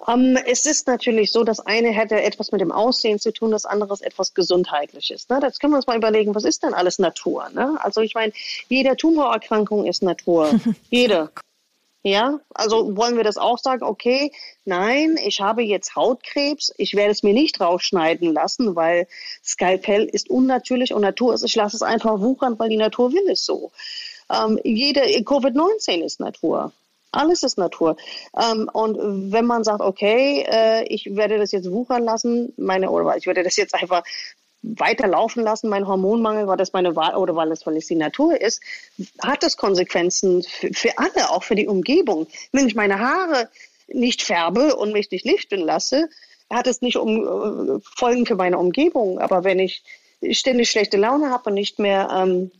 Um, 0.07 0.35
ähm, 0.35 0.37
es 0.45 0.65
ist 0.65 0.87
natürlich 0.87 1.31
so, 1.31 1.43
das 1.43 1.59
eine 1.59 1.89
hätte 1.89 2.21
etwas 2.21 2.51
mit 2.51 2.61
dem 2.61 2.71
Aussehen 2.71 3.19
zu 3.19 3.31
tun, 3.31 3.51
das 3.51 3.65
andere 3.65 3.93
ist 3.93 4.03
etwas 4.03 4.33
Gesundheitliches. 4.33 5.29
Ne? 5.29 5.39
Das 5.39 5.59
können 5.59 5.73
wir 5.73 5.77
uns 5.77 5.87
mal 5.87 5.97
überlegen, 5.97 6.35
was 6.35 6.43
ist 6.43 6.63
denn 6.63 6.73
alles 6.73 6.99
Natur? 6.99 7.49
Ne? 7.53 7.77
Also 7.81 8.01
ich 8.01 8.13
meine, 8.13 8.31
jede 8.69 8.95
Tumorerkrankung 8.95 9.85
ist 9.85 10.03
Natur. 10.03 10.59
jede. 10.89 11.31
Ja, 12.03 12.39
also 12.53 12.95
wollen 12.95 13.17
wir 13.17 13.23
das 13.23 13.37
auch 13.37 13.57
sagen, 13.57 13.81
okay, 13.83 14.31
nein, 14.63 15.17
ich 15.25 15.41
habe 15.41 15.63
jetzt 15.63 15.95
Hautkrebs, 15.95 16.71
ich 16.77 16.93
werde 16.93 17.11
es 17.11 17.23
mir 17.23 17.33
nicht 17.33 17.59
rausschneiden 17.59 18.31
lassen, 18.31 18.75
weil 18.75 19.07
Skalpell 19.43 20.05
ist 20.05 20.29
unnatürlich 20.29 20.93
und 20.93 21.01
Natur 21.01 21.33
ist, 21.33 21.43
ich 21.43 21.55
lasse 21.55 21.75
es 21.75 21.81
einfach 21.81 22.19
wuchern, 22.19 22.59
weil 22.59 22.69
die 22.69 22.77
Natur 22.77 23.11
will 23.11 23.27
es 23.31 23.43
so. 23.43 23.71
Ähm, 24.29 24.59
jede 24.63 25.01
Covid-19 25.01 26.03
ist 26.03 26.19
Natur. 26.19 26.71
Alles 27.15 27.43
ist 27.43 27.57
Natur. 27.57 27.95
Ähm, 28.37 28.69
und 28.73 29.31
wenn 29.31 29.45
man 29.45 29.63
sagt, 29.63 29.81
okay, 29.81 30.45
äh, 30.47 30.83
ich 30.87 31.15
werde 31.15 31.37
das 31.37 31.51
jetzt 31.51 31.71
wuchern 31.71 32.03
lassen, 32.03 32.53
meine, 32.57 32.89
oder 32.89 33.15
ich 33.17 33.27
werde 33.27 33.43
das 33.43 33.55
jetzt 33.55 33.73
einfach 33.73 34.03
weiterlaufen 34.61 35.43
lassen, 35.43 35.69
mein 35.69 35.87
Hormonmangel, 35.87 36.47
weil 36.47 36.57
das 36.57 36.73
meine 36.73 36.95
Wahl 36.95 37.15
oder 37.15 37.35
weil 37.35 37.51
es, 37.51 37.65
weil 37.65 37.77
es 37.77 37.87
die 37.87 37.95
Natur 37.95 38.39
ist, 38.39 38.61
hat 39.21 39.43
das 39.43 39.57
Konsequenzen 39.57 40.43
für, 40.43 40.73
für 40.73 40.97
alle, 40.97 41.29
auch 41.29 41.43
für 41.43 41.55
die 41.55 41.67
Umgebung. 41.67 42.27
Wenn 42.51 42.67
ich 42.67 42.75
meine 42.75 42.99
Haare 42.99 43.49
nicht 43.87 44.23
färbe 44.23 44.75
und 44.75 44.91
mich 44.93 45.11
nicht 45.11 45.25
lichten 45.25 45.61
lasse, 45.61 46.09
hat 46.49 46.67
es 46.67 46.81
nicht 46.81 46.97
um, 46.97 47.77
äh, 47.77 47.79
Folgen 47.95 48.25
für 48.25 48.35
meine 48.35 48.57
Umgebung. 48.57 49.19
Aber 49.19 49.43
wenn 49.43 49.59
ich 49.59 49.83
ständig 50.31 50.69
schlechte 50.69 50.97
Laune 50.97 51.29
habe 51.29 51.49
und 51.49 51.55
nicht 51.55 51.79
mehr, 51.79 52.09
ähm, 52.11 52.51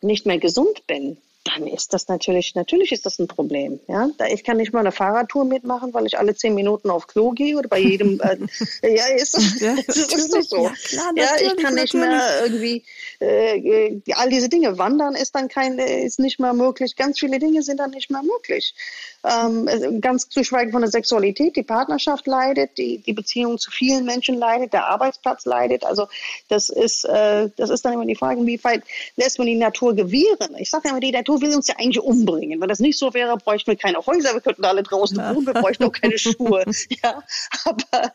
nicht 0.00 0.26
mehr 0.26 0.38
gesund 0.38 0.86
bin, 0.86 1.18
dann 1.48 1.66
ist 1.66 1.92
das 1.92 2.08
natürlich, 2.08 2.54
natürlich 2.54 2.92
ist 2.92 3.06
das 3.06 3.18
ein 3.18 3.28
Problem. 3.28 3.80
Ja? 3.88 4.08
Ich 4.30 4.44
kann 4.44 4.56
nicht 4.56 4.72
mal 4.72 4.80
eine 4.80 4.92
Fahrradtour 4.92 5.44
mitmachen, 5.44 5.94
weil 5.94 6.06
ich 6.06 6.18
alle 6.18 6.34
zehn 6.34 6.54
Minuten 6.54 6.90
auf 6.90 7.06
Klo 7.06 7.30
gehe 7.30 7.56
oder 7.56 7.68
bei 7.68 7.78
jedem, 7.78 8.20
äh, 8.20 8.36
ja, 8.96 9.06
ist 9.16 9.36
das, 9.36 9.60
ja, 9.60 9.74
ist 9.86 10.34
das 10.34 10.48
so. 10.48 10.64
Ja, 10.64 10.72
klar, 10.84 11.12
ja, 11.16 11.30
ich 11.40 11.56
kann 11.62 11.74
nicht 11.74 11.94
natürlich. 11.94 12.18
mehr 12.18 12.42
irgendwie, 12.42 12.84
äh, 13.20 14.00
all 14.14 14.28
diese 14.28 14.48
Dinge, 14.48 14.78
wandern 14.78 15.14
ist 15.14 15.34
dann 15.34 15.48
kein, 15.48 15.78
ist 15.78 16.18
nicht 16.18 16.38
mehr 16.38 16.52
möglich, 16.52 16.96
ganz 16.96 17.18
viele 17.18 17.38
Dinge 17.38 17.62
sind 17.62 17.78
dann 17.78 17.90
nicht 17.90 18.10
mehr 18.10 18.22
möglich. 18.22 18.74
Ähm, 19.24 20.00
ganz 20.00 20.28
zu 20.28 20.44
schweigen 20.44 20.70
von 20.70 20.80
der 20.80 20.90
Sexualität, 20.90 21.56
die 21.56 21.64
Partnerschaft 21.64 22.26
leidet, 22.26 22.78
die, 22.78 22.98
die 22.98 23.12
Beziehung 23.12 23.58
zu 23.58 23.70
vielen 23.70 24.04
Menschen 24.04 24.36
leidet, 24.36 24.72
der 24.72 24.86
Arbeitsplatz 24.86 25.44
leidet. 25.44 25.84
Also 25.84 26.06
das 26.48 26.68
ist, 26.68 27.04
äh, 27.04 27.48
das 27.56 27.70
ist 27.70 27.84
dann 27.84 27.94
immer 27.94 28.06
die 28.06 28.14
Frage, 28.14 28.46
wie 28.46 28.62
weit 28.62 28.82
lässt 29.16 29.38
man 29.38 29.48
die 29.48 29.56
Natur 29.56 29.94
gewähren? 29.94 30.54
Ich 30.58 30.70
sage 30.70 30.88
immer, 30.88 31.00
die 31.00 31.10
Natur 31.10 31.37
will 31.40 31.54
uns 31.54 31.68
ja 31.68 31.76
eigentlich 31.78 32.00
umbringen. 32.02 32.60
Wenn 32.60 32.68
das 32.68 32.80
nicht 32.80 32.98
so 32.98 33.14
wäre, 33.14 33.36
bräuchten 33.36 33.70
wir 33.70 33.76
keine 33.76 33.98
Häuser, 34.04 34.34
wir 34.34 34.40
könnten 34.40 34.64
alle 34.64 34.82
draußen 34.82 35.16
wohnen, 35.16 35.46
wir 35.46 35.54
bräuchten 35.54 35.84
auch 35.84 35.92
keine 35.92 36.18
Schuhe. 36.18 36.64
Ja, 37.02 37.22
aber, 37.64 38.12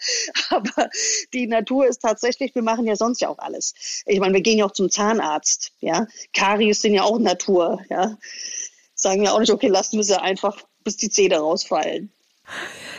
aber 0.49 0.89
die 1.33 1.47
Natur 1.47 1.85
ist 1.87 2.01
tatsächlich, 2.01 2.55
wir 2.55 2.63
machen 2.63 2.85
ja 2.85 2.95
sonst 2.95 3.21
ja 3.21 3.29
auch 3.29 3.39
alles. 3.39 3.73
Ich 4.05 4.19
meine, 4.19 4.33
wir 4.33 4.41
gehen 4.41 4.57
ja 4.57 4.65
auch 4.65 4.71
zum 4.71 4.89
Zahnarzt. 4.89 5.71
Ja, 5.79 6.07
Karies 6.33 6.81
sind 6.81 6.93
ja 6.93 7.03
auch 7.03 7.19
Natur. 7.19 7.81
Ja, 7.89 8.17
sagen 8.95 9.21
wir 9.21 9.33
auch 9.33 9.39
nicht, 9.39 9.51
okay, 9.51 9.67
lassen 9.67 9.97
wir 9.97 10.03
sie 10.03 10.19
einfach 10.19 10.63
bis 10.83 10.97
die 10.97 11.09
Zähne 11.09 11.37
rausfallen. 11.37 12.11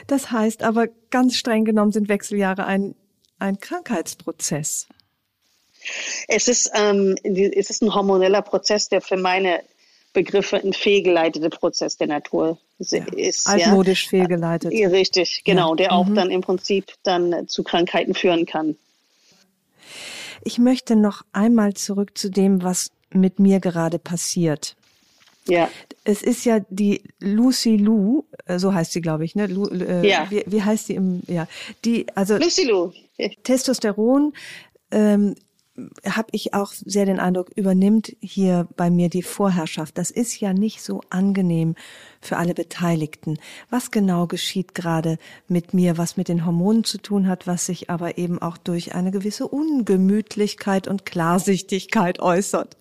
Das 0.07 0.31
heißt 0.31 0.63
aber, 0.63 0.89
ganz 1.11 1.37
streng 1.37 1.65
genommen 1.65 1.93
sind 1.93 2.09
Wechseljahre 2.09 2.65
ein, 2.67 2.95
ein 3.39 3.59
Krankheitsprozess. 3.61 4.87
Es 6.29 6.49
ist, 6.49 6.71
ähm, 6.75 7.15
es 7.23 7.71
ist 7.71 7.83
ein 7.83 7.95
hormoneller 7.95 8.43
Prozess, 8.43 8.89
der 8.89 9.03
für 9.03 9.17
meine 9.17 9.63
Begriffe 10.15 10.57
ein 10.57 10.73
fehlgeleiteter 10.73 11.51
Prozess 11.51 11.99
der 11.99 12.07
Natur 12.07 12.59
ja, 12.79 13.05
ist. 13.15 13.47
Altmodisch 13.47 14.05
ja. 14.05 14.11
fehlgeleitet. 14.11 14.73
Richtig, 14.73 15.43
genau, 15.45 15.71
ja. 15.71 15.77
der 15.77 15.93
auch 15.93 16.07
mhm. 16.07 16.15
dann 16.15 16.31
im 16.31 16.41
Prinzip 16.41 16.87
dann 17.03 17.47
zu 17.49 17.63
Krankheiten 17.63 18.15
führen 18.15 18.47
kann. 18.47 18.77
Ich 20.43 20.59
möchte 20.59 20.97
noch 20.97 21.23
einmal 21.33 21.75
zurück 21.75 22.17
zu 22.17 22.31
dem, 22.31 22.63
was 22.63 22.91
mit 23.11 23.39
mir 23.39 23.61
gerade 23.61 23.99
passiert. 23.99 24.77
Ja. 25.47 25.69
Es 26.05 26.23
ist 26.23 26.45
ja 26.45 26.61
die 26.71 27.03
Lucy 27.21 27.77
Lou, 27.77 28.25
äh, 28.47 28.59
so 28.59 28.73
heißt 28.73 28.93
sie, 28.93 29.01
glaube 29.01 29.25
ich, 29.25 29.35
ne? 29.35 29.47
Lu, 29.47 29.67
äh, 29.69 30.07
ja. 30.07 30.27
Wie, 30.31 30.43
wie, 30.47 30.63
heißt 30.63 30.87
sie 30.87 30.95
im, 30.95 31.23
ja, 31.27 31.47
die, 31.85 32.07
also 32.15 32.37
Lucy 32.37 32.65
Lou. 32.65 32.93
Testosteron 33.43 34.33
ähm, 34.91 35.35
habe 36.09 36.29
ich 36.31 36.55
auch 36.55 36.73
sehr 36.73 37.05
den 37.05 37.19
Eindruck, 37.19 37.51
übernimmt 37.57 38.17
hier 38.21 38.69
bei 38.77 38.91
mir 38.91 39.09
die 39.09 39.23
Vorherrschaft. 39.23 39.99
Das 39.99 40.11
ist 40.11 40.39
ja 40.41 40.53
nicht 40.53 40.83
so 40.83 41.01
angenehm 41.11 41.75
für 42.21 42.37
alle 42.37 42.55
Beteiligten. 42.55 43.39
Was 43.71 43.91
genau 43.91 44.27
geschieht 44.27 44.75
gerade 44.75 45.19
mit 45.49 45.75
mir, 45.75 45.99
was 45.99 46.17
mit 46.17 46.29
den 46.29 46.47
Hormonen 46.47 46.85
zu 46.85 46.99
tun 46.99 47.27
hat, 47.27 47.47
was 47.47 47.67
sich 47.67 47.91
aber 47.91 48.19
eben 48.19 48.41
auch 48.41 48.57
durch 48.57 48.95
eine 48.95 49.11
gewisse 49.11 49.49
Ungemütlichkeit 49.49 50.87
und 50.87 51.05
Klarsichtigkeit 51.05 52.21
äußert? 52.21 52.77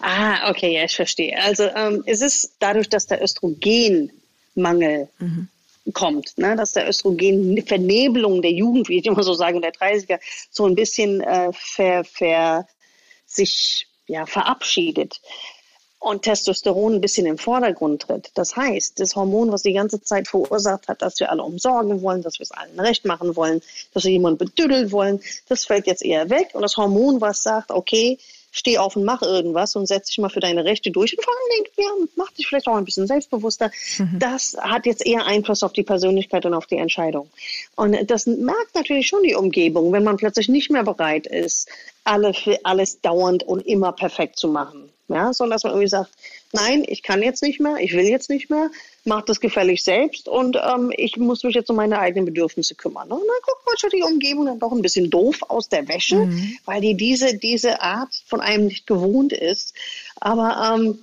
Ah, 0.00 0.50
okay, 0.50 0.74
ja, 0.74 0.84
ich 0.84 0.94
verstehe. 0.94 1.36
Also 1.42 1.64
ähm, 1.64 2.02
es 2.06 2.20
ist 2.20 2.56
dadurch, 2.58 2.88
dass 2.88 3.06
der 3.06 3.22
Östrogenmangel 3.22 5.08
mhm. 5.18 5.48
Kommt, 5.92 6.36
ne, 6.38 6.56
dass 6.56 6.72
der 6.72 6.88
Östrogenvernebelung 6.88 8.42
der 8.42 8.52
Jugend, 8.52 8.88
wie 8.88 8.98
ich 8.98 9.06
immer 9.06 9.22
so 9.22 9.34
sage, 9.34 9.60
der 9.60 9.72
30er, 9.72 10.18
so 10.50 10.66
ein 10.66 10.74
bisschen 10.74 11.20
äh, 11.20 11.50
ver, 11.52 12.04
ver, 12.04 12.66
sich 13.26 13.86
ja, 14.06 14.26
verabschiedet 14.26 15.20
und 16.00 16.22
Testosteron 16.22 16.94
ein 16.94 17.00
bisschen 17.00 17.26
im 17.26 17.38
Vordergrund 17.38 18.02
tritt. 18.02 18.30
Das 18.34 18.56
heißt, 18.56 19.00
das 19.00 19.16
Hormon, 19.16 19.50
was 19.50 19.62
die 19.62 19.72
ganze 19.72 20.00
Zeit 20.00 20.28
verursacht 20.28 20.88
hat, 20.88 21.02
dass 21.02 21.18
wir 21.18 21.30
alle 21.30 21.42
umsorgen 21.42 22.02
wollen, 22.02 22.22
dass 22.22 22.38
wir 22.38 22.44
es 22.44 22.52
allen 22.52 22.78
recht 22.78 23.04
machen 23.04 23.34
wollen, 23.36 23.60
dass 23.92 24.04
wir 24.04 24.12
jemanden 24.12 24.38
bedüdeln 24.38 24.92
wollen, 24.92 25.20
das 25.48 25.64
fällt 25.64 25.86
jetzt 25.86 26.04
eher 26.04 26.30
weg. 26.30 26.50
Und 26.52 26.62
das 26.62 26.76
Hormon, 26.76 27.20
was 27.20 27.42
sagt, 27.42 27.70
okay, 27.70 28.18
steh 28.58 28.78
auf 28.78 28.96
und 28.96 29.04
mach 29.04 29.22
irgendwas 29.22 29.76
und 29.76 29.86
setz 29.86 30.08
dich 30.08 30.18
mal 30.18 30.28
für 30.28 30.40
deine 30.40 30.64
Rechte 30.64 30.90
durch 30.90 31.16
und 31.16 31.24
vor 31.24 31.32
allen 31.32 31.64
Dingen, 31.64 31.74
ja, 31.78 32.08
mach 32.16 32.30
dich 32.32 32.46
vielleicht 32.46 32.66
auch 32.66 32.76
ein 32.76 32.84
bisschen 32.84 33.06
selbstbewusster. 33.06 33.70
Mhm. 33.98 34.18
Das 34.18 34.56
hat 34.60 34.86
jetzt 34.86 35.06
eher 35.06 35.26
Einfluss 35.26 35.62
auf 35.62 35.72
die 35.72 35.82
Persönlichkeit 35.82 36.44
und 36.46 36.54
auf 36.54 36.66
die 36.66 36.76
Entscheidung. 36.76 37.30
Und 37.76 37.96
das 38.10 38.26
merkt 38.26 38.74
natürlich 38.74 39.08
schon 39.08 39.22
die 39.22 39.34
Umgebung, 39.34 39.92
wenn 39.92 40.04
man 40.04 40.16
plötzlich 40.16 40.48
nicht 40.48 40.70
mehr 40.70 40.84
bereit 40.84 41.26
ist, 41.26 41.68
alle 42.04 42.32
alles 42.64 43.00
dauernd 43.00 43.42
und 43.42 43.66
immer 43.66 43.92
perfekt 43.92 44.38
zu 44.38 44.48
machen. 44.48 44.90
Ja, 45.08 45.32
sondern 45.32 45.56
dass 45.56 45.64
man 45.64 45.72
irgendwie 45.72 45.88
sagt, 45.88 46.10
nein, 46.52 46.84
ich 46.86 47.02
kann 47.02 47.22
jetzt 47.22 47.42
nicht 47.42 47.60
mehr, 47.60 47.76
ich 47.80 47.94
will 47.94 48.04
jetzt 48.04 48.28
nicht 48.28 48.50
mehr, 48.50 48.70
mach 49.04 49.22
das 49.22 49.40
gefällig 49.40 49.82
selbst 49.82 50.28
und 50.28 50.56
ähm, 50.56 50.92
ich 50.94 51.16
muss 51.16 51.44
mich 51.44 51.54
jetzt 51.54 51.70
um 51.70 51.76
meine 51.76 51.98
eigenen 51.98 52.26
Bedürfnisse 52.26 52.74
kümmern. 52.74 53.08
Ne? 53.08 53.14
Und 53.14 53.22
dann 53.22 53.36
guckt 53.42 53.66
man 53.66 53.90
die 53.90 54.02
Umgebung 54.02 54.44
dann 54.44 54.58
doch 54.58 54.72
ein 54.72 54.82
bisschen 54.82 55.08
doof 55.08 55.38
aus 55.48 55.70
der 55.70 55.88
Wäsche, 55.88 56.26
mhm. 56.26 56.58
weil 56.66 56.82
die 56.82 56.94
diese, 56.94 57.38
diese 57.38 57.80
Art 57.80 58.10
von 58.26 58.42
einem 58.42 58.66
nicht 58.66 58.86
gewohnt 58.86 59.32
ist. 59.32 59.72
Aber 60.20 60.76
ähm, 60.76 60.98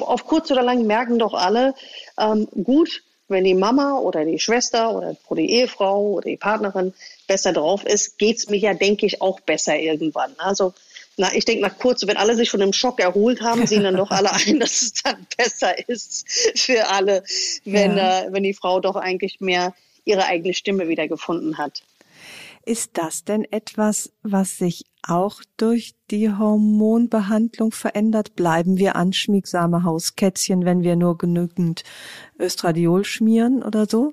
auf 0.00 0.26
kurz 0.26 0.50
oder 0.50 0.62
lang 0.62 0.86
merken 0.86 1.18
doch 1.18 1.34
alle, 1.34 1.74
ähm, 2.18 2.46
gut, 2.62 3.02
wenn 3.28 3.44
die 3.44 3.54
Mama 3.54 3.98
oder 3.98 4.24
die 4.24 4.38
Schwester 4.38 4.94
oder 4.94 5.16
die 5.30 5.50
Ehefrau 5.50 6.12
oder 6.12 6.28
die 6.28 6.36
Partnerin 6.36 6.92
besser 7.26 7.52
drauf 7.52 7.84
ist, 7.84 8.18
geht's 8.18 8.48
mir 8.48 8.58
ja, 8.58 8.74
denke 8.74 9.06
ich, 9.06 9.22
auch 9.22 9.40
besser 9.40 9.78
irgendwann. 9.78 10.34
Also 10.38 10.74
na, 11.16 11.34
ich 11.34 11.44
denke 11.44 11.62
nach 11.62 11.78
kurz, 11.78 12.06
wenn 12.06 12.16
alle 12.16 12.34
sich 12.34 12.50
von 12.50 12.60
dem 12.60 12.72
Schock 12.72 13.00
erholt 13.00 13.42
haben, 13.42 13.66
sehen 13.66 13.82
dann 13.82 13.96
doch 13.96 14.10
alle 14.10 14.32
ein, 14.46 14.60
dass 14.60 14.82
es 14.82 14.94
dann 14.94 15.26
besser 15.36 15.88
ist 15.88 16.26
für 16.56 16.88
alle, 16.88 17.22
wenn, 17.64 17.96
ja. 17.96 18.22
äh, 18.22 18.32
wenn 18.32 18.42
die 18.42 18.54
Frau 18.54 18.80
doch 18.80 18.96
eigentlich 18.96 19.40
mehr 19.40 19.74
ihre 20.04 20.24
eigene 20.24 20.54
Stimme 20.54 20.88
wieder 20.88 21.08
gefunden 21.08 21.58
hat. 21.58 21.82
Ist 22.64 22.90
das 22.94 23.24
denn 23.24 23.44
etwas, 23.50 24.12
was 24.22 24.58
sich 24.58 24.84
auch 25.02 25.40
durch 25.56 25.94
die 26.10 26.30
Hormonbehandlung 26.30 27.72
verändert? 27.72 28.36
Bleiben 28.36 28.76
wir 28.76 28.96
anschmiegsame 28.96 29.82
Hauskätzchen, 29.82 30.64
wenn 30.64 30.82
wir 30.82 30.96
nur 30.96 31.16
genügend 31.16 31.84
Östradiol 32.38 33.04
schmieren 33.04 33.62
oder 33.62 33.86
so? 33.86 34.12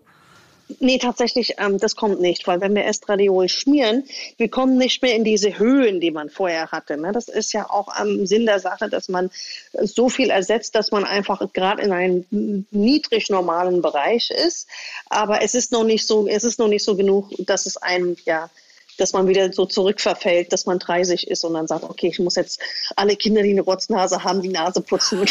Nee, 0.80 0.98
tatsächlich, 0.98 1.56
ähm, 1.60 1.78
das 1.78 1.96
kommt 1.96 2.20
nicht, 2.20 2.46
weil 2.46 2.60
wenn 2.60 2.76
wir 2.76 2.86
Estradiol 2.86 3.48
schmieren, 3.48 4.04
wir 4.38 4.50
kommen 4.50 4.78
nicht 4.78 5.02
mehr 5.02 5.16
in 5.16 5.24
diese 5.24 5.58
Höhen, 5.58 6.02
die 6.02 6.12
man 6.12 6.30
vorher 6.30 6.72
hatte. 6.72 6.98
Ne? 6.98 7.14
Das 7.14 7.30
ist 7.30 7.54
ja 7.54 7.70
auch 7.70 7.88
am 7.88 8.26
Sinn 8.26 8.46
der 8.46 8.60
Sache, 8.60 8.90
dass 8.90 9.08
man 9.08 9.32
so 9.74 10.10
viel 10.10 10.30
ersetzt, 10.30 10.76
dass 10.76 10.92
man 10.92 11.06
einfach 11.06 11.42
gerade 11.54 11.82
in 11.82 11.94
einem 11.94 12.66
niedrig 12.72 13.30
normalen 13.30 13.82
Bereich 13.82 14.30
ist. 14.30 14.68
Aber 15.10 15.42
es 15.42 15.56
ist 15.56 15.72
noch 15.72 15.86
nicht 15.86 16.06
so, 16.06 16.28
es 16.28 16.44
ist 16.44 16.60
noch 16.60 16.68
nicht 16.68 16.84
so 16.84 16.98
genug, 16.98 17.30
dass 17.40 17.66
es 17.66 17.78
einem 17.78 18.18
ja 18.26 18.50
dass 18.98 19.14
man 19.14 19.28
wieder 19.28 19.52
so 19.54 19.66
zurückverfällt, 19.66 20.52
dass 20.52 20.66
man 20.66 20.80
30 20.80 21.28
ist 21.28 21.44
und 21.44 21.54
dann 21.54 21.68
sagt, 21.68 21.84
okay, 21.84 22.08
ich 22.08 22.20
muss 22.20 22.36
jetzt 22.36 22.60
alle 22.96 23.16
Kinder, 23.16 23.44
die 23.44 23.52
eine 23.52 23.62
Rotznase 23.62 24.24
haben, 24.24 24.42
die 24.42 24.50
Nase 24.50 24.82
putzen. 24.82 25.26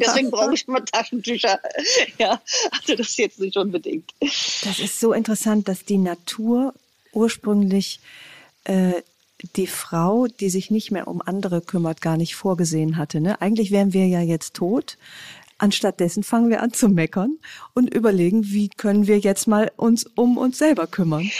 Deswegen 0.00 0.30
brauche 0.30 0.54
ich 0.54 0.66
immer 0.68 0.84
Taschentücher. 0.84 1.58
Ja, 2.18 2.40
also 2.70 2.96
das 2.96 3.16
jetzt 3.16 3.38
nicht 3.38 3.56
unbedingt. 3.56 4.12
Das 4.20 4.78
ist 4.78 4.98
so 5.00 5.12
interessant, 5.12 5.68
dass 5.68 5.84
die 5.84 5.98
Natur 5.98 6.74
ursprünglich 7.12 8.00
äh, 8.64 9.02
die 9.56 9.66
Frau, 9.66 10.26
die 10.26 10.50
sich 10.50 10.70
nicht 10.70 10.90
mehr 10.90 11.08
um 11.08 11.22
andere 11.22 11.60
kümmert, 11.60 12.00
gar 12.00 12.16
nicht 12.16 12.34
vorgesehen 12.34 12.96
hatte. 12.96 13.20
Ne? 13.20 13.40
Eigentlich 13.40 13.70
wären 13.70 13.92
wir 13.92 14.06
ja 14.06 14.20
jetzt 14.20 14.54
tot. 14.54 14.98
Anstattdessen 15.58 16.22
fangen 16.22 16.50
wir 16.50 16.62
an 16.62 16.72
zu 16.72 16.88
meckern 16.88 17.36
und 17.74 17.92
überlegen, 17.92 18.46
wie 18.46 18.68
können 18.68 19.06
wir 19.06 19.18
jetzt 19.18 19.48
mal 19.48 19.72
uns 19.76 20.04
um 20.14 20.38
uns 20.38 20.58
selber 20.58 20.86
kümmern. 20.86 21.30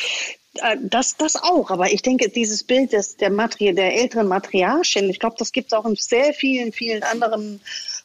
Äh, 0.63 0.77
das, 0.81 1.17
das 1.17 1.37
auch, 1.37 1.71
aber 1.71 1.93
ich 1.93 2.03
denke, 2.03 2.29
dieses 2.29 2.63
Bild 2.63 2.93
des, 2.93 3.17
der, 3.17 3.31
Matri 3.31 3.75
der 3.75 3.95
älteren 3.95 4.29
Matriarchin, 4.29 5.09
ich 5.11 5.21
glaube, 5.21 5.37
das 5.39 5.53
gibt 5.53 5.73
es 5.73 5.79
auch 5.79 5.85
in 5.85 5.97
sehr 5.97 6.33
vielen, 6.35 6.73
vielen 6.73 7.03
anderen 7.03 7.61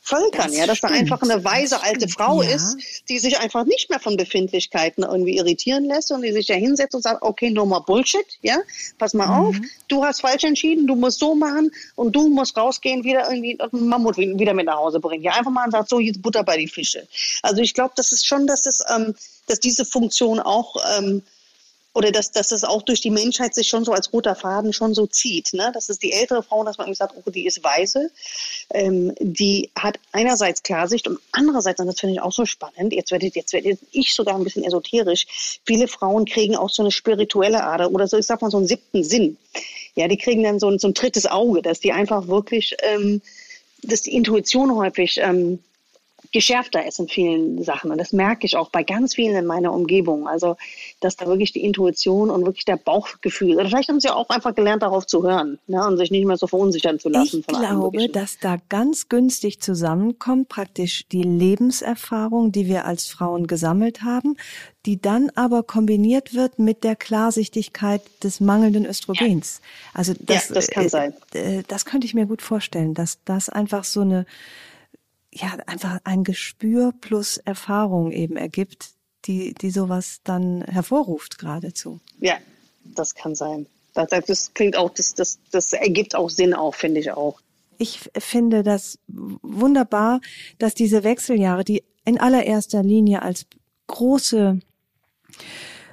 Völkern, 0.06 0.47
das 0.47 0.58
ja, 0.58 0.68
dass 0.68 0.82
da 0.82 0.89
einfach 0.89 1.22
eine 1.22 1.45
weise 1.45 1.82
alte 1.82 2.10
Frau 2.10 2.41
ja. 2.41 2.56
ist, 2.56 2.76
die 3.08 3.20
sich 3.20 3.39
einfach 3.39 3.64
nicht 3.64 3.89
mehr 3.89 4.01
von 4.01 4.18
Befindlichkeiten 4.18 5.04
irgendwie 5.04 5.38
irritieren 5.38 5.86
lässt 5.86 6.12
und 6.12 6.24
die 6.24 6.34
sich 6.34 6.49
ja 6.49 6.56
hinsetzt 6.56 6.93
und 6.93 7.01
sagt, 7.01 7.22
okay, 7.22 7.49
no 7.49 7.66
more 7.66 7.84
Bullshit, 7.86 8.26
ja, 8.41 8.58
pass 8.97 9.14
mal 9.14 9.28
mhm. 9.28 9.34
auf, 9.34 9.56
du 9.88 10.04
hast 10.04 10.20
falsch 10.20 10.43
entschieden, 10.43 10.88
du 10.88 10.95
musst 10.95 11.20
so 11.20 11.36
machen 11.36 11.72
und 11.95 12.14
du 12.14 12.28
musst 12.28 12.58
rausgehen, 12.58 13.06
wieder 13.06 13.30
irgendwie 13.30 13.58
einen 13.60 13.88
Mammut 13.88 14.18
wieder 14.18 14.54
mit 14.54 14.66
nach 14.66 14.76
Hause 14.76 14.99
bringen. 14.99 15.24
Ja, 15.24 15.34
einfach 15.34 15.51
mal 15.51 15.66
und 15.66 15.72
sagt, 15.72 15.88
so, 15.88 15.99
jetzt 15.99 16.22
Butter 16.22 16.43
bei 16.43 16.58
die 16.58 16.68
Fische. 16.68 17.08
Also 17.41 17.62
ich 17.62 17.74
glaube, 17.74 17.93
das 17.95 18.12
ist 18.12 18.28
schon, 18.28 18.45
dass 18.45 18.66
es, 18.66 18.84
ähm, 18.93 19.16
dass 19.47 19.62
diese 19.62 19.86
Funktion 19.86 20.41
auch 20.41 20.76
ähm, 20.97 21.24
oder 21.93 22.11
dass, 22.11 22.31
dass 22.31 22.49
das 22.49 22.63
auch 22.63 22.81
durch 22.81 23.01
die 23.01 23.11
Menschheit 23.11 23.53
sich 23.53 23.67
schon 23.67 23.85
so 23.85 23.91
als 23.91 24.11
roter 24.11 24.35
Faden 24.35 24.73
schon 24.73 24.93
so 24.93 25.05
zieht. 25.05 25.53
Ne? 25.53 25.71
Das 25.73 25.89
ist 25.89 26.01
die 26.01 26.11
ältere 26.11 26.41
Frau, 26.41 26.63
dass 26.63 26.77
man 26.77 26.87
irgendwie 26.87 26.97
sagt, 26.97 27.15
oh, 27.23 27.29
die 27.29 27.45
ist 27.45 27.63
weise. 27.63 28.09
Ähm, 28.71 29.13
die 29.19 29.69
hat 29.77 29.99
einerseits 30.11 30.63
Klarsicht 30.63 31.07
und 31.07 31.19
andererseits, 31.31 31.79
und 31.79 31.87
das 31.87 31.99
finde 31.99 32.15
ich 32.15 32.21
auch 32.21 32.31
so 32.31 32.45
spannend, 32.45 32.93
jetzt 32.93 33.11
werde 33.11 33.27
jetzt 33.27 33.53
werde 33.53 33.77
ich 33.91 34.13
sogar 34.13 34.35
ein 34.35 34.43
bisschen 34.43 34.63
esoterisch, 34.63 35.59
viele 35.65 35.87
Frauen 35.87 36.25
kriegen 36.25 36.55
auch 36.55 36.69
so 36.69 36.81
eine 36.81 36.91
spirituelle 36.91 37.63
Ader 37.63 37.91
oder 37.91 38.07
so, 38.07 38.17
ich 38.17 38.25
sag 38.25 38.41
mal 38.41 38.51
so 38.51 38.57
einen 38.57 38.67
siebten 38.67 39.03
Sinn. 39.03 39.37
Ja, 39.95 40.07
die 40.07 40.17
kriegen 40.17 40.43
dann 40.43 40.59
so 40.59 40.69
ein, 40.69 40.79
so 40.79 40.87
ein 40.87 40.95
drittes 40.95 41.27
Auge, 41.27 41.61
dass 41.61 41.79
die 41.79 41.91
einfach 41.91 42.27
wirklich, 42.27 42.75
ähm, 42.79 43.21
dass 43.83 44.01
die 44.01 44.15
Intuition 44.15 44.75
häufig 44.75 45.19
ähm, 45.21 45.59
geschärfter 46.34 46.86
ist 46.86 46.99
in 46.99 47.07
vielen 47.07 47.63
Sachen. 47.63 47.91
Und 47.91 47.97
das 47.99 48.11
merke 48.11 48.45
ich 48.45 48.57
auch 48.57 48.69
bei 48.69 48.84
ganz 48.84 49.15
vielen 49.15 49.36
in 49.36 49.45
meiner 49.45 49.71
Umgebung. 49.71 50.27
Also, 50.27 50.57
dass 50.99 51.15
da 51.15 51.27
wirklich 51.27 51.53
die 51.53 51.63
Intuition 51.63 52.29
und 52.29 52.45
wirklich 52.45 52.65
der 52.65 52.77
Bauchgefühl, 52.77 53.55
oder 53.55 53.67
vielleicht 53.67 53.89
haben 53.89 53.99
sie 53.99 54.09
auch 54.09 54.29
einfach 54.29 54.53
gelernt, 54.55 54.81
darauf 54.84 55.05
zu 55.05 55.23
hören 55.23 55.59
ne, 55.67 55.86
und 55.86 55.97
sich 55.97 56.11
nicht 56.11 56.25
mehr 56.25 56.38
so 56.38 56.47
verunsichern 56.47 56.99
zu 56.99 57.09
lassen. 57.09 57.45
Ich 57.47 57.47
glaube, 57.47 58.09
dass 58.09 58.39
da 58.39 58.57
ganz 58.69 59.07
günstig 59.07 59.61
zusammenkommt, 59.61 60.49
praktisch 60.49 61.07
die 61.11 61.23
Lebenserfahrung, 61.23 62.51
die 62.51 62.67
wir 62.67 62.86
als 62.86 63.07
Frauen 63.07 63.47
gesammelt 63.47 64.01
haben, 64.01 64.36
die 64.86 64.99
dann 64.99 65.29
aber 65.36 65.63
kombiniert 65.63 66.34
wird 66.34 66.59
mit 66.59 66.84
der 66.84 66.95
Klarsichtigkeit 66.95 68.01
des 68.23 68.39
mangelnden 68.39 68.86
Östrogens. 68.86 69.61
Ja. 69.61 69.99
Also 69.99 70.13
das, 70.19 70.49
ja, 70.49 70.55
das 70.55 70.67
kann 70.67 70.86
äh, 70.86 70.89
sein. 70.89 71.13
Äh, 71.34 71.63
das 71.67 71.86
könnte 71.86 72.05
ich 72.05 72.13
mir 72.13 72.25
gut 72.25 72.41
vorstellen, 72.41 72.93
dass 72.93 73.19
das 73.23 73.49
einfach 73.49 73.84
so 73.84 74.01
eine 74.01 74.25
ja 75.34 75.57
einfach 75.67 75.99
ein 76.03 76.23
Gespür 76.23 76.93
plus 76.99 77.38
Erfahrung 77.38 78.11
eben 78.11 78.38
ergibt, 78.38 78.91
die, 79.25 79.53
die 79.53 79.71
sowas 79.71 80.19
dann 80.23 80.61
hervorruft 80.63 81.38
geradezu. 81.38 81.99
Ja, 82.19 82.38
das 82.84 83.15
kann 83.15 83.36
sein. 83.36 83.67
Das, 83.93 84.09
das 84.25 84.53
klingt 84.53 84.75
auch, 84.75 84.89
das, 84.89 85.13
das, 85.13 85.39
das 85.51 85.73
ergibt 85.73 86.15
auch 86.15 86.29
Sinn 86.29 86.53
auch, 86.53 86.75
finde 86.75 86.99
ich 86.99 87.11
auch. 87.11 87.39
Ich 87.77 88.09
finde 88.17 88.63
das 88.63 88.99
wunderbar, 89.07 90.21
dass 90.57 90.73
diese 90.73 91.03
Wechseljahre, 91.03 91.63
die 91.63 91.84
in 92.05 92.19
allererster 92.19 92.84
Linie 92.84 93.21
als 93.21 93.45
große 93.88 94.59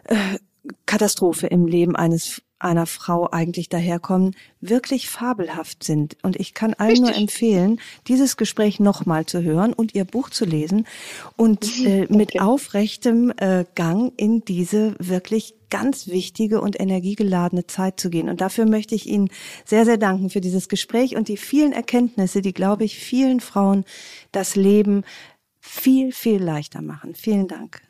äh, 0.05 0.39
Katastrophe 0.87 1.47
im 1.47 1.67
Leben 1.67 1.97
eines 1.97 2.43
einer 2.61 2.87
Frau 2.87 3.29
eigentlich 3.31 3.69
daherkommen, 3.69 4.37
wirklich 4.61 5.09
fabelhaft 5.09 5.83
sind. 5.83 6.17
Und 6.23 6.37
ich 6.37 6.55
kann 6.55 6.75
allen 6.75 6.91
Richtig. 6.91 7.09
nur 7.09 7.17
empfehlen, 7.17 7.81
dieses 8.07 8.37
Gespräch 8.37 8.81
nochmal 8.81 9.27
zu 9.27 9.43
hören 9.43 9.73
und 9.73 9.95
ihr 9.95 10.05
Buch 10.05 10.31
zu 10.31 10.45
lesen 10.45 10.87
und 11.37 11.81
mhm. 11.81 11.87
äh, 11.87 12.01
mit 12.11 12.31
okay. 12.31 12.41
aufrechtem 12.41 13.33
äh, 13.39 13.65
Gang 13.75 14.13
in 14.17 14.45
diese 14.45 14.95
wirklich 14.99 15.55
ganz 15.71 16.09
wichtige 16.09 16.61
und 16.61 16.79
energiegeladene 16.79 17.67
Zeit 17.67 17.99
zu 17.99 18.11
gehen. 18.11 18.29
Und 18.29 18.41
dafür 18.41 18.67
möchte 18.67 18.95
ich 18.95 19.09
Ihnen 19.09 19.31
sehr, 19.65 19.85
sehr 19.85 19.97
danken 19.97 20.29
für 20.29 20.41
dieses 20.41 20.69
Gespräch 20.69 21.17
und 21.17 21.29
die 21.29 21.37
vielen 21.37 21.73
Erkenntnisse, 21.73 22.43
die, 22.43 22.53
glaube 22.53 22.85
ich, 22.85 22.99
vielen 22.99 23.41
Frauen 23.41 23.85
das 24.33 24.57
Leben 24.57 25.05
viel, 25.61 26.13
viel 26.13 26.43
leichter 26.43 26.83
machen. 26.83 27.15
Vielen 27.15 27.49
Dank. 27.49 27.83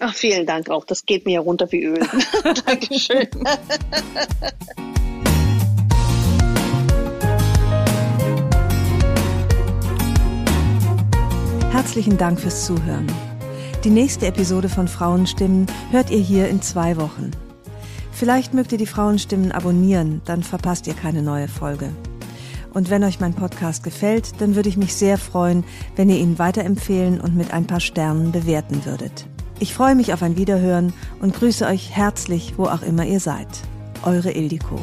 Ach, 0.00 0.14
vielen 0.14 0.46
Dank 0.46 0.70
auch. 0.70 0.84
Das 0.84 1.04
geht 1.04 1.26
mir 1.26 1.32
ja 1.32 1.40
runter 1.40 1.70
wie 1.70 1.84
Öl. 1.84 2.00
Dankeschön. 2.66 3.28
Herzlichen 11.70 12.16
Dank 12.16 12.40
fürs 12.40 12.64
Zuhören. 12.64 13.06
Die 13.84 13.90
nächste 13.90 14.26
Episode 14.26 14.68
von 14.68 14.88
Frauenstimmen 14.88 15.66
hört 15.90 16.10
ihr 16.10 16.20
hier 16.20 16.48
in 16.48 16.62
zwei 16.62 16.96
Wochen. 16.96 17.32
Vielleicht 18.12 18.54
mögt 18.54 18.72
ihr 18.72 18.78
die 18.78 18.86
Frauenstimmen 18.86 19.52
abonnieren, 19.52 20.22
dann 20.24 20.42
verpasst 20.42 20.86
ihr 20.86 20.94
keine 20.94 21.22
neue 21.22 21.48
Folge. 21.48 21.90
Und 22.72 22.88
wenn 22.88 23.04
euch 23.04 23.20
mein 23.20 23.34
Podcast 23.34 23.82
gefällt, 23.82 24.40
dann 24.40 24.54
würde 24.54 24.68
ich 24.68 24.76
mich 24.76 24.94
sehr 24.94 25.18
freuen, 25.18 25.64
wenn 25.96 26.08
ihr 26.08 26.18
ihn 26.18 26.38
weiterempfehlen 26.38 27.20
und 27.20 27.36
mit 27.36 27.52
ein 27.52 27.66
paar 27.66 27.80
Sternen 27.80 28.32
bewerten 28.32 28.84
würdet. 28.84 29.26
Ich 29.62 29.74
freue 29.74 29.94
mich 29.94 30.12
auf 30.12 30.24
ein 30.24 30.34
Wiederhören 30.34 30.92
und 31.20 31.36
grüße 31.36 31.64
euch 31.64 31.90
herzlich, 31.92 32.54
wo 32.56 32.64
auch 32.64 32.82
immer 32.82 33.06
ihr 33.06 33.20
seid. 33.20 33.46
Eure 34.02 34.32
Ildiko. 34.32 34.80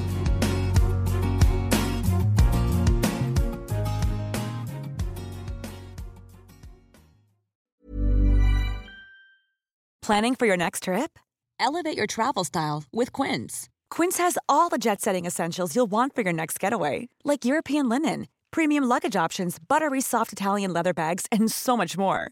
Planning 10.02 10.36
for 10.36 10.48
your 10.48 10.56
next 10.56 10.84
trip? 10.84 11.20
Elevate 11.60 11.98
your 11.98 12.08
travel 12.08 12.46
style 12.46 12.86
with 12.94 13.12
Quince. 13.12 13.68
Quince 13.90 14.18
has 14.18 14.38
all 14.48 14.70
the 14.70 14.78
jet 14.78 15.02
setting 15.02 15.26
essentials 15.26 15.76
you'll 15.76 15.92
want 15.92 16.16
for 16.16 16.22
your 16.22 16.32
next 16.32 16.58
getaway, 16.58 17.10
like 17.26 17.44
European 17.44 17.90
linen, 17.90 18.28
premium 18.52 18.86
luggage 18.86 19.18
options, 19.18 19.58
buttery 19.60 20.00
soft 20.00 20.32
Italian 20.32 20.72
leather 20.72 20.94
bags, 20.94 21.26
and 21.34 21.52
so 21.52 21.76
much 21.76 21.98
more. 21.98 22.32